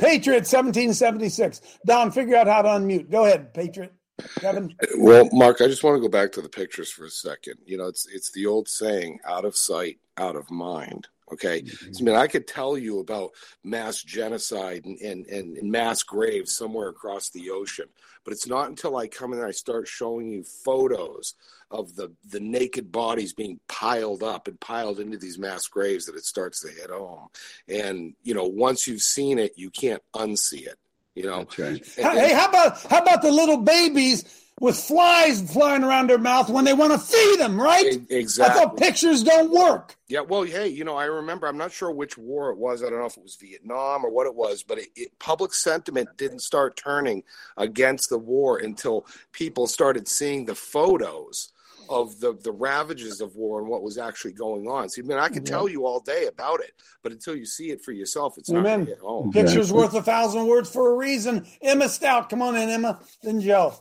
Patriot 0.00 0.46
1776. 0.48 1.60
Don, 1.86 2.10
figure 2.10 2.36
out 2.36 2.46
how 2.46 2.62
to 2.62 2.68
unmute. 2.68 3.10
Go 3.10 3.26
ahead, 3.26 3.52
Patriot. 3.52 3.92
Kevin. 4.40 4.74
Well, 4.98 5.28
Mark, 5.32 5.60
I 5.60 5.66
just 5.66 5.84
want 5.84 5.96
to 5.96 6.00
go 6.00 6.08
back 6.08 6.32
to 6.32 6.42
the 6.42 6.48
pictures 6.48 6.90
for 6.90 7.04
a 7.04 7.10
second. 7.10 7.54
You 7.64 7.78
know, 7.78 7.86
it's 7.86 8.06
it's 8.06 8.32
the 8.32 8.46
old 8.46 8.68
saying, 8.68 9.18
out 9.26 9.44
of 9.44 9.56
sight, 9.56 9.98
out 10.16 10.36
of 10.36 10.50
mind. 10.50 11.08
Okay. 11.32 11.62
Mm-hmm. 11.62 11.92
So, 11.92 12.02
I 12.02 12.04
mean, 12.04 12.16
I 12.16 12.26
could 12.26 12.46
tell 12.46 12.76
you 12.76 13.00
about 13.00 13.30
mass 13.62 14.02
genocide 14.02 14.84
and, 14.84 14.98
and, 15.00 15.26
and, 15.26 15.70
mass 15.70 16.02
graves 16.02 16.56
somewhere 16.56 16.88
across 16.88 17.30
the 17.30 17.50
ocean, 17.50 17.86
but 18.24 18.32
it's 18.32 18.46
not 18.46 18.68
until 18.68 18.96
I 18.96 19.06
come 19.06 19.32
in 19.32 19.38
and 19.38 19.46
I 19.46 19.52
start 19.52 19.86
showing 19.86 20.30
you 20.30 20.42
photos 20.42 21.34
of 21.70 21.94
the, 21.94 22.12
the 22.28 22.40
naked 22.40 22.90
bodies 22.90 23.32
being 23.32 23.60
piled 23.68 24.22
up 24.22 24.48
and 24.48 24.58
piled 24.58 24.98
into 24.98 25.18
these 25.18 25.38
mass 25.38 25.68
graves 25.68 26.06
that 26.06 26.16
it 26.16 26.24
starts 26.24 26.60
to 26.62 26.68
hit 26.68 26.90
home. 26.90 27.28
And, 27.68 28.14
you 28.22 28.34
know, 28.34 28.46
once 28.46 28.88
you've 28.88 29.02
seen 29.02 29.38
it, 29.38 29.52
you 29.56 29.70
can't 29.70 30.02
unsee 30.14 30.66
it. 30.66 30.78
You 31.14 31.24
know, 31.24 31.46
right. 31.58 31.84
hey, 31.96 32.32
how 32.32 32.48
about 32.48 32.82
how 32.84 33.02
about 33.02 33.20
the 33.20 33.32
little 33.32 33.58
babies 33.58 34.24
with 34.60 34.76
flies 34.76 35.50
flying 35.50 35.82
around 35.82 36.08
their 36.08 36.18
mouth 36.18 36.50
when 36.50 36.66
they 36.66 36.74
want 36.74 36.92
to 36.92 36.98
feed 36.98 37.40
them, 37.40 37.60
right? 37.60 37.98
Exactly. 38.10 38.60
I 38.60 38.62
thought 38.62 38.76
pictures 38.76 39.24
don't 39.24 39.50
work. 39.50 39.96
Yeah, 40.06 40.20
well, 40.20 40.42
hey, 40.42 40.68
you 40.68 40.84
know, 40.84 40.96
I 40.96 41.06
remember, 41.06 41.48
I'm 41.48 41.56
not 41.56 41.72
sure 41.72 41.90
which 41.90 42.18
war 42.18 42.50
it 42.50 42.58
was. 42.58 42.82
I 42.82 42.90
don't 42.90 42.98
know 42.98 43.06
if 43.06 43.16
it 43.16 43.22
was 43.22 43.36
Vietnam 43.36 44.04
or 44.04 44.10
what 44.10 44.26
it 44.26 44.34
was, 44.34 44.62
but 44.62 44.78
it, 44.78 44.88
it, 44.94 45.18
public 45.18 45.54
sentiment 45.54 46.10
didn't 46.18 46.40
start 46.40 46.76
turning 46.76 47.24
against 47.56 48.10
the 48.10 48.18
war 48.18 48.58
until 48.58 49.06
people 49.32 49.66
started 49.66 50.06
seeing 50.06 50.44
the 50.44 50.54
photos 50.54 51.52
of 51.88 52.20
the, 52.20 52.34
the 52.44 52.52
ravages 52.52 53.20
of 53.20 53.34
war 53.34 53.60
and 53.60 53.68
what 53.68 53.82
was 53.82 53.98
actually 53.98 54.32
going 54.32 54.68
on. 54.68 54.88
See, 54.90 55.00
I 55.00 55.04
mean, 55.04 55.18
I 55.18 55.28
can 55.28 55.42
tell 55.42 55.68
you 55.68 55.86
all 55.86 56.00
day 56.00 56.26
about 56.26 56.60
it, 56.60 56.72
but 57.02 57.10
until 57.12 57.34
you 57.34 57.46
see 57.46 57.70
it 57.70 57.82
for 57.82 57.92
yourself, 57.92 58.36
it's 58.38 58.50
Amen. 58.50 58.80
not 58.80 58.88
hit 58.88 58.98
home. 58.98 59.32
Picture's 59.32 59.72
worth 59.72 59.94
a 59.94 60.02
thousand 60.02 60.46
words 60.46 60.70
for 60.70 60.92
a 60.92 60.96
reason. 60.96 61.46
Emma 61.60 61.88
Stout, 61.88 62.28
come 62.28 62.42
on 62.42 62.56
in, 62.56 62.68
Emma. 62.68 63.00
Then 63.22 63.40
Joe. 63.40 63.74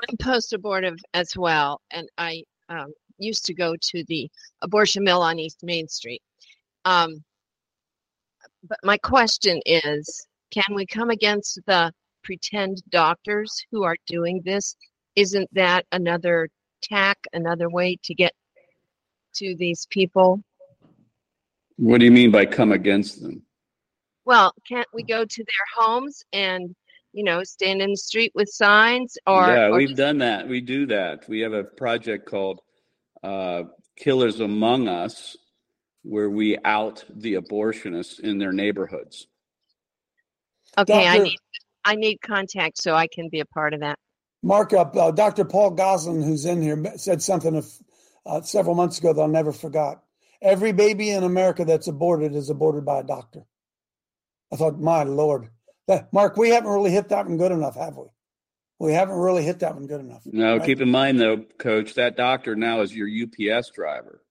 I'm 0.00 0.16
post 0.18 0.52
abortive 0.52 0.98
as 1.14 1.36
well, 1.36 1.80
and 1.90 2.08
I 2.18 2.44
um, 2.68 2.92
used 3.18 3.44
to 3.46 3.54
go 3.54 3.74
to 3.80 4.04
the 4.04 4.30
abortion 4.62 5.04
mill 5.04 5.22
on 5.22 5.38
East 5.38 5.60
Main 5.62 5.88
Street. 5.88 6.22
Um, 6.84 7.24
but 8.62 8.78
my 8.82 8.98
question 8.98 9.60
is 9.66 10.26
can 10.50 10.74
we 10.74 10.86
come 10.86 11.10
against 11.10 11.60
the 11.66 11.92
pretend 12.22 12.82
doctors 12.90 13.64
who 13.70 13.84
are 13.84 13.96
doing 14.06 14.40
this? 14.44 14.76
Isn't 15.16 15.48
that 15.52 15.84
another 15.92 16.48
tack, 16.82 17.18
another 17.32 17.68
way 17.68 17.98
to 18.04 18.14
get 18.14 18.32
to 19.34 19.54
these 19.56 19.86
people? 19.90 20.42
What 21.76 21.98
do 21.98 22.04
you 22.04 22.12
mean 22.12 22.30
by 22.30 22.46
come 22.46 22.72
against 22.72 23.22
them? 23.22 23.42
Well, 24.24 24.52
can't 24.68 24.88
we 24.92 25.02
go 25.02 25.24
to 25.24 25.44
their 25.44 25.84
homes 25.84 26.22
and 26.32 26.74
you 27.12 27.24
know, 27.24 27.42
stand 27.42 27.80
in 27.82 27.90
the 27.90 27.96
street 27.96 28.32
with 28.34 28.48
signs 28.48 29.16
or 29.26 29.46
Yeah, 29.46 29.66
or 29.66 29.76
we've 29.78 29.88
just- 29.88 29.98
done 29.98 30.18
that. 30.18 30.48
We 30.48 30.60
do 30.60 30.86
that. 30.86 31.28
We 31.28 31.40
have 31.40 31.52
a 31.52 31.64
project 31.64 32.26
called 32.26 32.60
uh, 33.22 33.64
Killers 33.96 34.40
Among 34.40 34.88
Us 34.88 35.36
where 36.02 36.30
we 36.30 36.56
out 36.64 37.04
the 37.10 37.34
abortionists 37.34 38.20
in 38.20 38.38
their 38.38 38.52
neighborhoods. 38.52 39.26
Okay, 40.78 41.06
I 41.06 41.18
need 41.18 41.38
I 41.84 41.94
need 41.96 42.18
contact 42.20 42.78
so 42.78 42.94
I 42.94 43.06
can 43.08 43.28
be 43.28 43.40
a 43.40 43.46
part 43.46 43.74
of 43.74 43.80
that. 43.80 43.98
Mark 44.42 44.72
up. 44.72 44.94
Uh, 44.94 45.10
Dr. 45.10 45.44
Paul 45.44 45.70
Goslin, 45.72 46.22
who's 46.22 46.44
in 46.44 46.62
here, 46.62 46.92
said 46.96 47.22
something 47.22 47.56
of, 47.56 47.66
uh, 48.26 48.40
several 48.42 48.74
months 48.74 48.98
ago 48.98 49.12
that 49.12 49.20
I'll 49.20 49.26
never 49.28 49.52
forgot. 49.52 50.02
Every 50.40 50.70
baby 50.72 51.10
in 51.10 51.24
America 51.24 51.64
that's 51.64 51.88
aborted 51.88 52.34
is 52.34 52.50
aborted 52.50 52.84
by 52.84 53.00
a 53.00 53.04
doctor. 53.04 53.42
I 54.52 54.56
thought, 54.56 54.78
my 54.78 55.02
lord, 55.02 55.48
that, 55.88 56.12
Mark, 56.12 56.36
we 56.36 56.50
haven't 56.50 56.70
really 56.70 56.90
hit 56.90 57.08
that 57.08 57.26
one 57.26 57.36
good 57.36 57.52
enough, 57.52 57.76
have 57.76 57.96
we? 57.96 58.06
We 58.78 58.92
haven't 58.92 59.16
really 59.16 59.42
hit 59.42 59.58
that 59.60 59.74
one 59.74 59.86
good 59.86 60.00
enough. 60.00 60.22
No, 60.24 60.56
right? 60.56 60.64
keep 60.64 60.80
in 60.80 60.90
mind 60.90 61.20
though, 61.20 61.38
Coach, 61.58 61.94
that 61.94 62.16
doctor 62.16 62.54
now 62.54 62.80
is 62.82 62.94
your 62.94 63.08
UPS 63.08 63.70
driver 63.70 64.22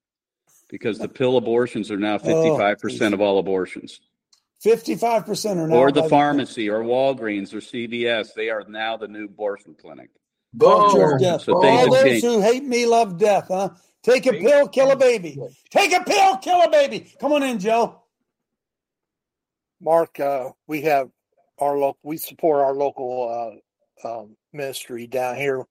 because 0.69 0.97
the 0.97 1.09
pill 1.09 1.37
abortions 1.37 1.91
are 1.91 1.97
now 1.97 2.17
55% 2.17 3.13
of 3.13 3.19
all 3.21 3.39
abortions. 3.39 3.99
Fifty-five 4.59 5.25
percent 5.25 5.59
are 5.59 5.67
now 5.67 5.75
Or 5.75 5.91
the 5.91 6.01
by 6.01 6.09
pharmacy, 6.09 6.67
or 6.67 6.79
Walgreens, 6.79 7.53
or 7.53 7.57
CVS. 7.57 8.33
They 8.33 8.49
are 8.49 8.63
now 8.67 8.97
the 8.97 9.07
new 9.07 9.25
abortion 9.25 9.75
clinic. 9.79 10.09
Culture 10.59 11.13
of 11.13 11.21
death. 11.21 11.41
So 11.43 11.61
things 11.61 11.87
All 11.87 11.93
those 11.93 12.03
changed. 12.03 12.25
who 12.25 12.41
hate 12.41 12.63
me 12.63 12.87
love 12.87 13.19
death, 13.19 13.49
huh? 13.49 13.69
Take 14.01 14.25
a 14.25 14.31
pill, 14.31 14.67
kill 14.67 14.89
a 14.89 14.95
baby. 14.95 15.37
Take 15.69 15.93
a 15.93 16.03
pill, 16.03 16.37
kill 16.37 16.61
a 16.63 16.71
baby. 16.71 17.13
Come 17.19 17.33
on 17.33 17.43
in, 17.43 17.59
Joe. 17.59 18.01
Mark, 19.79 20.19
uh, 20.19 20.49
we 20.65 20.81
have 20.83 21.09
our 21.59 21.77
local, 21.77 21.99
we 22.03 22.17
support 22.17 22.61
our 22.61 22.73
local 22.73 23.59
uh, 24.03 24.07
um, 24.07 24.35
ministry 24.53 25.07
down 25.07 25.35
here, 25.35 25.65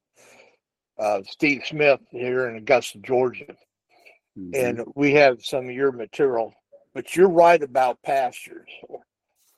uh, 0.99 1.20
Steve 1.28 1.62
Smith 1.66 2.01
here 2.11 2.49
in 2.49 2.57
Augusta, 2.57 2.99
Georgia. 2.99 3.55
And 4.53 4.80
we 4.95 5.12
have 5.14 5.45
some 5.45 5.68
of 5.68 5.74
your 5.74 5.93
material, 5.93 6.55
but 6.95 7.14
you're 7.16 7.28
right 7.28 7.62
about 7.62 8.03
pastors, 8.03 8.68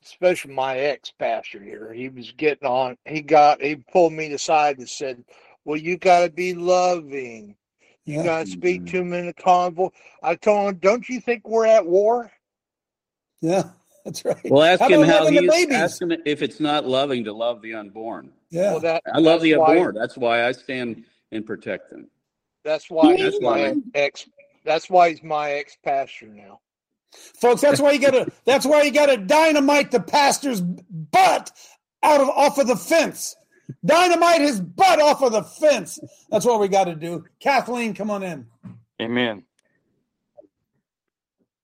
especially 0.05 0.55
my 0.55 0.79
ex 0.79 1.13
pastor 1.19 1.63
here. 1.63 1.93
He 1.93 2.09
was 2.09 2.33
getting 2.33 2.67
on, 2.67 2.97
he 3.05 3.21
got, 3.23 3.63
he 3.63 3.77
pulled 3.77 4.13
me 4.13 4.33
aside 4.33 4.79
and 4.79 4.89
said, 4.89 5.25
Well, 5.65 5.77
you 5.79 5.99
got 5.99 6.21
to 6.27 6.31
be 6.31 6.55
loving. 6.55 7.57
You 8.07 8.17
Yeah. 8.17 8.23
got 8.23 8.41
to 8.41 8.47
speak 8.47 8.87
to 8.87 8.99
him 8.99 9.13
in 9.13 9.29
a 9.29 9.35
convo. 9.35 9.91
I 10.23 10.35
told 10.35 10.69
him, 10.71 10.79
Don't 10.81 11.09
you 11.09 11.21
think 11.21 11.47
we're 11.47 11.67
at 11.67 11.87
war? 11.87 12.33
Yeah, 13.41 13.71
that's 14.09 14.25
right. 14.25 14.51
Well, 14.51 14.63
ask 14.63 14.81
How 14.81 14.89
him 14.89 15.03
how 15.03 15.25
loving 15.25 15.47
the 15.47 15.55
he 15.55 15.67
ask 15.75 16.01
him 16.01 16.13
if 16.25 16.41
it's 16.43 16.61
not 16.61 16.87
loving 16.87 17.25
to 17.25 17.33
love 17.33 17.61
the 17.61 17.75
unborn. 17.75 18.33
Yeah. 18.51 18.71
Well, 18.73 18.81
that, 18.81 19.03
I 19.13 19.19
love 19.19 19.41
that's 19.41 19.43
the 19.43 19.57
why- 19.57 19.71
unborn. 19.77 19.95
That's 19.95 20.17
why 20.17 20.47
I 20.47 20.53
stand 20.53 21.05
and 21.33 21.45
protect 21.45 21.91
them. 21.91 22.09
That's 22.65 22.89
why 22.91 23.11
That's 23.17 23.35
he's 23.35 23.43
why. 23.43 23.73
my 23.75 23.81
ex. 23.95 24.27
That's 24.65 24.89
why 24.89 25.11
he's 25.11 25.23
my 25.23 25.53
ex 25.53 25.77
pastor 25.85 26.27
now. 26.27 26.61
Folks, 27.41 27.61
that's 27.61 27.81
why 27.81 27.93
you 27.93 27.99
gotta 28.01 28.31
that's 28.45 28.65
why 28.67 28.83
you 28.83 28.91
gotta 28.91 29.17
dynamite 29.19 29.91
the 29.91 30.01
pastor's 30.01 30.61
butt 30.63 31.51
out 32.03 32.21
of 32.21 32.29
off 32.31 32.59
of 32.59 32.67
the 32.67 32.77
fence. 32.77 33.37
Dynamite 33.85 34.41
his 34.41 34.61
butt 34.61 35.01
off 35.01 35.23
of 35.23 35.33
the 35.33 35.43
fence. 35.43 35.99
That's 36.31 36.47
what 36.47 36.61
we 36.61 36.69
gotta 36.69 36.95
do. 36.95 37.25
Kathleen, 37.41 37.93
come 37.95 38.11
on 38.11 38.23
in. 38.23 38.47
Amen. 39.01 39.45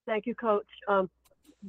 Thank 0.07 0.27
you, 0.27 0.35
Coach. 0.35 0.67
Um, 0.87 1.09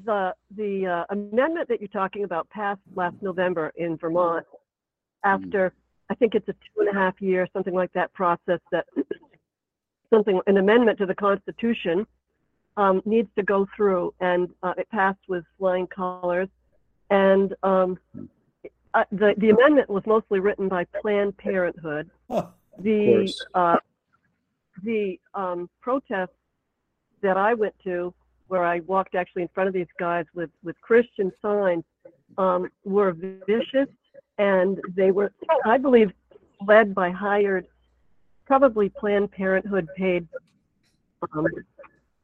the 0.04 0.34
the 0.56 0.88
uh, 0.88 1.06
amendment 1.10 1.70
that 1.70 1.80
you're 1.80 1.88
talking 1.88 2.24
about 2.24 2.50
passed 2.50 2.82
last 2.96 3.16
November 3.22 3.72
in 3.76 3.98
Vermont 3.98 4.46
after 5.24 5.74
I 6.10 6.16
think 6.16 6.36
it's 6.36 6.48
a 6.50 6.54
two 6.54 6.82
and 6.82 6.90
a 6.90 6.94
half 6.94 7.22
year 7.22 7.48
something 7.54 7.74
like 7.74 7.94
that 7.94 8.14
process 8.14 8.60
that 8.72 8.86
something 10.14 10.40
an 10.48 10.58
amendment 10.58 10.98
to 11.00 11.06
the 11.06 11.16
Constitution 11.16 12.06
um, 12.78 13.02
needs 13.06 13.30
to 13.38 13.44
go 13.44 13.68
through, 13.76 14.14
and 14.20 14.50
uh, 14.64 14.74
it 14.78 14.90
passed 14.90 15.20
with 15.28 15.44
flying 15.58 15.88
colors. 15.88 16.50
And 17.10 17.54
um, 17.64 17.98
uh, 18.94 19.04
the 19.12 19.34
the 19.38 19.50
amendment 19.50 19.90
was 19.90 20.04
mostly 20.06 20.40
written 20.40 20.68
by 20.68 20.86
Planned 21.02 21.38
Parenthood. 21.38 22.10
The 22.80 23.34
uh, 23.54 23.78
the 24.84 25.20
um, 25.34 25.70
protests 25.82 26.36
that 27.22 27.38
I 27.38 27.54
went 27.54 27.76
to, 27.86 28.14
where 28.48 28.64
I 28.64 28.80
walked 28.82 29.16
actually 29.16 29.44
in 29.44 29.50
front 29.50 29.68
of 29.68 29.74
these 29.74 29.88
guys 30.00 30.26
with 30.34 30.50
with 30.64 30.80
Christian 30.82 31.32
signs, 31.42 31.84
um, 32.38 32.70
were 32.84 33.14
vicious, 33.14 33.90
and 34.38 34.80
they 34.96 35.12
were, 35.12 35.32
I 35.66 35.78
believe, 35.78 36.12
led 36.66 36.94
by 36.94 37.10
hired, 37.10 37.66
probably 38.46 38.90
Planned 38.90 39.32
Parenthood 39.32 39.88
paid 39.96 40.28
um, 41.34 41.48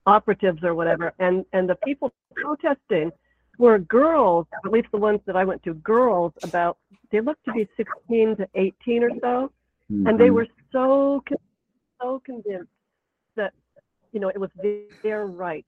operatives 0.05 0.63
or 0.63 0.73
whatever, 0.75 1.13
and 1.19 1.45
and 1.53 1.69
the 1.69 1.75
people 1.75 2.11
protesting 2.35 3.11
were 3.57 3.79
girls, 3.79 4.47
at 4.65 4.71
least 4.71 4.87
the 4.91 4.97
ones 4.97 5.19
that 5.25 5.35
I 5.35 5.43
went 5.43 5.63
to, 5.63 5.73
girls 5.75 6.33
about 6.43 6.77
they 7.11 7.19
looked 7.21 7.43
to 7.45 7.51
be 7.51 7.67
16 7.77 8.35
to 8.37 8.47
18 8.55 9.03
or 9.03 9.11
so, 9.21 9.51
and 9.89 10.17
they 10.19 10.29
Mhm. 10.29 10.33
were 10.33 10.47
so 10.71 11.21
con- 11.27 11.37
so 12.01 12.19
convinced 12.25 12.71
that 13.35 13.53
you 14.11 14.19
know 14.19 14.29
it 14.29 14.39
was 14.39 14.49
their 15.03 15.25
right. 15.27 15.65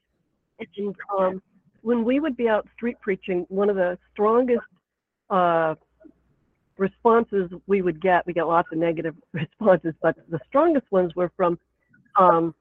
And 0.60 0.96
um, 1.18 1.42
when 1.82 2.04
we 2.04 2.20
would 2.20 2.38
be 2.38 2.48
out 2.48 2.68
street 2.76 2.98
preaching, 3.02 3.46
one 3.50 3.70
of 3.70 3.76
the 3.76 3.98
strongest 4.12 4.66
uh, 5.30 5.76
responses 6.78 7.52
we 7.68 7.82
would 7.82 8.02
get, 8.02 8.26
we 8.26 8.34
get 8.34 8.48
lots 8.48 8.70
of 8.72 8.78
negative 8.78 9.16
responses, 9.34 9.94
but 10.02 10.16
the 10.30 10.40
strongest 10.48 10.92
ones 10.92 11.16
were 11.16 11.32
from 11.36 11.60
um, 12.18 12.54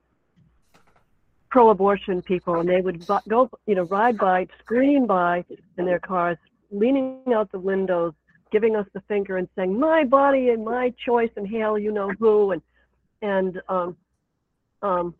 pro-abortion 1.50 2.22
people, 2.22 2.60
and 2.60 2.68
they 2.68 2.80
would 2.80 3.06
go, 3.28 3.50
you 3.66 3.74
know, 3.74 3.82
ride 3.84 4.16
by, 4.16 4.46
scream 4.60 5.06
by 5.06 5.44
in 5.76 5.84
their 5.84 5.98
cars, 5.98 6.38
leaning 6.70 7.20
out 7.34 7.52
the 7.52 7.58
windows, 7.58 8.14
giving 8.50 8.74
us 8.74 8.86
the 8.94 9.00
finger 9.02 9.36
and 9.36 9.48
saying, 9.54 9.78
"My 9.78 10.04
body 10.04 10.48
and 10.50 10.64
my 10.64 10.94
choice," 11.04 11.30
and 11.36 11.46
hail 11.46 11.78
you 11.78 11.92
know 11.92 12.10
who, 12.18 12.52
and 12.52 12.62
and 13.20 13.60
um, 13.68 13.96
um, 14.82 15.14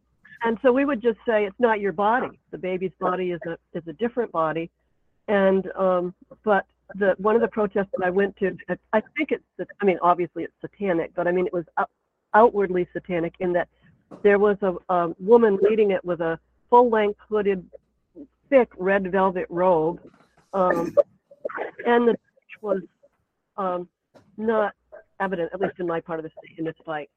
and 0.45 0.59
so 0.63 0.73
we 0.73 0.85
would 0.85 1.03
just 1.03 1.19
say, 1.27 1.45
"It's 1.45 1.61
not 1.61 1.81
your 1.81 1.93
body. 1.93 2.39
The 2.51 2.59
baby's 2.59 2.93
body 3.01 3.31
is 3.31 3.41
a 3.47 3.59
is 3.77 3.87
a 3.87 3.93
different 3.93 4.33
body," 4.33 4.71
and 5.29 5.71
um, 5.77 6.15
but 6.45 6.67
the 6.95 7.15
one 7.19 7.35
of 7.35 7.41
the 7.41 7.49
protests 7.49 7.89
that 7.97 8.05
I 8.05 8.11
went 8.11 8.37
to, 8.39 8.57
I 8.93 9.01
think 9.17 9.33
it's, 9.33 9.71
I 9.81 9.85
mean, 9.85 9.99
obviously 10.03 10.45
it's 10.45 10.53
satanic, 10.61 11.13
but 11.15 11.27
I 11.27 11.33
mean 11.33 11.47
it 11.47 11.53
was 11.53 11.65
out, 11.79 11.91
outwardly 12.35 12.87
satanic 12.93 13.35
in 13.41 13.53
that 13.55 13.69
there 14.23 14.39
was 14.39 14.57
a, 14.63 14.75
a 14.93 15.15
woman 15.19 15.59
leading 15.63 15.91
it 15.91 16.05
with 16.05 16.21
a 16.21 16.39
full 16.69 16.91
length 16.91 17.19
hooded, 17.29 17.65
thick 18.51 18.71
red 18.77 19.11
velvet 19.11 19.47
robe, 19.49 20.01
um, 20.53 20.95
and 21.87 22.09
the 22.09 22.13
church 22.13 22.61
was 22.61 22.83
um, 23.57 23.89
not 24.37 24.75
evident, 25.21 25.51
at 25.55 25.61
least 25.61 25.75
in 25.79 25.87
my 25.87 26.01
part 26.01 26.19
of 26.19 26.25
the 26.25 26.31
state, 26.31 26.59
in 26.59 26.65
this 26.65 26.75
fight. 26.85 27.09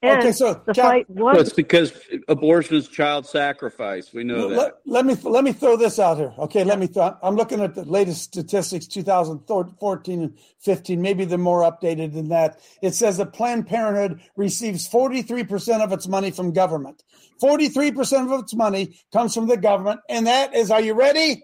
And 0.00 0.20
Okay, 0.20 0.30
so, 0.30 0.62
the 0.64 0.74
Cap- 0.74 0.84
fight 0.84 1.10
was 1.10 1.34
Well, 1.34 1.40
it's 1.40 1.52
because 1.52 1.92
abortion 2.28 2.76
is 2.76 2.86
child 2.86 3.26
sacrifice. 3.26 4.12
We 4.12 4.22
know 4.22 4.48
that. 4.48 4.56
Let, 4.56 4.74
let 4.86 5.06
me 5.06 5.14
let 5.28 5.42
me 5.42 5.52
throw 5.52 5.76
this 5.76 5.98
out 5.98 6.18
here. 6.18 6.32
Okay, 6.38 6.62
let 6.62 6.78
me. 6.78 6.86
Th- 6.86 7.14
I'm 7.20 7.34
looking 7.34 7.60
at 7.60 7.74
the 7.74 7.84
latest 7.84 8.22
statistics, 8.22 8.86
2014 8.86 10.22
and 10.22 10.38
15. 10.60 11.02
Maybe 11.02 11.24
they're 11.24 11.36
more 11.36 11.62
updated 11.62 12.12
than 12.14 12.28
that. 12.28 12.60
It 12.80 12.94
says 12.94 13.16
that 13.16 13.32
Planned 13.32 13.66
Parenthood 13.66 14.20
receives 14.36 14.86
43 14.86 15.42
percent 15.42 15.82
of 15.82 15.90
its 15.92 16.06
money 16.06 16.30
from 16.30 16.52
government. 16.52 17.02
43 17.40 17.90
percent 17.90 18.30
of 18.30 18.40
its 18.40 18.54
money 18.54 18.96
comes 19.12 19.34
from 19.34 19.48
the 19.48 19.56
government, 19.56 20.00
and 20.08 20.28
that 20.28 20.54
is. 20.54 20.70
Are 20.70 20.80
you 20.80 20.94
ready? 20.94 21.42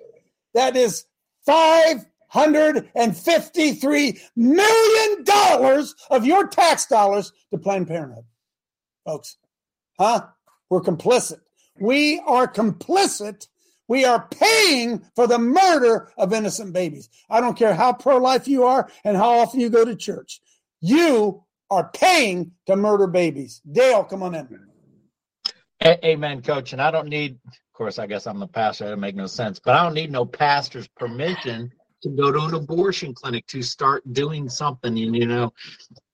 That 0.54 0.76
is 0.76 1.06
five 1.44 2.04
hundred 2.28 2.88
and 2.94 3.16
fifty-three 3.16 4.20
million 4.36 5.24
dollars 5.24 5.94
of 6.10 6.24
your 6.24 6.46
tax 6.46 6.86
dollars 6.86 7.32
to 7.50 7.58
Planned 7.58 7.88
Parenthood, 7.88 8.24
folks. 9.04 9.36
Huh? 9.98 10.26
We're 10.70 10.80
complicit. 10.80 11.40
We 11.78 12.20
are 12.26 12.50
complicit. 12.50 13.48
We 13.86 14.04
are 14.04 14.28
paying 14.30 15.04
for 15.14 15.26
the 15.26 15.38
murder 15.38 16.10
of 16.16 16.32
innocent 16.32 16.72
babies. 16.72 17.08
I 17.28 17.40
don't 17.40 17.58
care 17.58 17.74
how 17.74 17.92
pro 17.92 18.16
life 18.16 18.48
you 18.48 18.64
are 18.64 18.90
and 19.04 19.16
how 19.16 19.30
often 19.38 19.60
you 19.60 19.68
go 19.68 19.84
to 19.84 19.94
church. 19.94 20.40
You 20.80 21.44
are 21.70 21.90
paying 21.92 22.52
to 22.66 22.76
murder 22.76 23.06
babies. 23.06 23.60
Dale, 23.70 24.04
come 24.04 24.22
on 24.22 24.34
in. 24.34 24.48
A- 25.82 26.06
Amen, 26.06 26.42
coach. 26.42 26.72
And 26.72 26.80
I 26.80 26.90
don't 26.90 27.08
need, 27.08 27.38
of 27.46 27.72
course, 27.74 27.98
I 27.98 28.06
guess 28.06 28.26
I'm 28.26 28.38
the 28.38 28.46
pastor. 28.46 28.88
That 28.88 28.96
make 28.96 29.16
no 29.16 29.26
sense, 29.26 29.58
but 29.58 29.74
I 29.74 29.82
don't 29.82 29.94
need 29.94 30.10
no 30.10 30.24
pastor's 30.24 30.88
permission 30.88 31.70
to 32.02 32.10
go 32.10 32.32
to 32.32 32.40
an 32.40 32.54
abortion 32.54 33.14
clinic 33.14 33.46
to 33.48 33.62
start 33.62 34.02
doing 34.12 34.48
something. 34.48 34.96
And, 34.96 35.16
you 35.16 35.26
know, 35.26 35.52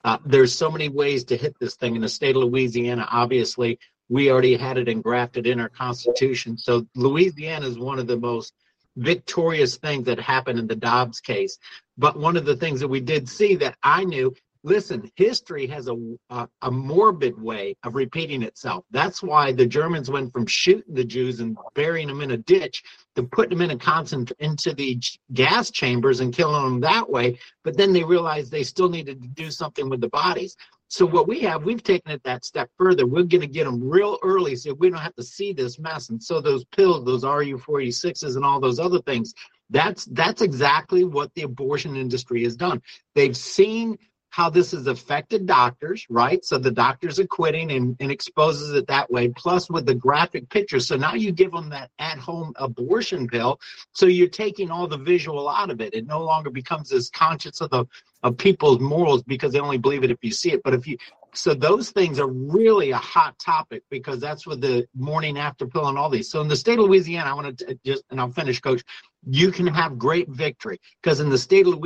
uh, 0.04 0.18
there's 0.24 0.54
so 0.54 0.70
many 0.70 0.88
ways 0.88 1.24
to 1.24 1.36
hit 1.36 1.54
this 1.60 1.76
thing 1.76 1.96
in 1.96 2.02
the 2.02 2.08
state 2.08 2.36
of 2.36 2.42
Louisiana. 2.42 3.06
Obviously, 3.10 3.78
we 4.08 4.30
already 4.30 4.56
had 4.56 4.78
it 4.78 4.88
engrafted 4.88 5.46
in 5.46 5.60
our 5.60 5.68
constitution. 5.68 6.56
So 6.58 6.86
Louisiana 6.94 7.66
is 7.66 7.78
one 7.78 7.98
of 7.98 8.06
the 8.06 8.18
most 8.18 8.54
victorious 8.96 9.76
things 9.76 10.06
that 10.06 10.18
happened 10.18 10.58
in 10.58 10.66
the 10.66 10.76
Dobbs 10.76 11.20
case. 11.20 11.58
But 11.96 12.18
one 12.18 12.36
of 12.36 12.44
the 12.44 12.56
things 12.56 12.80
that 12.80 12.88
we 12.88 13.00
did 13.00 13.28
see 13.28 13.56
that 13.56 13.76
I 13.82 14.04
knew 14.04 14.34
listen, 14.62 15.10
history 15.16 15.66
has 15.66 15.88
a, 15.88 15.96
a, 16.30 16.48
a 16.62 16.70
morbid 16.70 17.40
way 17.40 17.76
of 17.82 17.94
repeating 17.94 18.42
itself. 18.42 18.84
That's 18.90 19.22
why 19.22 19.52
the 19.52 19.66
Germans 19.66 20.10
went 20.10 20.32
from 20.32 20.46
shooting 20.46 20.94
the 20.94 21.04
Jews 21.04 21.40
and 21.40 21.56
burying 21.74 22.08
them 22.08 22.20
in 22.20 22.32
a 22.32 22.36
ditch 22.36 22.82
to 23.16 23.22
putting 23.22 23.58
them 23.58 23.70
in 23.70 23.76
a 23.76 23.78
concent 23.78 24.32
into 24.38 24.74
the 24.74 25.00
gas 25.32 25.70
chambers 25.70 26.20
and 26.20 26.34
killing 26.34 26.62
them 26.62 26.80
that 26.80 27.08
way. 27.08 27.38
But 27.64 27.76
then 27.76 27.92
they 27.92 28.04
realized 28.04 28.50
they 28.50 28.62
still 28.62 28.88
needed 28.88 29.22
to 29.22 29.28
do 29.28 29.50
something 29.50 29.88
with 29.88 30.00
the 30.00 30.08
bodies. 30.08 30.56
So 30.88 31.06
what 31.06 31.28
we 31.28 31.40
have, 31.42 31.64
we've 31.64 31.82
taken 31.82 32.10
it 32.10 32.22
that 32.24 32.44
step 32.44 32.68
further. 32.76 33.06
We're 33.06 33.22
going 33.22 33.42
to 33.42 33.46
get 33.46 33.64
them 33.64 33.88
real 33.88 34.18
early 34.24 34.56
so 34.56 34.74
we 34.74 34.90
don't 34.90 34.98
have 34.98 35.14
to 35.14 35.22
see 35.22 35.52
this 35.52 35.78
mess. 35.78 36.08
And 36.08 36.20
so 36.20 36.40
those 36.40 36.64
pills, 36.64 37.04
those 37.04 37.22
RU46s 37.22 38.34
and 38.34 38.44
all 38.44 38.58
those 38.58 38.80
other 38.80 39.00
things, 39.02 39.32
that's 39.70 40.04
that's 40.06 40.42
exactly 40.42 41.04
what 41.04 41.32
the 41.34 41.42
abortion 41.42 41.94
industry 41.94 42.42
has 42.42 42.56
done. 42.56 42.82
They've 43.14 43.36
seen 43.36 43.98
how 44.30 44.48
this 44.48 44.70
has 44.70 44.86
affected 44.86 45.46
doctors, 45.46 46.06
right? 46.08 46.44
So 46.44 46.56
the 46.58 46.70
doctors 46.70 47.18
are 47.18 47.26
quitting 47.26 47.72
and, 47.72 47.96
and 48.00 48.10
exposes 48.10 48.72
it 48.72 48.86
that 48.86 49.10
way, 49.10 49.28
plus 49.28 49.68
with 49.68 49.86
the 49.86 49.94
graphic 49.94 50.48
pictures. 50.48 50.86
So 50.86 50.96
now 50.96 51.14
you 51.14 51.32
give 51.32 51.52
them 51.52 51.68
that 51.70 51.90
at 51.98 52.18
home 52.18 52.52
abortion 52.56 53.28
pill. 53.28 53.60
So 53.92 54.06
you're 54.06 54.28
taking 54.28 54.70
all 54.70 54.86
the 54.86 54.98
visual 54.98 55.48
out 55.48 55.70
of 55.70 55.80
it. 55.80 55.94
It 55.94 56.06
no 56.06 56.24
longer 56.24 56.50
becomes 56.50 56.90
this 56.90 57.10
conscious 57.10 57.60
of 57.60 57.70
the 57.70 57.86
of 58.22 58.36
people's 58.36 58.80
morals 58.80 59.22
because 59.22 59.52
they 59.52 59.60
only 59.60 59.78
believe 59.78 60.04
it 60.04 60.10
if 60.10 60.18
you 60.22 60.30
see 60.30 60.52
it. 60.52 60.62
But 60.62 60.74
if 60.74 60.86
you 60.86 60.98
so 61.32 61.54
those 61.54 61.90
things 61.90 62.18
are 62.18 62.26
really 62.28 62.90
a 62.90 62.96
hot 62.96 63.38
topic 63.38 63.82
because 63.88 64.20
that's 64.20 64.46
what 64.46 64.60
the 64.60 64.86
morning 64.96 65.38
after 65.38 65.66
pill 65.66 65.88
and 65.88 65.96
all 65.96 66.10
these. 66.10 66.30
So 66.30 66.40
in 66.40 66.48
the 66.48 66.56
state 66.56 66.78
of 66.78 66.86
Louisiana, 66.86 67.30
I 67.30 67.34
want 67.34 67.58
to 67.58 67.78
just 67.84 68.04
and 68.10 68.20
I'll 68.20 68.30
finish, 68.30 68.60
Coach. 68.60 68.82
You 69.28 69.52
can 69.52 69.66
have 69.66 69.98
great 69.98 70.28
victory 70.28 70.80
because 71.02 71.20
in 71.20 71.28
the 71.28 71.38
state 71.38 71.66
of 71.66 71.78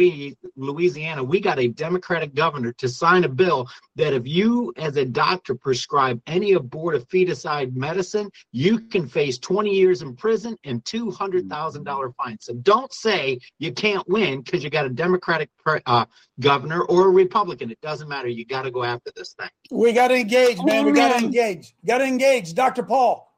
Louisiana, 0.57 1.25
we 1.25 1.41
got 1.41 1.59
a 1.59 1.69
Democratic 1.69 2.35
governor 2.35 2.73
to 2.75 2.89
sign 2.89 3.25
a 3.25 3.29
bill 3.29 3.69
that 3.97 4.13
if 4.13 4.27
you, 4.27 4.73
as 4.77 4.97
a 4.97 5.05
doctor, 5.05 5.55
prescribe 5.55 6.21
any 6.27 6.53
abortive 6.53 7.09
feticide 7.09 7.75
medicine, 7.75 8.31
you 8.53 8.79
can 8.79 9.09
face 9.09 9.39
20 9.39 9.71
years 9.71 10.03
in 10.03 10.15
prison 10.15 10.57
and 10.65 10.85
$200,000 10.85 12.15
fine. 12.17 12.39
So 12.41 12.55
don't 12.55 12.93
say 12.93 13.41
you 13.59 13.73
can't 13.73 14.09
win 14.09 14.43
because 14.43 14.63
you 14.63 14.71
got 14.71 14.87
a 14.87 14.91
Democratic 14.91 15.51
uh, 15.87 16.07
governor 16.41 16.83
or 16.83 17.09
a 17.09 17.11
Republican. 17.11 17.71
It 17.71 17.81
doesn't 17.81 18.09
matter. 18.09 18.29
You 18.29 18.47
got 18.47 18.63
to 18.63 18.71
go 18.71 18.85
after 18.85 19.11
this 19.17 19.35
thing. 19.35 19.51
We 19.71 19.93
got 19.93 20.09
to 20.09 20.15
engage, 20.15 20.63
man. 20.63 20.85
We 20.85 20.93
got 20.93 21.19
to 21.19 21.25
engage. 21.25 21.75
Got 21.85 21.99
to 21.99 22.05
engage. 22.05 22.55
Dr. 22.55 22.85
Paul. 22.85 23.34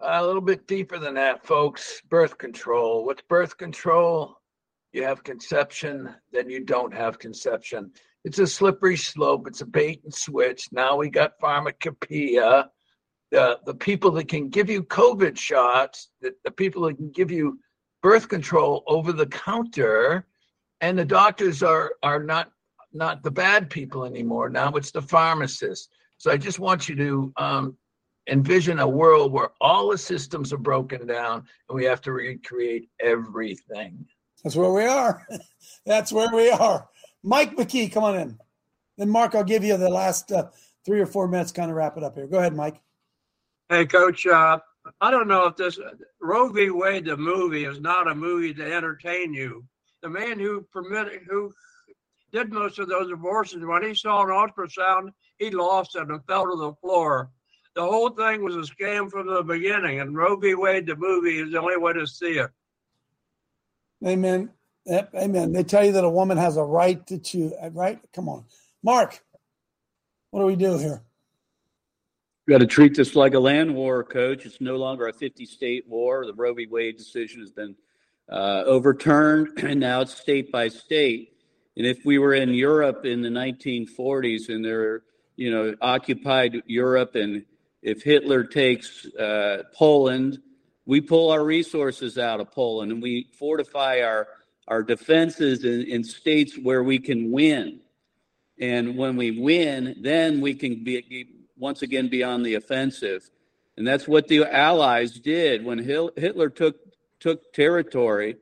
A 0.00 0.24
little 0.24 0.42
bit 0.42 0.66
deeper 0.66 0.98
than 0.98 1.14
that, 1.14 1.46
folks. 1.46 2.02
Birth 2.08 2.36
control. 2.36 3.04
What's 3.06 3.22
birth 3.22 3.56
control? 3.56 4.36
You 4.92 5.04
have 5.04 5.24
conception, 5.24 6.14
then 6.32 6.48
you 6.48 6.64
don't 6.64 6.94
have 6.94 7.18
conception. 7.18 7.92
It's 8.24 8.38
a 8.38 8.46
slippery 8.46 8.96
slope. 8.96 9.46
It's 9.46 9.60
a 9.60 9.66
bait 9.66 10.02
and 10.04 10.12
switch. 10.12 10.68
Now 10.72 10.96
we 10.96 11.10
got 11.10 11.38
pharmacopoeia. 11.40 12.70
The, 13.30 13.58
the 13.66 13.74
people 13.74 14.10
that 14.12 14.28
can 14.28 14.48
give 14.48 14.70
you 14.70 14.82
COVID 14.84 15.38
shots, 15.38 16.08
the, 16.20 16.34
the 16.44 16.50
people 16.50 16.82
that 16.82 16.96
can 16.96 17.10
give 17.10 17.30
you 17.30 17.58
birth 18.02 18.28
control 18.28 18.84
over 18.86 19.12
the 19.12 19.26
counter, 19.26 20.26
and 20.80 20.98
the 20.98 21.04
doctors 21.04 21.62
are 21.62 21.92
are 22.02 22.22
not 22.22 22.50
not 22.92 23.22
the 23.22 23.30
bad 23.30 23.68
people 23.68 24.04
anymore. 24.04 24.48
Now 24.48 24.70
it's 24.72 24.92
the 24.92 25.02
pharmacists. 25.02 25.88
So 26.18 26.30
I 26.30 26.36
just 26.36 26.58
want 26.58 26.88
you 26.88 26.96
to 26.96 27.32
um, 27.36 27.76
envision 28.28 28.80
a 28.80 28.88
world 28.88 29.32
where 29.32 29.50
all 29.60 29.90
the 29.90 29.98
systems 29.98 30.52
are 30.52 30.58
broken 30.58 31.06
down 31.06 31.46
and 31.68 31.76
we 31.76 31.84
have 31.84 32.00
to 32.02 32.12
recreate 32.12 32.88
everything. 33.00 34.06
That's 34.42 34.56
where 34.56 34.72
we 34.72 34.84
are. 34.84 35.26
That's 35.86 36.12
where 36.12 36.32
we 36.34 36.50
are. 36.50 36.88
Mike 37.22 37.56
McKee, 37.56 37.92
come 37.92 38.04
on 38.04 38.18
in. 38.18 38.38
Then, 38.98 39.10
Mark, 39.10 39.34
I'll 39.34 39.44
give 39.44 39.64
you 39.64 39.76
the 39.76 39.88
last 39.88 40.32
uh, 40.32 40.48
three 40.84 41.00
or 41.00 41.06
four 41.06 41.28
minutes, 41.28 41.52
kind 41.52 41.70
of 41.70 41.76
wrap 41.76 41.96
it 41.96 42.04
up 42.04 42.14
here. 42.14 42.26
Go 42.26 42.38
ahead, 42.38 42.54
Mike. 42.54 42.80
Hey, 43.68 43.84
Coach. 43.84 44.26
Uh, 44.26 44.58
I 45.00 45.10
don't 45.10 45.28
know 45.28 45.46
if 45.46 45.56
this 45.56 45.78
Roe 46.20 46.48
v. 46.48 46.70
Wade, 46.70 47.06
the 47.06 47.16
movie, 47.16 47.64
is 47.64 47.80
not 47.80 48.08
a 48.08 48.14
movie 48.14 48.54
to 48.54 48.74
entertain 48.74 49.34
you. 49.34 49.64
The 50.02 50.08
man 50.08 50.38
who 50.38 50.62
permitted, 50.72 51.22
who 51.28 51.52
did 52.32 52.52
most 52.52 52.78
of 52.78 52.88
those 52.88 53.10
abortions, 53.10 53.64
when 53.64 53.82
he 53.82 53.94
saw 53.94 54.22
an 54.22 54.28
ultrasound, 54.28 55.10
he 55.38 55.50
lost 55.50 55.96
it 55.96 56.08
and 56.08 56.24
fell 56.26 56.44
to 56.44 56.56
the 56.56 56.74
floor 56.74 57.30
the 57.76 57.82
whole 57.82 58.08
thing 58.08 58.42
was 58.42 58.56
a 58.56 58.60
scam 58.60 59.10
from 59.10 59.26
the 59.26 59.42
beginning, 59.42 60.00
and 60.00 60.16
Roe 60.16 60.34
v. 60.34 60.54
Wade, 60.54 60.86
the 60.86 60.96
movie, 60.96 61.40
is 61.40 61.52
the 61.52 61.60
only 61.60 61.76
way 61.76 61.92
to 61.92 62.06
see 62.06 62.38
it. 62.38 62.50
Amen. 64.04 64.50
Yep, 64.86 65.14
Amen. 65.14 65.52
They 65.52 65.62
tell 65.62 65.84
you 65.84 65.92
that 65.92 66.04
a 66.04 66.08
woman 66.08 66.38
has 66.38 66.56
a 66.56 66.62
right 66.62 67.06
to 67.08 67.18
choose, 67.18 67.52
right? 67.72 68.00
Come 68.14 68.28
on. 68.28 68.44
Mark, 68.82 69.22
what 70.30 70.40
do 70.40 70.46
we 70.46 70.56
do 70.56 70.78
here? 70.78 71.02
We 72.46 72.52
got 72.52 72.60
to 72.60 72.66
treat 72.66 72.94
this 72.94 73.14
like 73.14 73.34
a 73.34 73.40
land 73.40 73.74
war, 73.74 74.02
coach. 74.04 74.46
It's 74.46 74.60
no 74.60 74.76
longer 74.76 75.08
a 75.08 75.12
50 75.12 75.44
state 75.44 75.86
war. 75.86 76.24
The 76.24 76.32
Roe 76.32 76.54
v. 76.54 76.66
Wade 76.70 76.96
decision 76.96 77.40
has 77.40 77.50
been 77.50 77.74
uh, 78.30 78.62
overturned, 78.64 79.58
and 79.62 79.80
now 79.80 80.00
it's 80.00 80.14
state 80.14 80.50
by 80.50 80.68
state. 80.68 81.34
And 81.76 81.84
if 81.84 82.06
we 82.06 82.18
were 82.18 82.32
in 82.32 82.54
Europe 82.54 83.04
in 83.04 83.20
the 83.20 83.28
1940s 83.28 84.48
and 84.48 84.64
they're, 84.64 85.02
you 85.36 85.50
know, 85.50 85.74
occupied 85.82 86.62
Europe 86.66 87.16
and 87.16 87.44
if 87.82 88.02
Hitler 88.02 88.44
takes 88.44 89.06
uh, 89.06 89.64
Poland, 89.74 90.40
we 90.86 91.00
pull 91.00 91.30
our 91.30 91.44
resources 91.44 92.18
out 92.18 92.40
of 92.40 92.50
Poland 92.50 92.92
and 92.92 93.02
we 93.02 93.28
fortify 93.38 94.00
our 94.00 94.28
our 94.68 94.82
defenses 94.82 95.64
in, 95.64 95.82
in 95.82 96.02
states 96.02 96.58
where 96.60 96.82
we 96.82 96.98
can 96.98 97.30
win. 97.30 97.80
And 98.58 98.96
when 98.96 99.16
we 99.16 99.38
win, 99.40 99.96
then 100.00 100.40
we 100.40 100.54
can 100.54 100.82
be 100.82 101.28
once 101.56 101.82
again 101.82 102.08
be 102.08 102.22
on 102.22 102.42
the 102.42 102.54
offensive. 102.54 103.30
And 103.76 103.86
that's 103.86 104.08
what 104.08 104.28
the 104.28 104.44
Allies 104.44 105.12
did 105.20 105.64
when 105.64 105.78
Hitler 105.78 106.48
took 106.48 106.76
took 107.20 107.52
territory 107.52 108.36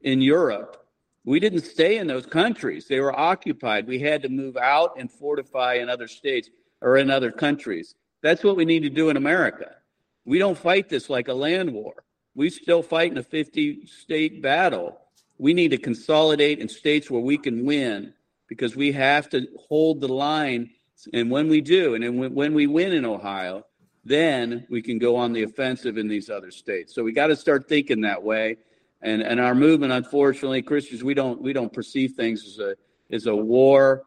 in 0.00 0.20
Europe. 0.20 0.84
We 1.24 1.40
didn't 1.40 1.60
stay 1.60 1.98
in 1.98 2.06
those 2.06 2.26
countries; 2.26 2.86
they 2.88 3.00
were 3.00 3.18
occupied. 3.18 3.86
We 3.86 3.98
had 3.98 4.22
to 4.22 4.28
move 4.28 4.56
out 4.56 4.98
and 4.98 5.10
fortify 5.10 5.74
in 5.74 5.90
other 5.90 6.08
states 6.08 6.48
or 6.80 6.96
in 6.96 7.10
other 7.10 7.30
countries. 7.30 7.94
That's 8.22 8.42
what 8.42 8.56
we 8.56 8.64
need 8.64 8.82
to 8.82 8.90
do 8.90 9.10
in 9.10 9.16
America. 9.16 9.76
We 10.24 10.38
don't 10.38 10.58
fight 10.58 10.88
this 10.88 11.08
like 11.08 11.28
a 11.28 11.34
land 11.34 11.72
war. 11.72 12.04
We 12.34 12.50
still 12.50 12.82
fight 12.82 13.10
in 13.10 13.18
a 13.18 13.22
50 13.22 13.86
state 13.86 14.42
battle. 14.42 14.98
We 15.38 15.54
need 15.54 15.70
to 15.70 15.78
consolidate 15.78 16.58
in 16.58 16.68
states 16.68 17.10
where 17.10 17.20
we 17.20 17.38
can 17.38 17.64
win 17.64 18.12
because 18.48 18.76
we 18.76 18.92
have 18.92 19.28
to 19.30 19.46
hold 19.68 20.00
the 20.00 20.08
line. 20.08 20.70
And 21.12 21.30
when 21.30 21.48
we 21.48 21.60
do, 21.60 21.94
and 21.94 22.34
when 22.34 22.54
we 22.54 22.66
win 22.66 22.92
in 22.92 23.04
Ohio, 23.04 23.64
then 24.04 24.66
we 24.70 24.82
can 24.82 24.98
go 24.98 25.16
on 25.16 25.32
the 25.32 25.42
offensive 25.42 25.98
in 25.98 26.08
these 26.08 26.30
other 26.30 26.50
states. 26.50 26.94
So 26.94 27.04
we 27.04 27.12
got 27.12 27.28
to 27.28 27.36
start 27.36 27.68
thinking 27.68 28.00
that 28.02 28.22
way. 28.22 28.56
And 29.00 29.22
and 29.22 29.38
our 29.38 29.54
movement, 29.54 29.92
unfortunately, 29.92 30.62
Christians, 30.62 31.04
we 31.04 31.14
don't 31.14 31.40
we 31.40 31.52
don't 31.52 31.72
perceive 31.72 32.12
things 32.12 32.44
as 32.44 32.58
a 32.58 32.74
as 33.14 33.26
a 33.26 33.36
war 33.36 34.04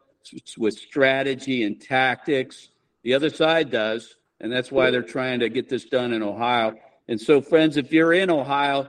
with 0.58 0.74
strategy 0.74 1.64
and 1.64 1.80
tactics. 1.80 2.68
The 3.02 3.14
other 3.14 3.30
side 3.30 3.70
does, 3.70 4.16
and 4.40 4.52
that's 4.52 4.70
why 4.70 4.90
they're 4.90 5.02
trying 5.02 5.40
to 5.40 5.48
get 5.48 5.68
this 5.68 5.84
done 5.84 6.12
in 6.12 6.22
Ohio. 6.22 6.76
And 7.08 7.20
so, 7.20 7.40
friends, 7.40 7.76
if 7.76 7.92
you're 7.92 8.12
in 8.12 8.30
Ohio, 8.30 8.88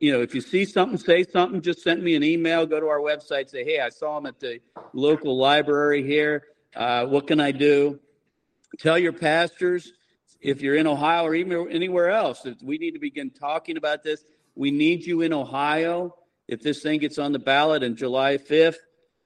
you 0.00 0.12
know, 0.12 0.20
if 0.20 0.34
you 0.34 0.40
see 0.40 0.64
something, 0.64 0.98
say 0.98 1.24
something. 1.24 1.60
Just 1.60 1.82
send 1.82 2.02
me 2.02 2.14
an 2.14 2.22
email. 2.22 2.66
Go 2.66 2.80
to 2.80 2.86
our 2.86 2.98
website. 2.98 3.50
Say, 3.50 3.64
hey, 3.64 3.80
I 3.80 3.88
saw 3.88 4.18
him 4.18 4.26
at 4.26 4.40
the 4.40 4.60
local 4.92 5.36
library 5.36 6.02
here. 6.02 6.44
Uh, 6.74 7.06
what 7.06 7.26
can 7.26 7.40
I 7.40 7.52
do? 7.52 8.00
Tell 8.78 8.98
your 8.98 9.12
pastors 9.12 9.92
if 10.40 10.62
you're 10.62 10.76
in 10.76 10.86
Ohio 10.86 11.24
or 11.24 11.34
even 11.34 11.70
anywhere 11.70 12.10
else. 12.10 12.46
We 12.62 12.78
need 12.78 12.92
to 12.92 12.98
begin 12.98 13.30
talking 13.30 13.76
about 13.76 14.02
this. 14.02 14.24
We 14.54 14.70
need 14.70 15.04
you 15.06 15.22
in 15.22 15.32
Ohio. 15.32 16.14
If 16.48 16.62
this 16.62 16.82
thing 16.82 17.00
gets 17.00 17.18
on 17.18 17.32
the 17.32 17.38
ballot 17.38 17.82
in 17.82 17.96
July 17.96 18.38
5th, 18.38 18.76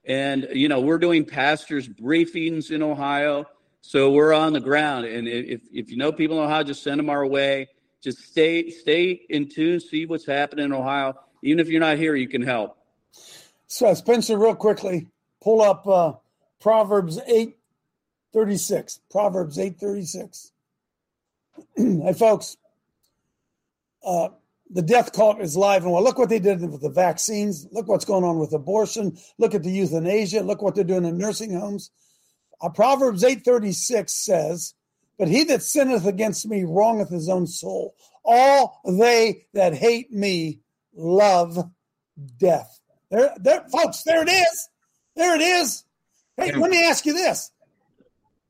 and 0.05 0.49
you 0.53 0.69
know, 0.69 0.81
we're 0.81 0.99
doing 0.99 1.25
pastors 1.25 1.89
briefings 1.89 2.71
in 2.71 2.83
Ohio. 2.83 3.47
So 3.87 4.11
we're 4.11 4.33
on 4.33 4.53
the 4.53 4.59
ground, 4.59 5.05
and 5.05 5.29
if 5.29 5.61
if 5.73 5.93
you 5.93 5.97
know 5.97 6.11
people 6.11 6.39
in 6.39 6.45
Ohio, 6.45 6.65
just 6.65 6.83
send 6.83 6.99
them 6.99 7.09
our 7.09 7.25
way. 7.25 7.69
Just 8.03 8.19
stay 8.19 8.69
stay 8.69 9.13
in 9.31 9.49
tune, 9.49 9.79
see 9.79 10.07
what's 10.07 10.27
happening 10.27 10.65
in 10.65 10.73
Ohio. 10.73 11.15
Even 11.45 11.61
if 11.61 11.69
you're 11.69 11.81
not 11.81 11.97
here, 11.97 12.17
you 12.17 12.27
can 12.27 12.43
help. 12.43 12.77
So 13.69 13.95
Spencer, 13.95 14.37
real 14.37 14.57
quickly, 14.57 15.07
pull 15.41 15.63
up 15.63 15.87
uh, 15.87 16.15
Proverbs 16.61 17.21
eight 17.29 17.59
thirty 18.33 18.57
six. 18.57 18.99
Proverbs 19.09 19.57
eight 19.57 19.79
thirty 19.79 20.05
six. 20.05 20.51
hey, 21.77 22.13
folks. 22.13 22.57
Uh, 24.05 24.31
the 24.69 24.83
death 24.83 25.13
cult 25.13 25.41
is 25.41 25.57
live 25.57 25.85
and 25.85 25.93
well. 25.93 26.03
Look 26.03 26.19
what 26.19 26.29
they 26.29 26.41
did 26.41 26.61
with 26.61 26.83
the 26.83 26.91
vaccines. 26.91 27.69
Look 27.71 27.87
what's 27.87 28.05
going 28.05 28.25
on 28.25 28.41
with 28.41 28.53
abortion. 28.53 29.17
Look 29.39 29.55
at 29.55 29.63
the 29.63 29.71
euthanasia. 29.71 30.43
Look 30.43 30.61
what 30.61 30.75
they're 30.75 30.83
doing 30.83 31.05
in 31.05 31.19
nursing 31.19 31.55
homes. 31.55 31.93
Uh, 32.61 32.71
Proverbs 32.71 33.23
8:36 33.23 34.13
says, 34.13 34.75
"But 35.19 35.29
he 35.29 35.45
that 35.45 35.63
sinneth 35.63 36.07
against 36.07 36.47
me 36.47 36.65
wrongeth 36.65 37.11
his 37.11 37.29
own 37.29 37.47
soul. 37.47 37.95
All 38.25 38.81
they 38.85 39.47
that 39.53 39.75
hate 39.75 40.13
me 40.13 40.61
love 40.95 41.71
death." 42.39 42.81
There, 43.11 43.35
there, 43.39 43.67
folks. 43.69 44.03
There 44.03 44.23
it 44.23 44.31
is. 44.31 44.69
There 45.15 45.35
it 45.35 45.43
is. 45.43 45.85
Hey, 46.37 46.53
let 46.53 46.71
me 46.71 46.83
ask 46.85 47.05
you 47.07 47.13
this: 47.13 47.51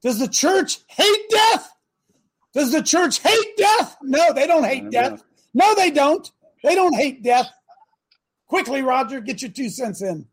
Does 0.02 0.18
the 0.18 0.28
church 0.28 0.78
hate 0.88 1.30
death? 1.30 1.72
Does 2.54 2.72
the 2.72 2.82
church 2.82 3.18
hate 3.18 3.56
death? 3.56 3.96
No, 4.02 4.32
they 4.32 4.46
don't 4.46 4.64
hate 4.64 4.90
death. 4.90 5.22
No, 5.52 5.74
they 5.74 5.90
don't. 5.90 6.30
They 6.62 6.74
don't 6.74 6.94
hate 6.94 7.22
death. 7.22 7.50
Quickly, 8.46 8.82
Roger, 8.82 9.20
get 9.20 9.42
your 9.42 9.50
two 9.50 9.68
cents 9.68 10.00
in. 10.00 10.26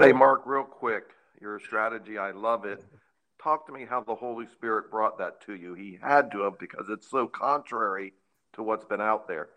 Hey, 0.00 0.12
Mark, 0.12 0.42
real 0.44 0.64
quick 0.64 1.04
your 1.40 1.60
strategy. 1.60 2.18
I 2.18 2.30
love 2.32 2.64
it. 2.64 2.84
Talk 3.42 3.66
to 3.66 3.72
me 3.72 3.86
how 3.88 4.02
the 4.02 4.14
Holy 4.14 4.46
Spirit 4.46 4.90
brought 4.90 5.18
that 5.18 5.40
to 5.46 5.54
you. 5.54 5.74
He 5.74 5.98
had 6.02 6.30
to 6.32 6.42
have 6.42 6.58
because 6.58 6.88
it's 6.88 7.10
so 7.10 7.26
contrary 7.26 8.12
to 8.54 8.62
what's 8.62 8.84
been 8.84 9.00
out 9.00 9.28
there. 9.28 9.48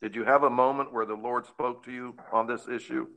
Did 0.00 0.14
you 0.14 0.24
have 0.24 0.44
a 0.44 0.50
moment 0.50 0.92
where 0.92 1.06
the 1.06 1.14
Lord 1.14 1.46
spoke 1.46 1.84
to 1.84 1.92
you 1.92 2.14
on 2.32 2.46
this 2.46 2.68
issue? 2.68 3.08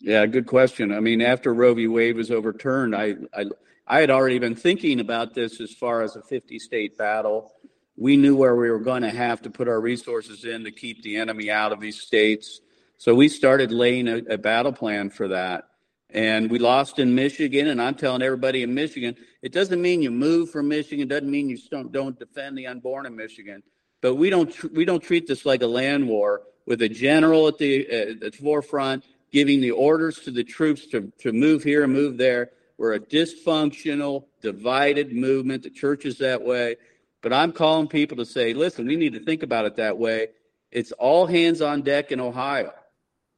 Yeah, 0.00 0.24
good 0.26 0.46
question. 0.46 0.92
I 0.92 1.00
mean, 1.00 1.20
after 1.20 1.52
Roe 1.52 1.74
v. 1.74 1.88
Wade 1.88 2.14
was 2.14 2.30
overturned, 2.30 2.94
I, 2.94 3.16
I 3.36 3.46
I 3.90 4.00
had 4.00 4.10
already 4.10 4.38
been 4.38 4.54
thinking 4.54 5.00
about 5.00 5.32
this 5.32 5.62
as 5.62 5.72
far 5.72 6.02
as 6.02 6.14
a 6.14 6.20
50 6.20 6.58
state 6.58 6.98
battle. 6.98 7.54
We 7.96 8.18
knew 8.18 8.36
where 8.36 8.54
we 8.54 8.70
were 8.70 8.78
going 8.78 9.02
to 9.02 9.10
have 9.10 9.40
to 9.42 9.50
put 9.50 9.66
our 9.66 9.80
resources 9.80 10.44
in 10.44 10.62
to 10.64 10.70
keep 10.70 11.02
the 11.02 11.16
enemy 11.16 11.50
out 11.50 11.72
of 11.72 11.80
these 11.80 11.98
states. 11.98 12.60
So 12.98 13.14
we 13.14 13.30
started 13.30 13.72
laying 13.72 14.06
a, 14.06 14.16
a 14.28 14.38
battle 14.38 14.74
plan 14.74 15.08
for 15.08 15.28
that. 15.28 15.68
And 16.10 16.50
we 16.50 16.58
lost 16.58 16.98
in 16.98 17.14
Michigan. 17.14 17.68
And 17.68 17.82
I'm 17.82 17.94
telling 17.94 18.22
everybody 18.22 18.62
in 18.62 18.74
Michigan, 18.74 19.16
it 19.42 19.52
doesn't 19.52 19.80
mean 19.80 20.02
you 20.02 20.10
move 20.10 20.50
from 20.50 20.68
Michigan, 20.68 21.02
it 21.02 21.08
doesn't 21.08 21.30
mean 21.30 21.48
you 21.48 21.58
don't, 21.70 21.92
don't 21.92 22.18
defend 22.18 22.56
the 22.56 22.66
unborn 22.66 23.06
in 23.06 23.14
Michigan. 23.14 23.62
But 24.00 24.14
we 24.14 24.30
don't 24.30 24.52
tr- 24.52 24.68
we 24.72 24.84
don't 24.84 25.02
treat 25.02 25.26
this 25.26 25.44
like 25.44 25.62
a 25.62 25.66
land 25.66 26.08
war 26.08 26.42
with 26.66 26.82
a 26.82 26.88
general 26.88 27.48
at 27.48 27.58
the, 27.58 27.86
uh, 27.86 28.14
the 28.20 28.30
forefront 28.30 29.04
giving 29.30 29.60
the 29.60 29.70
orders 29.70 30.20
to 30.20 30.30
the 30.30 30.44
troops 30.44 30.86
to, 30.86 31.12
to 31.18 31.32
move 31.32 31.62
here 31.62 31.84
and 31.84 31.92
move 31.92 32.16
there. 32.16 32.50
We're 32.78 32.94
a 32.94 33.00
dysfunctional, 33.00 34.24
divided 34.40 35.12
movement. 35.12 35.64
The 35.64 35.70
church 35.70 36.04
is 36.04 36.18
that 36.18 36.42
way. 36.42 36.76
But 37.22 37.32
I'm 37.32 37.52
calling 37.52 37.88
people 37.88 38.16
to 38.18 38.24
say, 38.24 38.54
listen, 38.54 38.86
we 38.86 38.96
need 38.96 39.12
to 39.14 39.20
think 39.20 39.42
about 39.42 39.64
it 39.64 39.76
that 39.76 39.98
way. 39.98 40.28
It's 40.70 40.92
all 40.92 41.26
hands 41.26 41.60
on 41.60 41.82
deck 41.82 42.12
in 42.12 42.20
Ohio. 42.20 42.72